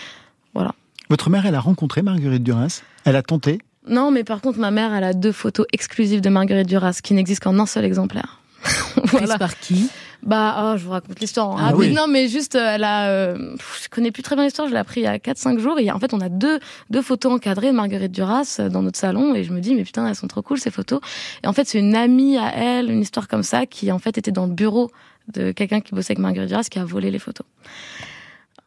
Voilà. 0.55 0.75
Votre 1.09 1.31
mère, 1.31 1.47
elle 1.47 1.55
a 1.55 1.61
rencontré 1.61 2.03
Marguerite 2.03 2.43
Duras 2.43 2.83
Elle 3.05 3.17
a 3.17 3.23
tenté 3.23 3.59
Non, 3.89 4.11
mais 4.11 4.25
par 4.25 4.41
contre 4.41 4.59
ma 4.59 4.71
mère, 4.71 4.93
elle 4.95 5.05
a 5.05 5.13
deux 5.13 5.33
photos 5.33 5.67
exclusives 5.73 6.21
de 6.21 6.29
Marguerite 6.29 6.69
Duras 6.69 7.01
qui 7.03 7.15
n'existent 7.15 7.51
qu'en 7.51 7.59
un 7.59 7.67
seul 7.67 7.85
exemplaire. 7.85 8.41
voilà. 9.05 9.39
par 9.39 9.59
qui? 9.59 9.89
Bah, 10.23 10.73
oh, 10.75 10.77
je 10.77 10.85
vous 10.85 10.91
raconte 10.91 11.19
l'histoire. 11.19 11.57
Ah 11.59 11.69
Ah, 11.71 11.75
oui. 11.75 11.95
Non, 11.95 12.07
mais 12.07 12.29
juste, 12.29 12.55
euh, 12.55 12.75
elle 12.75 12.85
a. 12.85 13.09
euh, 13.09 13.57
je 13.83 13.89
connais 13.89 14.11
plus 14.11 14.23
très 14.23 14.37
bien 14.37 14.45
l'histoire. 14.45 14.69
Je 14.69 14.75
l'ai 14.75 14.79
appris 14.79 15.01
il 15.01 15.05
y 15.05 15.07
a 15.07 15.17
4-5 15.17 15.59
jours. 15.59 15.79
Et 15.79 15.91
en 15.91 15.99
fait, 15.99 16.13
on 16.13 16.21
a 16.21 16.29
deux 16.29 16.61
deux 16.91 17.01
photos 17.01 17.33
encadrées 17.33 17.69
de 17.69 17.73
Marguerite 17.77 18.13
Duras 18.13 18.61
dans 18.71 18.83
notre 18.83 18.99
salon. 18.99 19.35
Et 19.35 19.45
je 19.45 19.53
me 19.55 19.61
dis, 19.61 19.75
mais 19.75 19.83
putain, 19.83 20.07
elles 20.07 20.15
sont 20.15 20.27
trop 20.29 20.43
cool 20.43 20.59
ces 20.61 20.71
photos. 20.71 21.01
Et 21.43 21.47
en 21.47 21.55
fait, 21.55 21.67
c'est 21.67 21.79
une 21.79 21.95
amie 21.97 22.37
à 22.37 22.55
elle, 22.55 22.91
une 22.91 23.01
histoire 23.01 23.29
comme 23.29 23.43
ça, 23.43 23.65
qui 23.65 23.91
en 23.91 23.99
fait 23.99 24.19
était 24.19 24.31
dans 24.31 24.45
le 24.45 24.53
bureau 24.53 24.91
de 25.33 25.53
quelqu'un 25.53 25.81
qui 25.81 25.95
bossait 25.95 26.11
avec 26.13 26.19
Marguerite 26.19 26.51
Duras, 26.51 26.65
qui 26.71 26.79
a 26.79 26.85
volé 26.85 27.11
les 27.11 27.19
photos. 27.19 27.47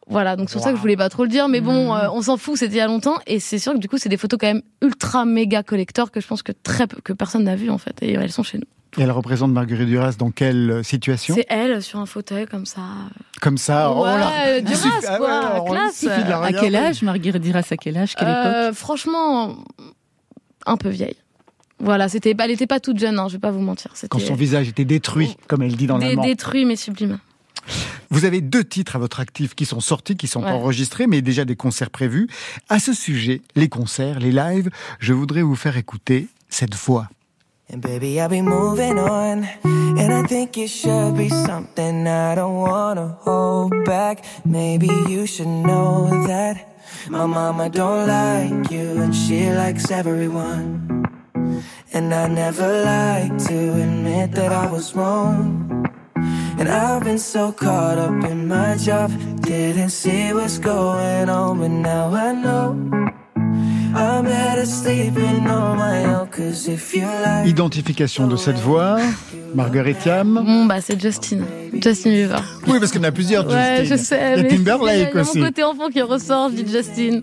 Voilà, 0.06 0.36
donc 0.36 0.50
c'est 0.50 0.54
pour 0.54 0.62
ça 0.62 0.70
que 0.70 0.76
je 0.76 0.80
voulais 0.82 0.96
pas 0.98 1.08
trop 1.08 1.22
le 1.22 1.30
dire, 1.30 1.48
mais 1.48 1.60
bon, 1.62 1.94
euh, 1.94 2.08
on 2.12 2.20
s'en 2.20 2.36
fout, 2.36 2.58
c'était 2.58 2.74
il 2.74 2.78
y 2.78 2.80
a 2.80 2.86
longtemps, 2.86 3.16
et 3.26 3.40
c'est 3.40 3.58
sûr 3.58 3.72
que 3.72 3.78
du 3.78 3.88
coup, 3.88 3.96
c'est 3.96 4.10
des 4.10 4.18
photos 4.18 4.38
quand 4.38 4.46
même 4.46 4.62
ultra 4.82 5.24
méga 5.24 5.62
collector 5.62 6.10
que 6.10 6.20
je 6.20 6.26
pense 6.26 6.42
que 6.42 6.52
très 6.52 6.86
peu, 6.86 7.00
que 7.02 7.14
personne 7.14 7.44
n'a 7.44 7.56
vu 7.56 7.70
en 7.70 7.78
fait, 7.78 7.94
et 8.02 8.12
elles 8.12 8.30
sont 8.32 8.42
chez 8.42 8.58
nous. 8.58 8.64
Et 8.96 9.02
elle 9.02 9.10
représente 9.10 9.50
Marguerite 9.50 9.88
Duras 9.88 10.14
dans 10.18 10.30
quelle 10.30 10.84
situation? 10.84 11.34
C'est 11.34 11.46
elle 11.48 11.82
sur 11.82 11.98
un 11.98 12.06
fauteuil 12.06 12.46
comme 12.46 12.66
ça. 12.66 12.82
Comme 13.40 13.58
ça, 13.58 13.90
oh 13.90 14.04
là, 14.04 14.60
Duras, 14.60 14.76
suffit- 14.76 15.06
ah 15.08 15.12
ouais, 15.20 15.60
quoi, 15.66 15.76
classe. 15.76 16.02
la 16.04 16.38
À 16.42 16.52
quel 16.52 16.76
âge, 16.76 17.02
Marguerite 17.02 17.42
Duras 17.42 17.64
À 17.70 17.76
quel 17.76 17.96
âge 17.96 18.14
Quelle 18.14 18.28
époque? 18.28 18.44
Euh, 18.44 18.72
franchement, 18.72 19.56
un 20.66 20.76
peu 20.76 20.90
vieille. 20.90 21.16
Voilà, 21.80 22.08
c'était, 22.08 22.34
elle 22.38 22.50
était 22.50 22.66
pas 22.66 22.78
toute 22.78 22.98
jeune, 22.98 23.18
hein, 23.18 23.26
je 23.28 23.34
vais 23.34 23.40
pas 23.40 23.50
vous 23.50 23.60
mentir. 23.60 23.92
Quand 24.08 24.20
son 24.20 24.34
visage 24.34 24.68
était 24.68 24.84
détruit, 24.84 25.36
comme 25.48 25.62
elle 25.62 25.76
dit 25.76 25.86
dans 25.86 25.98
l'amant. 25.98 26.22
détruit 26.22 26.64
mais 26.64 26.76
sublime. 26.76 27.18
Vous 28.10 28.24
avez 28.24 28.40
deux 28.40 28.64
titres 28.64 28.96
à 28.96 28.98
votre 28.98 29.20
actif 29.20 29.54
qui 29.54 29.64
sont 29.66 29.80
sortis, 29.80 30.16
qui 30.16 30.26
sont 30.28 30.42
Ouais. 30.42 30.50
enregistrés, 30.50 31.06
mais 31.06 31.20
déjà 31.22 31.44
des 31.44 31.56
concerts 31.56 31.90
prévus. 31.90 32.28
À 32.68 32.78
ce 32.78 32.92
sujet, 32.92 33.42
les 33.56 33.68
concerts, 33.68 34.18
les 34.20 34.30
lives, 34.32 34.70
je 35.00 35.12
voudrais 35.12 35.42
vous 35.42 35.56
faire 35.56 35.76
écouter 35.76 36.28
cette 36.48 36.74
voix. 36.74 37.08
And 37.72 37.78
baby, 37.78 38.18
I'll 38.18 38.28
be 38.28 38.42
moving 38.42 38.98
on. 38.98 39.44
And 39.64 40.12
I 40.12 40.22
think 40.28 40.56
it 40.58 40.68
should 40.68 41.16
be 41.16 41.30
something 41.30 42.06
I 42.06 42.34
don't 42.36 42.60
wanna 42.60 43.16
hold 43.24 43.72
back. 43.86 44.22
Maybe 44.44 44.86
you 45.08 45.26
should 45.26 45.48
know 45.48 46.10
that 46.26 46.56
my 47.08 47.26
mama 47.26 47.70
don't 47.70 48.06
like 48.06 48.70
you 48.70 49.00
and 49.02 49.12
she 49.14 49.50
likes 49.50 49.90
everyone. 49.90 51.04
And 51.94 52.12
I 52.12 52.28
never 52.28 52.84
like 52.84 53.38
to 53.48 53.54
admit 53.82 54.32
that 54.32 54.52
I 54.52 54.70
was 54.70 54.94
wrong. 54.94 55.86
And 56.58 56.68
I've 56.68 57.02
been 57.02 57.18
so 57.18 57.52
caught 57.52 57.98
up 57.98 58.24
in 58.30 58.46
my 58.46 58.76
job, 58.76 59.10
didn't 59.42 59.90
see 59.90 60.32
what's 60.32 60.58
going 60.58 61.28
on, 61.28 61.58
but 61.58 61.68
now 61.70 62.12
I 62.14 62.32
know. 62.32 62.76
I'm 63.96 64.24
better 64.24 64.66
sleeping 64.66 65.46
on 65.48 65.76
my 65.78 66.04
own, 66.04 66.26
cause 66.28 66.66
if 66.68 66.94
you 66.94 67.02
like. 67.02 67.46
Identification 67.46 68.26
de 68.26 68.36
cette 68.36 68.58
voix, 68.58 68.98
Marguerite 69.54 69.98
Thiam. 70.00 70.34
Bon, 70.44 70.64
bah, 70.66 70.80
c'est 70.80 71.00
Justin. 71.00 71.40
Justin 71.80 72.10
Bieber. 72.10 72.42
Oui, 72.66 72.78
parce 72.80 72.90
qu'il 72.90 73.00
y 73.00 73.04
en 73.04 73.08
a 73.08 73.12
plusieurs, 73.12 73.46
Ouais, 73.46 73.84
Justin. 73.84 73.96
je 73.96 74.02
sais. 74.02 74.32
Il 74.32 74.36
y 74.36 74.40
a 74.40 74.42
mais 74.42 74.48
Timberlake 74.48 75.08
il 75.12 75.14
y 75.14 75.18
a 75.18 75.20
aussi. 75.22 75.38
mon 75.38 75.44
côté 75.46 75.62
enfant 75.62 75.88
qui 75.90 76.02
ressort, 76.02 76.50
dis 76.50 76.64
Justin. 76.66 77.20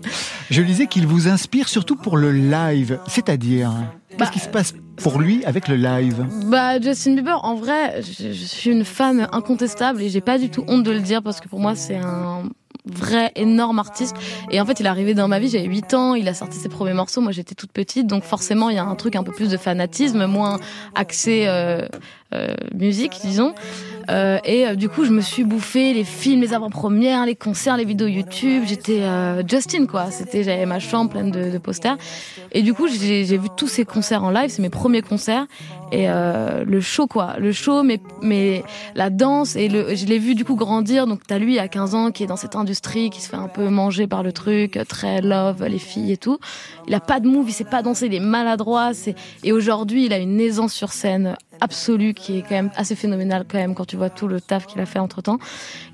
Je 0.50 0.62
lisais 0.62 0.86
qu'il 0.86 1.06
vous 1.06 1.28
inspire 1.28 1.68
surtout 1.68 1.96
pour 1.96 2.16
le 2.16 2.32
live, 2.32 2.98
c'est-à-dire, 3.06 3.70
qu'est-ce 4.16 4.30
qui 4.30 4.38
se 4.40 4.48
passe 4.48 4.74
pour 4.96 5.20
lui 5.20 5.44
avec 5.44 5.68
le 5.68 5.76
live. 5.76 6.26
Bah, 6.46 6.80
Justin 6.80 7.14
Bieber, 7.14 7.44
en 7.44 7.54
vrai, 7.54 8.02
je, 8.02 8.32
suis 8.32 8.70
une 8.70 8.84
fan 8.84 9.28
incontestable 9.32 10.02
et 10.02 10.08
j'ai 10.08 10.20
pas 10.20 10.38
du 10.38 10.50
tout 10.50 10.64
honte 10.68 10.82
de 10.82 10.90
le 10.90 11.00
dire 11.00 11.22
parce 11.22 11.40
que 11.40 11.48
pour 11.48 11.60
moi, 11.60 11.74
c'est 11.74 11.96
un 11.96 12.44
vrai 12.84 13.32
énorme 13.36 13.78
artiste. 13.78 14.16
Et 14.50 14.60
en 14.60 14.66
fait 14.66 14.80
il 14.80 14.86
est 14.86 14.88
arrivé 14.88 15.14
dans 15.14 15.28
ma 15.28 15.38
vie 15.38 15.48
j'avais 15.48 15.66
8 15.66 15.94
ans 15.94 16.14
il 16.14 16.26
a 16.28 16.34
sorti 16.34 16.58
ses 16.58 16.68
premiers 16.68 16.94
morceaux 16.94 17.20
moi 17.20 17.30
j'étais 17.30 17.54
toute 17.54 17.70
petite 17.70 18.08
donc 18.08 18.24
forcément 18.24 18.70
il 18.70 18.76
y 18.76 18.78
a 18.78 18.84
un 18.84 18.94
truc 18.96 19.14
un 19.14 19.22
peu 19.22 19.30
plus 19.30 19.50
de 19.50 19.56
fanatisme 19.56 20.26
moins 20.26 20.58
axé 20.96 21.44
euh, 21.46 21.86
euh, 22.34 22.54
musique 22.74 23.20
disons 23.22 23.54
Euh, 24.10 24.38
et 24.44 24.66
euh, 24.66 24.74
du 24.74 24.88
coup, 24.88 25.04
je 25.04 25.10
me 25.12 25.20
suis 25.20 25.44
bouffé 25.44 25.92
les 25.94 26.04
films, 26.04 26.40
les 26.40 26.54
avant-premières, 26.54 27.26
les 27.26 27.36
concerts, 27.36 27.76
les 27.76 27.84
vidéos 27.84 28.08
YouTube. 28.08 28.64
J'étais 28.66 29.02
euh, 29.02 29.42
Justin, 29.46 29.86
quoi. 29.86 30.10
C'était, 30.10 30.42
j'avais 30.42 30.66
ma 30.66 30.78
chambre 30.78 31.10
pleine 31.10 31.30
de, 31.30 31.50
de 31.50 31.58
posters. 31.58 31.96
Et 32.52 32.62
du 32.62 32.74
coup, 32.74 32.88
j'ai 32.88 33.24
vu 33.24 33.48
tous 33.56 33.68
ces 33.68 33.84
concerts 33.84 34.24
en 34.24 34.30
live. 34.30 34.50
C'est 34.50 34.62
mes 34.62 34.70
premiers 34.70 35.02
concerts. 35.02 35.46
Et 35.92 36.08
euh, 36.08 36.64
le 36.64 36.80
show, 36.80 37.06
quoi. 37.06 37.34
Le 37.38 37.52
show, 37.52 37.82
mais, 37.82 38.00
mais 38.22 38.64
la 38.94 39.10
danse. 39.10 39.56
Et 39.56 39.68
le, 39.68 39.94
je 39.94 40.06
l'ai 40.06 40.18
vu 40.18 40.34
du 40.34 40.44
coup 40.44 40.56
grandir. 40.56 41.06
Donc, 41.06 41.20
t'as 41.26 41.38
lui 41.38 41.58
à 41.58 41.68
15 41.68 41.94
ans 41.94 42.10
qui 42.10 42.24
est 42.24 42.26
dans 42.26 42.36
cette 42.36 42.56
industrie, 42.56 43.10
qui 43.10 43.20
se 43.20 43.28
fait 43.28 43.36
un 43.36 43.48
peu 43.48 43.68
manger 43.68 44.06
par 44.06 44.22
le 44.22 44.32
truc, 44.32 44.78
très 44.88 45.20
love, 45.20 45.64
les 45.64 45.78
filles 45.78 46.12
et 46.12 46.16
tout. 46.16 46.38
Il 46.88 46.94
a 46.94 47.00
pas 47.00 47.20
de 47.20 47.28
move, 47.28 47.48
il 47.48 47.52
sait 47.52 47.64
pas 47.64 47.82
danser, 47.82 48.06
il 48.06 48.14
est 48.14 48.20
maladroit. 48.20 48.94
C'est... 48.94 49.14
Et 49.44 49.52
aujourd'hui, 49.52 50.06
il 50.06 50.12
a 50.12 50.18
une 50.18 50.40
aisance 50.40 50.72
sur 50.72 50.92
scène 50.92 51.36
absolue 51.62 52.12
qui 52.12 52.38
est 52.38 52.42
quand 52.42 52.54
même 52.54 52.70
assez 52.76 52.96
phénoménale 52.96 53.44
quand 53.48 53.58
même 53.58 53.74
quand 53.74 53.84
tu 53.84 53.96
vois 53.96 54.10
tout 54.10 54.26
le 54.26 54.40
taf 54.40 54.66
qu'il 54.66 54.80
a 54.80 54.86
fait 54.86 54.98
entre 54.98 55.22
temps. 55.22 55.38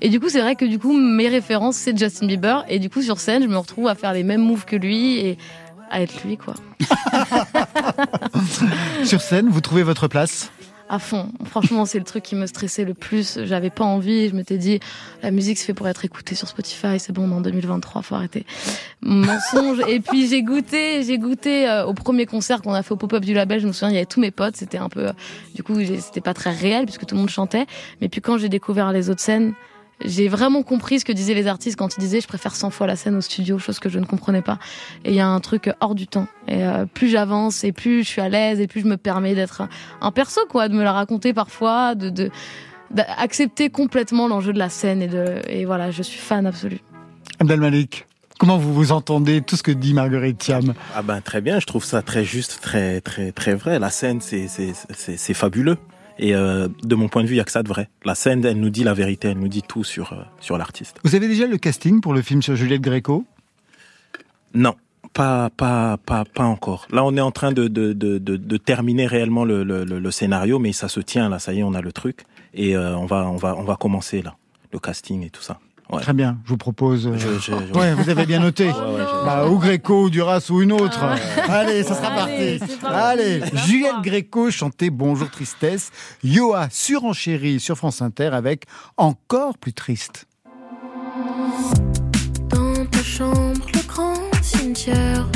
Et 0.01 0.09
du 0.09 0.19
coup, 0.19 0.29
c'est 0.29 0.41
vrai 0.41 0.55
que 0.55 0.65
du 0.65 0.79
coup, 0.79 0.97
mes 0.97 1.29
références, 1.29 1.75
c'est 1.75 1.97
Justin 1.97 2.27
Bieber. 2.27 2.65
Et 2.67 2.79
du 2.79 2.89
coup, 2.89 3.01
sur 3.01 3.19
scène, 3.19 3.43
je 3.43 3.47
me 3.47 3.57
retrouve 3.57 3.87
à 3.87 3.95
faire 3.95 4.13
les 4.13 4.23
mêmes 4.23 4.41
moves 4.41 4.65
que 4.65 4.75
lui 4.75 5.19
et 5.19 5.37
à 5.91 6.01
être 6.01 6.23
lui, 6.23 6.37
quoi. 6.37 6.55
Sur 9.03 9.21
scène, 9.21 9.49
vous 9.49 9.61
trouvez 9.61 9.83
votre 9.83 10.07
place? 10.07 10.51
À 10.89 10.99
fond. 10.99 11.31
Franchement, 11.45 11.85
c'est 11.85 11.99
le 11.99 12.03
truc 12.03 12.23
qui 12.23 12.35
me 12.35 12.47
stressait 12.47 12.83
le 12.83 12.95
plus. 12.95 13.39
J'avais 13.43 13.69
pas 13.69 13.85
envie. 13.85 14.27
Je 14.27 14.35
m'étais 14.35 14.57
dit, 14.57 14.79
la 15.21 15.31
musique 15.31 15.57
c'est 15.57 15.67
fait 15.67 15.73
pour 15.73 15.87
être 15.87 16.03
écoutée 16.03 16.35
sur 16.35 16.47
Spotify. 16.47 16.99
C'est 16.99 17.13
bon, 17.13 17.31
en 17.31 17.41
2023, 17.41 18.01
faut 18.01 18.15
arrêter. 18.15 18.45
Mensonge. 19.01 19.79
Et 19.87 19.99
puis 19.99 20.27
j'ai 20.27 20.41
goûté, 20.41 21.03
j'ai 21.03 21.19
goûté 21.19 21.69
euh, 21.69 21.85
au 21.85 21.93
premier 21.93 22.25
concert 22.25 22.61
qu'on 22.61 22.73
a 22.73 22.81
fait 22.81 22.91
au 22.91 22.97
pop-up 22.97 23.23
du 23.23 23.33
label. 23.33 23.59
Je 23.59 23.67
me 23.67 23.71
souviens, 23.71 23.89
il 23.89 23.93
y 23.95 23.97
avait 23.97 24.05
tous 24.07 24.19
mes 24.19 24.31
potes. 24.31 24.57
C'était 24.57 24.79
un 24.79 24.89
peu, 24.89 25.07
euh, 25.07 25.13
du 25.55 25.63
coup, 25.63 25.75
c'était 25.99 26.21
pas 26.21 26.33
très 26.33 26.51
réel 26.51 26.85
puisque 26.85 27.05
tout 27.05 27.15
le 27.15 27.19
monde 27.19 27.29
chantait. 27.29 27.67
Mais 28.01 28.09
puis 28.09 28.19
quand 28.19 28.37
j'ai 28.37 28.49
découvert 28.49 28.91
les 28.91 29.09
autres 29.09 29.21
scènes, 29.21 29.53
j'ai 30.03 30.27
vraiment 30.27 30.63
compris 30.63 30.99
ce 30.99 31.05
que 31.05 31.11
disaient 31.11 31.33
les 31.33 31.47
artistes 31.47 31.77
quand 31.77 31.97
ils 31.97 31.99
disaient 31.99 32.21
je 32.21 32.27
préfère 32.27 32.55
100 32.55 32.69
fois 32.69 32.87
la 32.87 32.95
scène 32.95 33.15
au 33.15 33.21
studio, 33.21 33.59
chose 33.59 33.79
que 33.79 33.89
je 33.89 33.99
ne 33.99 34.05
comprenais 34.05 34.41
pas. 34.41 34.59
Et 35.03 35.09
il 35.09 35.15
y 35.15 35.19
a 35.19 35.27
un 35.27 35.39
truc 35.39 35.69
hors 35.81 35.95
du 35.95 36.07
temps. 36.07 36.27
Et 36.47 36.63
euh, 36.63 36.85
plus 36.85 37.09
j'avance 37.09 37.63
et 37.63 37.71
plus 37.71 38.03
je 38.03 38.07
suis 38.07 38.21
à 38.21 38.29
l'aise 38.29 38.59
et 38.59 38.67
plus 38.67 38.81
je 38.81 38.87
me 38.87 38.97
permets 38.97 39.35
d'être 39.35 39.63
un, 40.01 40.11
perso, 40.11 40.41
quoi, 40.49 40.69
de 40.69 40.75
me 40.75 40.83
la 40.83 40.93
raconter 40.93 41.33
parfois, 41.33 41.95
de, 41.95 42.09
de 42.09 42.31
d'accepter 42.91 43.69
complètement 43.69 44.27
l'enjeu 44.27 44.51
de 44.51 44.57
la 44.57 44.69
scène 44.69 45.03
et 45.03 45.07
de 45.07 45.41
et 45.47 45.65
voilà, 45.65 45.91
je 45.91 46.01
suis 46.01 46.19
fan 46.19 46.47
absolu. 46.47 46.79
Abdel 47.39 47.59
Malik, 47.59 48.07
comment 48.39 48.57
vous 48.57 48.73
vous 48.73 48.91
entendez 48.91 49.41
tout 49.41 49.55
ce 49.55 49.61
que 49.61 49.71
dit 49.71 49.93
Marguerite 49.93 50.39
Thiam? 50.39 50.73
Ah 50.95 51.03
ben 51.03 51.21
très 51.21 51.41
bien, 51.41 51.59
je 51.59 51.67
trouve 51.67 51.85
ça 51.85 52.01
très 52.01 52.23
juste, 52.23 52.59
très 52.61 52.99
très 53.01 53.31
très 53.31 53.53
vrai. 53.53 53.77
La 53.77 53.91
scène, 53.91 54.21
c'est 54.21 54.47
c'est 54.47 54.73
c'est 54.95 55.33
fabuleux. 55.35 55.77
Et 56.21 56.35
euh, 56.35 56.67
de 56.83 56.95
mon 56.95 57.07
point 57.07 57.23
de 57.23 57.27
vue, 57.27 57.35
il 57.35 57.37
y 57.37 57.41
a 57.41 57.45
que 57.45 57.51
ça 57.51 57.63
de 57.63 57.69
vrai. 57.69 57.89
La 58.03 58.13
scène, 58.13 58.43
elle 58.43 58.59
nous 58.59 58.69
dit 58.69 58.83
la 58.83 58.93
vérité, 58.93 59.29
elle 59.29 59.39
nous 59.39 59.47
dit 59.47 59.63
tout 59.63 59.85
sur 59.85 60.11
euh, 60.11 60.17
sur 60.41 60.57
l'artiste. 60.57 60.99
Vous 61.05 61.15
avez 61.15 61.29
déjà 61.29 61.47
le 61.47 61.57
casting 61.57 62.01
pour 62.01 62.13
le 62.13 62.21
film 62.21 62.41
sur 62.41 62.55
Juliette 62.57 62.81
Gréco? 62.81 63.25
Non, 64.53 64.75
pas 65.13 65.49
pas 65.49 65.97
pas 65.97 66.25
pas 66.25 66.43
encore. 66.43 66.87
Là, 66.91 67.05
on 67.05 67.15
est 67.15 67.21
en 67.21 67.31
train 67.31 67.53
de 67.53 67.69
de 67.69 67.93
de 67.93 68.17
de, 68.17 68.35
de 68.35 68.57
terminer 68.57 69.07
réellement 69.07 69.45
le, 69.45 69.63
le 69.63 69.85
le 69.85 69.99
le 69.99 70.11
scénario, 70.11 70.59
mais 70.59 70.73
ça 70.73 70.89
se 70.89 70.99
tient 70.99 71.29
là. 71.29 71.39
Ça 71.39 71.53
y 71.53 71.59
est, 71.59 71.63
on 71.63 71.73
a 71.73 71.81
le 71.81 71.93
truc 71.93 72.25
et 72.53 72.75
euh, 72.75 72.97
on 72.97 73.05
va 73.05 73.25
on 73.29 73.37
va 73.37 73.55
on 73.55 73.63
va 73.63 73.77
commencer 73.77 74.21
là 74.21 74.35
le 74.73 74.79
casting 74.79 75.25
et 75.25 75.29
tout 75.29 75.41
ça. 75.41 75.59
Ouais. 75.91 76.01
Très 76.01 76.13
bien, 76.13 76.37
je 76.45 76.49
vous 76.49 76.57
propose. 76.57 77.07
euh, 77.07 77.17
Je- 77.17 77.39
je- 77.39 77.51
je- 77.51 77.73
Ouais, 77.79 77.95
vous 77.95 78.09
avez 78.09 78.25
bien 78.27 78.39
noté. 78.39 78.67
Ouais, 78.67 78.73
Bah, 79.25 79.47
ou 79.49 79.57
Gréco, 79.57 80.03
ou 80.03 80.09
Duras 80.11 80.45
ou 80.51 80.61
une 80.61 80.71
autre. 80.71 81.03
Allez, 81.47 81.81
ça 81.83 81.95
sera 81.95 82.09
Allez, 82.09 82.59
parti. 82.59 82.71
c'est 82.73 82.79
parti. 82.79 82.95
Allez, 82.95 83.41
Juliette 83.65 84.01
Gréco 84.03 84.51
chantait 84.51 84.91
Bonjour 84.91 85.29
Tristesse. 85.31 85.89
Yoa 86.23 86.67
surenchérie 86.69 87.59
sur 87.59 87.75
France 87.75 88.03
Inter 88.03 88.29
avec 88.33 88.65
Encore 88.97 89.57
plus 89.57 89.73
triste. 89.73 90.27
Dans 92.49 92.85
ta 92.85 93.03
chambre, 93.03 93.65
le 93.73 93.87
grand 93.87 94.13
cimetière 94.43 95.27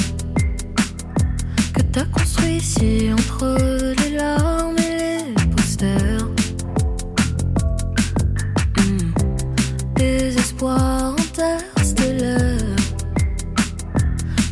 que 1.73 1.81
t'as 1.81 2.05
construit 2.05 2.57
ici 2.57 3.09
entre 3.11 3.57
les 4.03 4.15
larmes 4.17 4.77
et 4.77 5.33
les 5.35 5.45
posters. 5.55 6.12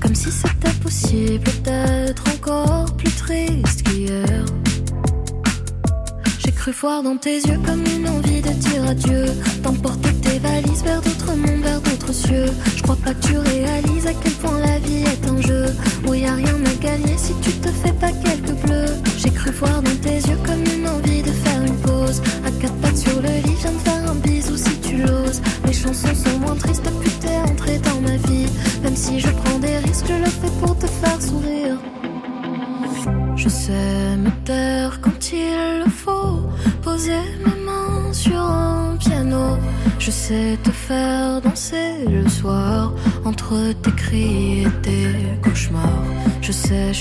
Comme 0.02 0.14
si 0.14 0.30
c'était 0.30 0.78
possible 0.84 1.50
d'être 1.64 2.24
encore 2.36 2.94
plus 2.98 3.12
triste 3.12 3.84
qu'hier. 3.84 4.44
J'ai 6.40 6.52
cru 6.52 6.72
voir 6.74 7.02
dans 7.02 7.16
tes 7.16 7.38
yeux 7.38 7.60
comme 7.66 7.86
une 7.86 8.10
envie 8.10 8.42
de 8.42 8.50
dire 8.50 8.84
adieu. 8.90 9.26
D'emporter 9.64 10.14
tes 10.16 10.40
valises 10.40 10.84
vers 10.84 11.02
d'autres 11.02 11.34
mondes, 11.34 11.64
vers 11.64 11.80
d'autres 11.80 12.14
cieux. 12.14 12.48
Je 12.76 12.84
crois 12.84 12.98
pas 12.98 13.14
que 13.14 13.28
tu 13.28 13.38
réalises 13.38 14.08
à 14.08 14.14
quel 14.14 14.34
point 14.34 14.60
la 14.60 14.80
vie 14.80 15.04
est 15.04 15.26
un 15.30 15.40
jeu. 15.40 15.68
Où 16.06 16.14
y 16.14 16.26
a 16.26 16.36
rien 16.36 16.58
à 16.66 16.84
gagner 16.84 17.18
si 17.18 17.34
tu 17.42 17.54
te 17.54 17.70
fais 17.70 17.94
pas 17.94 18.12
quelques 18.12 18.60
bleus. 18.66 18.98
J'ai 19.18 19.30
cru 19.30 19.52
voir 19.52 19.82
dans 19.82 19.96
tes 20.02 20.18
yeux 20.18 20.38
comme 20.46 20.64
une 20.76 20.90
envie 20.90 21.22
de 21.22 21.32
faire 21.32 21.62
une 21.62 21.78
pause. 21.78 22.22
Entre 43.26 43.74
tes 43.82 43.92
cris 43.92 44.62
et 44.64 44.70
tes 44.82 45.40
cauchemars. 45.44 46.04
Je 46.42 46.52
sais 46.52 46.94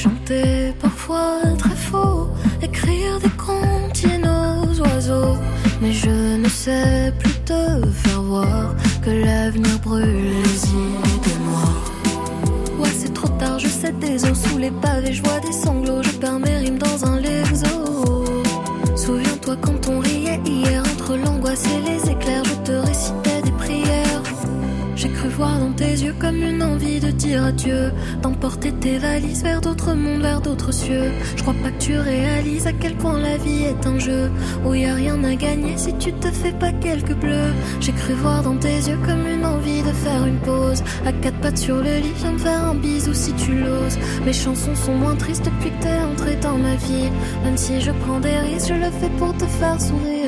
dire 27.31 27.45
adieu, 27.45 27.93
d'emporter 28.23 28.73
tes 28.73 28.99
valises 28.99 29.45
vers 29.45 29.61
d'autres 29.61 29.95
mondes, 29.95 30.23
vers 30.23 30.41
d'autres 30.41 30.73
cieux. 30.73 31.13
Je 31.37 31.43
crois 31.43 31.55
pas 31.63 31.71
que 31.71 31.79
tu 31.79 31.97
réalises 31.97 32.67
à 32.67 32.73
quel 32.73 32.97
point 32.97 33.21
la 33.21 33.37
vie 33.37 33.65
est 33.65 33.87
un 33.87 33.99
jeu 34.01 34.33
où 34.65 34.75
y 34.75 34.85
a 34.85 34.95
rien 34.95 35.23
à 35.23 35.35
gagner 35.37 35.77
si 35.77 35.93
tu 35.95 36.13
te 36.13 36.29
fais 36.29 36.51
pas 36.51 36.73
quelques 36.73 37.15
bleus. 37.15 37.53
J'ai 37.81 37.93
cru 37.93 38.15
voir 38.15 38.43
dans 38.43 38.57
tes 38.57 38.79
yeux 38.89 38.99
comme 39.07 39.25
une 39.29 39.47
envie 39.47 39.83
de 39.83 39.93
faire 40.05 40.27
une 40.27 40.41
pause, 40.41 40.83
à 41.07 41.13
quatre 41.13 41.39
pattes 41.39 41.59
sur 41.59 41.77
le 41.77 41.99
lit, 42.05 42.15
viens 42.17 42.33
me 42.33 42.39
faire 42.39 42.65
un 42.65 42.75
bisou 42.75 43.15
si 43.15 43.33
tu 43.35 43.53
l'oses. 43.61 43.99
Mes 44.27 44.33
chansons 44.33 44.75
sont 44.75 44.97
moins 44.97 45.15
tristes 45.15 45.45
depuis 45.45 45.71
que 45.71 45.83
t'es 45.85 46.01
entré 46.13 46.35
dans 46.43 46.59
ma 46.59 46.75
vie, 46.75 47.11
même 47.45 47.57
si 47.57 47.81
je 47.81 47.93
prends 47.93 48.19
des 48.19 48.39
risques, 48.39 48.71
je 48.71 48.75
le 48.75 48.91
fais 48.91 49.11
pour 49.19 49.37
te 49.37 49.47
faire 49.47 49.81
sourire. 49.81 50.20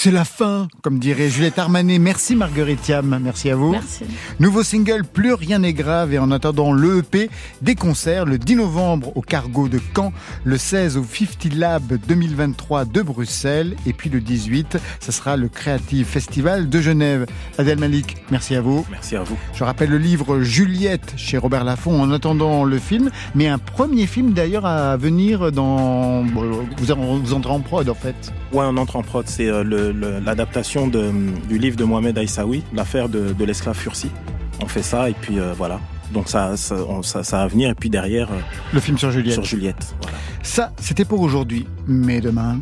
C'est 0.00 0.12
la 0.12 0.24
fin, 0.24 0.68
comme 0.82 1.00
dirait 1.00 1.28
Juliette 1.28 1.58
Armanet. 1.58 1.98
Merci 1.98 2.36
Marguerite 2.36 2.80
Thiam, 2.82 3.18
merci 3.20 3.50
à 3.50 3.56
vous. 3.56 3.72
Merci. 3.72 4.04
Nouveau 4.38 4.62
single, 4.62 5.02
Plus 5.04 5.32
rien 5.34 5.58
n'est 5.58 5.72
grave, 5.72 6.12
et 6.14 6.20
en 6.20 6.30
attendant 6.30 6.72
l'EP, 6.72 7.28
des 7.62 7.74
concerts 7.74 8.24
le 8.24 8.38
10 8.38 8.54
novembre 8.56 9.10
au 9.16 9.22
Cargo 9.22 9.68
de 9.68 9.80
Caen, 9.96 10.12
le 10.44 10.56
16 10.56 10.96
au 10.98 11.02
50 11.02 11.52
Lab 11.56 11.82
2023 12.06 12.84
de 12.84 13.02
Bruxelles, 13.02 13.74
et 13.86 13.92
puis 13.92 14.08
le 14.08 14.20
18, 14.20 14.78
ça 15.00 15.10
sera 15.10 15.36
le 15.36 15.48
Creative 15.48 16.06
Festival 16.06 16.68
de 16.68 16.80
Genève. 16.80 17.26
Adèle 17.58 17.80
Malik, 17.80 18.18
merci 18.30 18.54
à 18.54 18.60
vous. 18.60 18.86
Merci 18.92 19.16
à 19.16 19.22
vous. 19.24 19.36
Je 19.52 19.64
rappelle 19.64 19.90
le 19.90 19.98
livre 19.98 20.42
Juliette 20.42 21.14
chez 21.16 21.38
Robert 21.38 21.64
Laffont 21.64 22.00
en 22.00 22.12
attendant 22.12 22.62
le 22.62 22.78
film, 22.78 23.10
mais 23.34 23.48
un 23.48 23.58
premier 23.58 24.06
film 24.06 24.32
d'ailleurs 24.32 24.64
à 24.64 24.96
venir 24.96 25.50
dans... 25.50 26.22
bon, 26.22 26.60
Vous, 26.76 26.92
en- 26.92 27.16
vous 27.18 27.34
entrez 27.34 27.52
en 27.52 27.60
prod 27.60 27.88
en 27.88 27.94
fait. 27.94 28.14
Ouais, 28.52 28.64
on 28.64 28.76
entre 28.76 28.94
en 28.94 29.02
prod. 29.02 29.26
c'est 29.26 29.48
euh, 29.48 29.64
le- 29.64 29.87
l'adaptation 30.24 30.86
de- 30.88 31.10
du 31.48 31.58
livre 31.58 31.76
de 31.76 31.84
Mohamed 31.84 32.16
Aïssaoui, 32.18 32.62
l'affaire 32.74 33.08
de, 33.08 33.32
de 33.32 33.44
l'esclave 33.44 33.76
Fursi. 33.76 34.10
On 34.62 34.66
fait 34.66 34.82
ça 34.82 35.08
et 35.10 35.14
puis 35.14 35.38
euh, 35.38 35.52
voilà. 35.56 35.80
Donc 36.12 36.28
ça, 36.28 36.56
ça, 36.56 36.74
on- 36.88 37.02
ça, 37.02 37.22
ça 37.22 37.38
va 37.38 37.46
venir 37.48 37.70
et 37.70 37.74
puis 37.74 37.90
derrière. 37.90 38.30
euh, 38.30 38.38
Le 38.72 38.80
film 38.80 38.96
sur 38.98 39.10
Juliette. 39.10 39.34
Sur 39.34 39.44
Juliette. 39.44 39.94
Voilà. 40.02 40.16
Ça, 40.42 40.72
c'était 40.80 41.04
pour 41.04 41.20
aujourd'hui. 41.20 41.66
Mais 41.86 42.20
demain, 42.20 42.60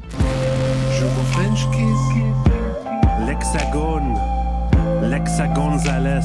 French 1.33 1.66
kiss. 1.70 2.22
L'hexagone. 3.27 4.14
L'hexa 5.03 5.47
Gonzalez. 5.49 6.20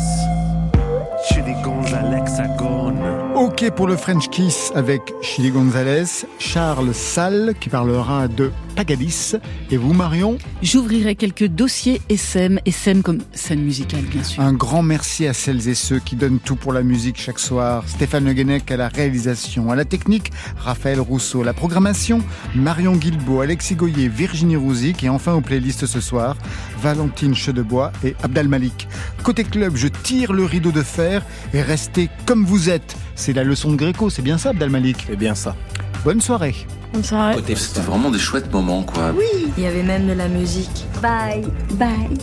Chili 1.29 1.53
Gonzalexagone. 1.63 2.99
ok 3.35 3.69
pour 3.75 3.87
le 3.87 3.95
French 3.95 4.27
Kiss 4.29 4.71
avec 4.73 5.13
Chili 5.21 5.51
Gonzalez, 5.51 6.25
Charles 6.39 6.93
Salle 6.95 7.53
qui 7.59 7.69
parlera 7.69 8.27
de 8.27 8.51
Pagadis, 8.75 9.33
et 9.69 9.77
vous 9.77 9.93
Marion 9.93 10.37
J'ouvrirai 10.61 11.15
quelques 11.15 11.47
dossiers 11.47 12.01
SM, 12.09 12.59
SM 12.65 13.01
comme 13.03 13.19
scène 13.33 13.61
musicale 13.61 14.01
bien 14.01 14.23
sûr. 14.23 14.41
Un 14.41 14.53
grand 14.53 14.83
merci 14.83 15.27
à 15.27 15.33
celles 15.33 15.67
et 15.67 15.75
ceux 15.75 15.99
qui 15.99 16.15
donnent 16.15 16.39
tout 16.39 16.55
pour 16.55 16.73
la 16.73 16.83
musique 16.83 17.19
chaque 17.19 17.39
soir. 17.39 17.83
Stéphane 17.87 18.25
Le 18.25 18.33
Guenec 18.33 18.69
à 18.71 18.77
la 18.77 18.87
réalisation, 18.87 19.71
à 19.71 19.75
la 19.75 19.85
technique, 19.85 20.31
Raphaël 20.57 20.99
Rousseau, 20.99 21.41
à 21.41 21.45
la 21.45 21.53
programmation, 21.53 22.21
Marion 22.55 22.95
Guilbeault, 22.95 23.41
Alexis 23.41 23.75
Goyer, 23.75 24.07
Virginie 24.07 24.55
Rouzic 24.55 25.03
et 25.03 25.09
enfin 25.09 25.33
aux 25.33 25.41
playlists 25.41 25.85
ce 25.85 26.01
soir, 26.01 26.37
Valentine 26.81 27.35
Chedebois 27.35 27.91
et 28.03 28.15
Abdal 28.23 28.47
Malik. 28.47 28.87
Côté 29.23 29.43
club, 29.43 29.75
je 29.75 29.87
tire 29.87 30.33
le 30.33 30.45
rideau 30.45 30.71
de 30.71 30.83
fer 30.83 31.25
et 31.53 31.61
restez 31.61 32.09
comme 32.25 32.45
vous 32.45 32.69
êtes. 32.69 32.95
C'est 33.15 33.33
la 33.33 33.43
leçon 33.43 33.71
de 33.71 33.75
Gréco, 33.75 34.09
c'est 34.09 34.21
bien 34.21 34.37
ça 34.37 34.49
Abdal 34.49 34.69
Malik? 34.69 35.05
C'est 35.07 35.15
bien 35.15 35.35
ça. 35.35 35.55
Bonne 36.03 36.21
soirée. 36.21 36.55
Oh, 36.93 37.37
c'était 37.55 37.81
vraiment 37.81 38.11
des 38.11 38.19
chouettes 38.19 38.51
moments, 38.51 38.83
quoi. 38.83 39.11
Oui. 39.15 39.51
Il 39.57 39.63
y 39.63 39.67
avait 39.67 39.83
même 39.83 40.07
de 40.07 40.13
la 40.13 40.27
musique. 40.27 40.85
Bye. 41.01 41.45
Bye. 41.73 42.17